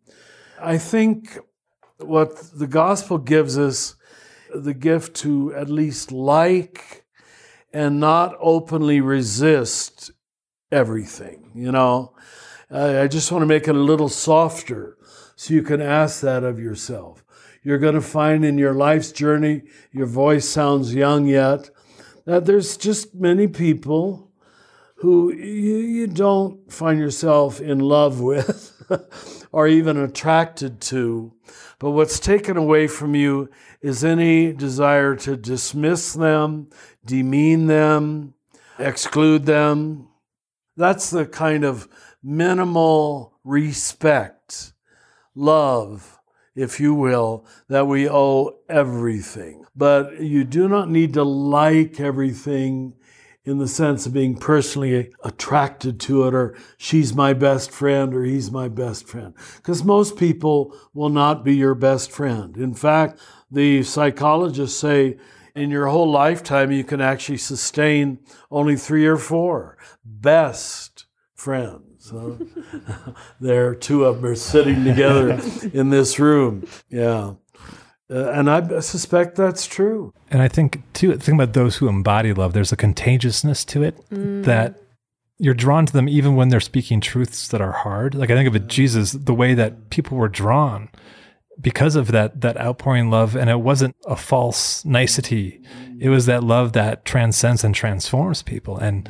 I 0.60 0.78
think 0.78 1.38
what 1.98 2.36
the 2.54 2.68
gospel 2.68 3.18
gives 3.18 3.58
us 3.58 3.96
the 4.54 4.74
gift 4.74 5.16
to 5.16 5.52
at 5.54 5.68
least 5.68 6.12
like 6.12 7.01
and 7.72 8.00
not 8.00 8.36
openly 8.40 9.00
resist 9.00 10.10
everything, 10.70 11.50
you 11.54 11.72
know. 11.72 12.14
I 12.70 13.06
just 13.06 13.30
want 13.30 13.42
to 13.42 13.46
make 13.46 13.68
it 13.68 13.76
a 13.76 13.78
little 13.78 14.08
softer 14.08 14.96
so 15.36 15.52
you 15.52 15.62
can 15.62 15.82
ask 15.82 16.20
that 16.22 16.42
of 16.42 16.58
yourself. 16.58 17.24
You're 17.62 17.78
going 17.78 17.94
to 17.94 18.00
find 18.00 18.44
in 18.44 18.58
your 18.58 18.74
life's 18.74 19.12
journey, 19.12 19.62
your 19.92 20.06
voice 20.06 20.48
sounds 20.48 20.94
young 20.94 21.26
yet, 21.26 21.70
that 22.24 22.46
there's 22.46 22.76
just 22.76 23.14
many 23.14 23.46
people 23.46 24.30
who 24.96 25.32
you, 25.32 25.76
you 25.76 26.06
don't 26.06 26.72
find 26.72 26.98
yourself 26.98 27.60
in 27.60 27.80
love 27.80 28.20
with 28.20 28.70
or 29.52 29.68
even 29.68 29.98
attracted 29.98 30.80
to. 30.80 31.32
But 31.78 31.90
what's 31.90 32.18
taken 32.18 32.56
away 32.56 32.86
from 32.86 33.14
you 33.14 33.50
is 33.82 34.02
any 34.02 34.52
desire 34.52 35.14
to 35.16 35.36
dismiss 35.36 36.14
them, 36.14 36.70
demean 37.04 37.66
them, 37.66 38.34
exclude 38.78 39.44
them. 39.44 40.08
That's 40.76 41.10
the 41.10 41.26
kind 41.26 41.64
of 41.64 41.86
minimal 42.22 43.38
respect, 43.44 44.72
love, 45.34 46.18
if 46.54 46.80
you 46.80 46.94
will, 46.94 47.46
that 47.68 47.86
we 47.86 48.08
owe 48.08 48.58
everything. 48.68 49.66
But 49.76 50.20
you 50.20 50.44
do 50.44 50.68
not 50.68 50.88
need 50.88 51.14
to 51.14 51.24
like 51.24 52.00
everything 52.00 52.94
in 53.44 53.58
the 53.58 53.68
sense 53.68 54.06
of 54.06 54.12
being 54.12 54.36
personally 54.36 55.12
attracted 55.24 55.98
to 55.98 56.26
it 56.26 56.34
or 56.34 56.56
she's 56.76 57.14
my 57.14 57.32
best 57.32 57.70
friend 57.70 58.14
or 58.14 58.24
he's 58.24 58.50
my 58.50 58.68
best 58.68 59.06
friend. 59.06 59.34
Because 59.56 59.82
most 59.82 60.16
people 60.16 60.76
will 60.94 61.08
not 61.08 61.44
be 61.44 61.56
your 61.56 61.74
best 61.74 62.10
friend. 62.10 62.56
In 62.56 62.74
fact, 62.74 63.18
the 63.50 63.82
psychologists 63.82 64.78
say 64.78 65.16
in 65.54 65.70
your 65.70 65.88
whole 65.88 66.10
lifetime 66.10 66.70
you 66.70 66.84
can 66.84 67.00
actually 67.00 67.38
sustain 67.38 68.20
only 68.50 68.76
three 68.76 69.06
or 69.06 69.16
four 69.18 69.76
best 70.04 71.06
friends. 71.34 72.10
huh? 72.10 72.34
there, 73.40 73.74
two 73.74 74.04
of 74.04 74.16
them 74.16 74.30
are 74.30 74.36
sitting 74.36 74.84
together 74.84 75.40
in 75.72 75.90
this 75.90 76.18
room. 76.18 76.64
Yeah. 76.88 77.34
Uh, 78.12 78.30
and 78.32 78.50
I 78.50 78.80
suspect 78.80 79.36
that's 79.36 79.66
true. 79.66 80.12
And 80.30 80.42
I 80.42 80.48
think 80.48 80.82
too, 80.92 81.16
think 81.16 81.40
about 81.40 81.54
those 81.54 81.76
who 81.76 81.88
embody 81.88 82.34
love. 82.34 82.52
There's 82.52 82.72
a 82.72 82.76
contagiousness 82.76 83.64
to 83.66 83.82
it 83.82 83.96
that 84.10 84.80
you're 85.38 85.54
drawn 85.54 85.86
to 85.86 85.92
them 85.92 86.08
even 86.08 86.36
when 86.36 86.50
they're 86.50 86.60
speaking 86.60 87.00
truths 87.00 87.48
that 87.48 87.60
are 87.60 87.72
hard. 87.72 88.14
Like 88.14 88.30
I 88.30 88.34
think 88.34 88.48
of 88.48 88.54
it, 88.54 88.68
Jesus, 88.68 89.12
the 89.12 89.34
way 89.34 89.54
that 89.54 89.90
people 89.90 90.16
were 90.16 90.28
drawn 90.28 90.88
because 91.60 91.96
of 91.96 92.12
that 92.12 92.40
that 92.40 92.60
outpouring 92.60 93.10
love, 93.10 93.36
and 93.36 93.48
it 93.48 93.60
wasn't 93.60 93.96
a 94.06 94.16
false 94.16 94.84
nicety. 94.84 95.60
It 95.98 96.08
was 96.08 96.26
that 96.26 96.44
love 96.44 96.72
that 96.74 97.04
transcends 97.04 97.64
and 97.64 97.74
transforms 97.74 98.42
people. 98.42 98.78
And 98.78 99.08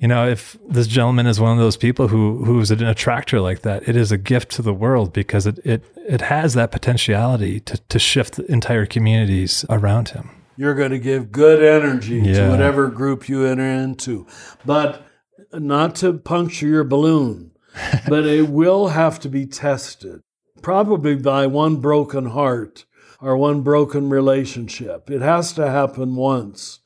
you 0.00 0.08
know, 0.08 0.26
if 0.26 0.56
this 0.66 0.86
gentleman 0.86 1.26
is 1.26 1.38
one 1.38 1.52
of 1.52 1.58
those 1.58 1.76
people 1.76 2.08
who 2.08 2.42
who's 2.44 2.70
an 2.70 2.84
attractor 2.84 3.38
like 3.38 3.60
that, 3.62 3.86
it 3.86 3.96
is 3.96 4.10
a 4.10 4.18
gift 4.18 4.50
to 4.52 4.62
the 4.62 4.72
world 4.72 5.12
because 5.12 5.46
it 5.46 5.58
it 5.64 5.84
it 5.96 6.22
has 6.22 6.54
that 6.54 6.72
potentiality 6.72 7.60
to 7.60 7.76
to 7.76 7.98
shift 7.98 8.38
entire 8.38 8.86
communities 8.86 9.66
around 9.68 10.10
him. 10.10 10.30
You're 10.56 10.74
going 10.74 10.90
to 10.90 10.98
give 10.98 11.30
good 11.30 11.62
energy 11.62 12.22
to 12.22 12.48
whatever 12.48 12.88
group 12.88 13.28
you 13.28 13.44
enter 13.44 13.64
into. 13.64 14.26
But 14.64 15.06
not 15.52 15.94
to 15.96 16.14
puncture 16.14 16.66
your 16.66 16.84
balloon, 16.84 17.52
but 18.08 18.26
it 18.26 18.48
will 18.48 18.88
have 18.88 19.20
to 19.20 19.28
be 19.28 19.46
tested, 19.46 20.22
probably 20.62 21.16
by 21.16 21.46
one 21.46 21.76
broken 21.76 22.26
heart 22.26 22.84
or 23.20 23.36
one 23.36 23.60
broken 23.60 24.08
relationship. 24.08 25.10
It 25.10 25.20
has 25.20 25.52
to 25.54 25.70
happen 25.70 26.16
once 26.16 26.80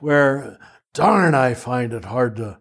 where, 0.00 0.58
darn, 0.98 1.32
I 1.32 1.54
find 1.54 1.92
it 1.92 2.06
hard 2.06 2.34
to 2.36 2.58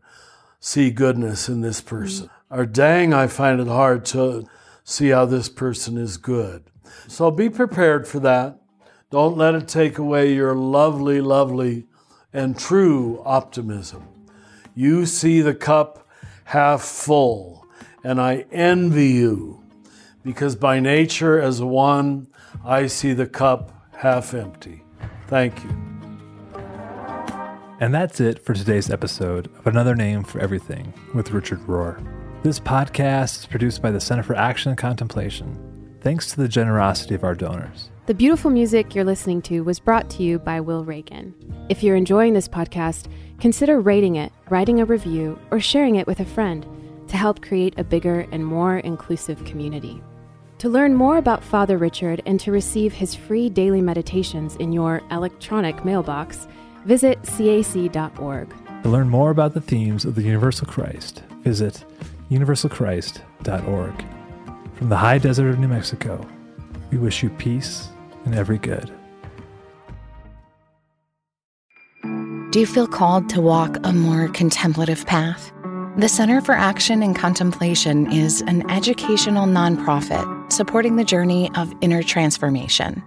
see 0.60 0.92
goodness 0.92 1.50
in 1.50 1.62
this 1.62 1.82
person. 1.82 2.30
Or 2.52 2.68
dang, 2.68 3.12
I 3.12 3.26
find 3.26 3.60
it 3.60 3.68
hard 3.68 4.06
to 4.06 4.48
see 4.84 5.10
how 5.10 5.26
this 5.26 5.50
person 5.50 5.98
is 5.98 6.18
good. 6.18 6.70
So 7.08 7.32
be 7.32 7.50
prepared 7.50 8.08
for 8.08 8.20
that. 8.20 8.62
Don't 9.10 9.38
let 9.38 9.56
it 9.56 9.68
take 9.68 9.98
away 9.98 10.36
your 10.36 10.54
lovely, 10.54 11.20
lovely, 11.20 11.88
and 12.32 12.60
true 12.60 13.24
optimism. 13.26 14.08
You 14.76 15.08
see 15.08 15.42
the 15.42 15.56
cup 15.56 16.08
half 16.44 16.84
full, 16.84 17.66
and 18.04 18.22
I 18.22 18.46
envy 18.52 19.08
you 19.08 19.64
because 20.24 20.56
by 20.56 20.80
nature, 20.80 21.42
as 21.42 21.60
one, 21.60 22.28
I 22.64 22.86
see 22.86 23.14
the 23.14 23.26
cup 23.26 23.72
half 23.94 24.36
empty. 24.36 24.84
Thank 25.28 25.64
you. 25.64 25.97
And 27.80 27.94
that's 27.94 28.20
it 28.20 28.44
for 28.44 28.56
today's 28.56 28.90
episode 28.90 29.52
of 29.60 29.68
Another 29.68 29.96
Name 29.96 30.24
for 30.24 30.40
Everything 30.40 30.92
with 31.14 31.30
Richard 31.30 31.60
Rohr. 31.68 32.04
This 32.42 32.60
podcast 32.60 33.42
is 33.42 33.46
produced 33.46 33.84
by 33.84 33.92
the 33.92 34.02
Center 34.02 34.24
for 34.24 34.36
Action 34.36 34.70
and 34.70 34.78
Contemplation, 34.80 36.00
thanks 36.02 36.32
to 36.32 36.38
the 36.38 36.48
generosity 36.48 37.14
of 37.14 37.24
our 37.24 37.36
donors. 37.36 37.92
The 38.08 38.16
beautiful 38.16 38.50
music 38.50 38.96
you're 38.96 39.06
listening 39.06 39.44
to 39.44 39.62
was 39.62 39.80
brought 39.80 40.10
to 40.12 40.24
you 40.24 40.40
by 40.40 40.60
Will 40.60 40.86
Reagan. 40.86 41.36
If 41.70 41.84
you're 41.84 41.96
enjoying 41.96 42.34
this 42.34 42.48
podcast, 42.48 43.12
consider 43.40 43.80
rating 43.80 44.16
it, 44.16 44.34
writing 44.50 44.82
a 44.82 44.86
review, 44.86 45.38
or 45.52 45.60
sharing 45.60 45.98
it 45.98 46.08
with 46.08 46.20
a 46.20 46.26
friend 46.26 46.66
to 47.10 47.16
help 47.16 47.44
create 47.44 47.78
a 47.78 47.84
bigger 47.84 48.26
and 48.32 48.44
more 48.44 48.80
inclusive 48.80 49.46
community. 49.46 50.02
To 50.60 50.70
learn 50.70 50.96
more 50.96 51.20
about 51.20 51.44
Father 51.44 51.78
Richard 51.78 52.24
and 52.26 52.40
to 52.40 52.52
receive 52.52 52.92
his 52.92 53.14
free 53.14 53.48
daily 53.48 53.82
meditations 53.82 54.56
in 54.56 54.74
your 54.74 55.04
electronic 55.12 55.86
mailbox, 55.86 56.48
visit 56.88 57.22
cac.org. 57.24 58.54
To 58.84 58.90
learn 58.90 59.10
more 59.10 59.30
about 59.30 59.54
the 59.54 59.62
themes 59.62 60.06
of 60.06 60.16
the 60.16 60.24
Universal 60.24 60.68
Christ, 60.68 61.22
visit 61.42 61.84
universalchrist.org. 62.32 64.06
From 64.76 64.90
the 64.90 64.98
high 64.98 65.18
desert 65.18 65.50
of 65.50 65.60
New 65.60 65.68
Mexico, 65.68 66.26
we 66.92 66.98
wish 66.98 67.22
you 67.22 67.30
peace 67.32 67.90
and 68.26 68.34
every 68.34 68.58
good. 68.58 68.92
Do 72.52 72.62
you 72.62 72.66
feel 72.66 72.88
called 72.88 73.30
to 73.30 73.42
walk 73.42 73.78
a 73.84 73.92
more 73.92 74.30
contemplative 74.30 75.06
path? 75.06 75.52
The 75.98 76.08
Center 76.08 76.42
for 76.42 76.54
Action 76.54 77.04
and 77.04 77.16
Contemplation 77.16 78.12
is 78.12 78.42
an 78.42 78.70
educational 78.70 79.46
nonprofit 79.46 80.52
supporting 80.52 80.96
the 80.96 81.04
journey 81.04 81.52
of 81.56 81.74
inner 81.82 82.04
transformation. 82.04 83.04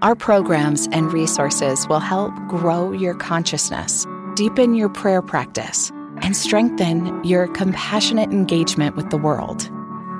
Our 0.00 0.14
programs 0.14 0.86
and 0.92 1.12
resources 1.12 1.88
will 1.88 1.98
help 1.98 2.32
grow 2.46 2.92
your 2.92 3.14
consciousness, 3.14 4.06
deepen 4.36 4.74
your 4.74 4.88
prayer 4.88 5.20
practice, 5.20 5.90
and 6.22 6.36
strengthen 6.36 7.24
your 7.24 7.48
compassionate 7.48 8.30
engagement 8.30 8.94
with 8.94 9.10
the 9.10 9.16
world. 9.16 9.68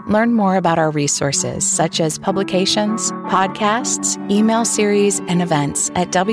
Learn 0.09 0.35
more 0.35 0.57
about 0.57 0.81
our 0.81 0.91
resources, 0.91 1.65
such 1.65 2.01
as 2.01 2.19
publications, 2.19 3.13
podcasts, 3.29 4.19
email 4.29 4.65
series, 4.65 5.21
and 5.21 5.41
events 5.41 5.91
at 5.95 6.11
www.cac.org. 6.11 6.29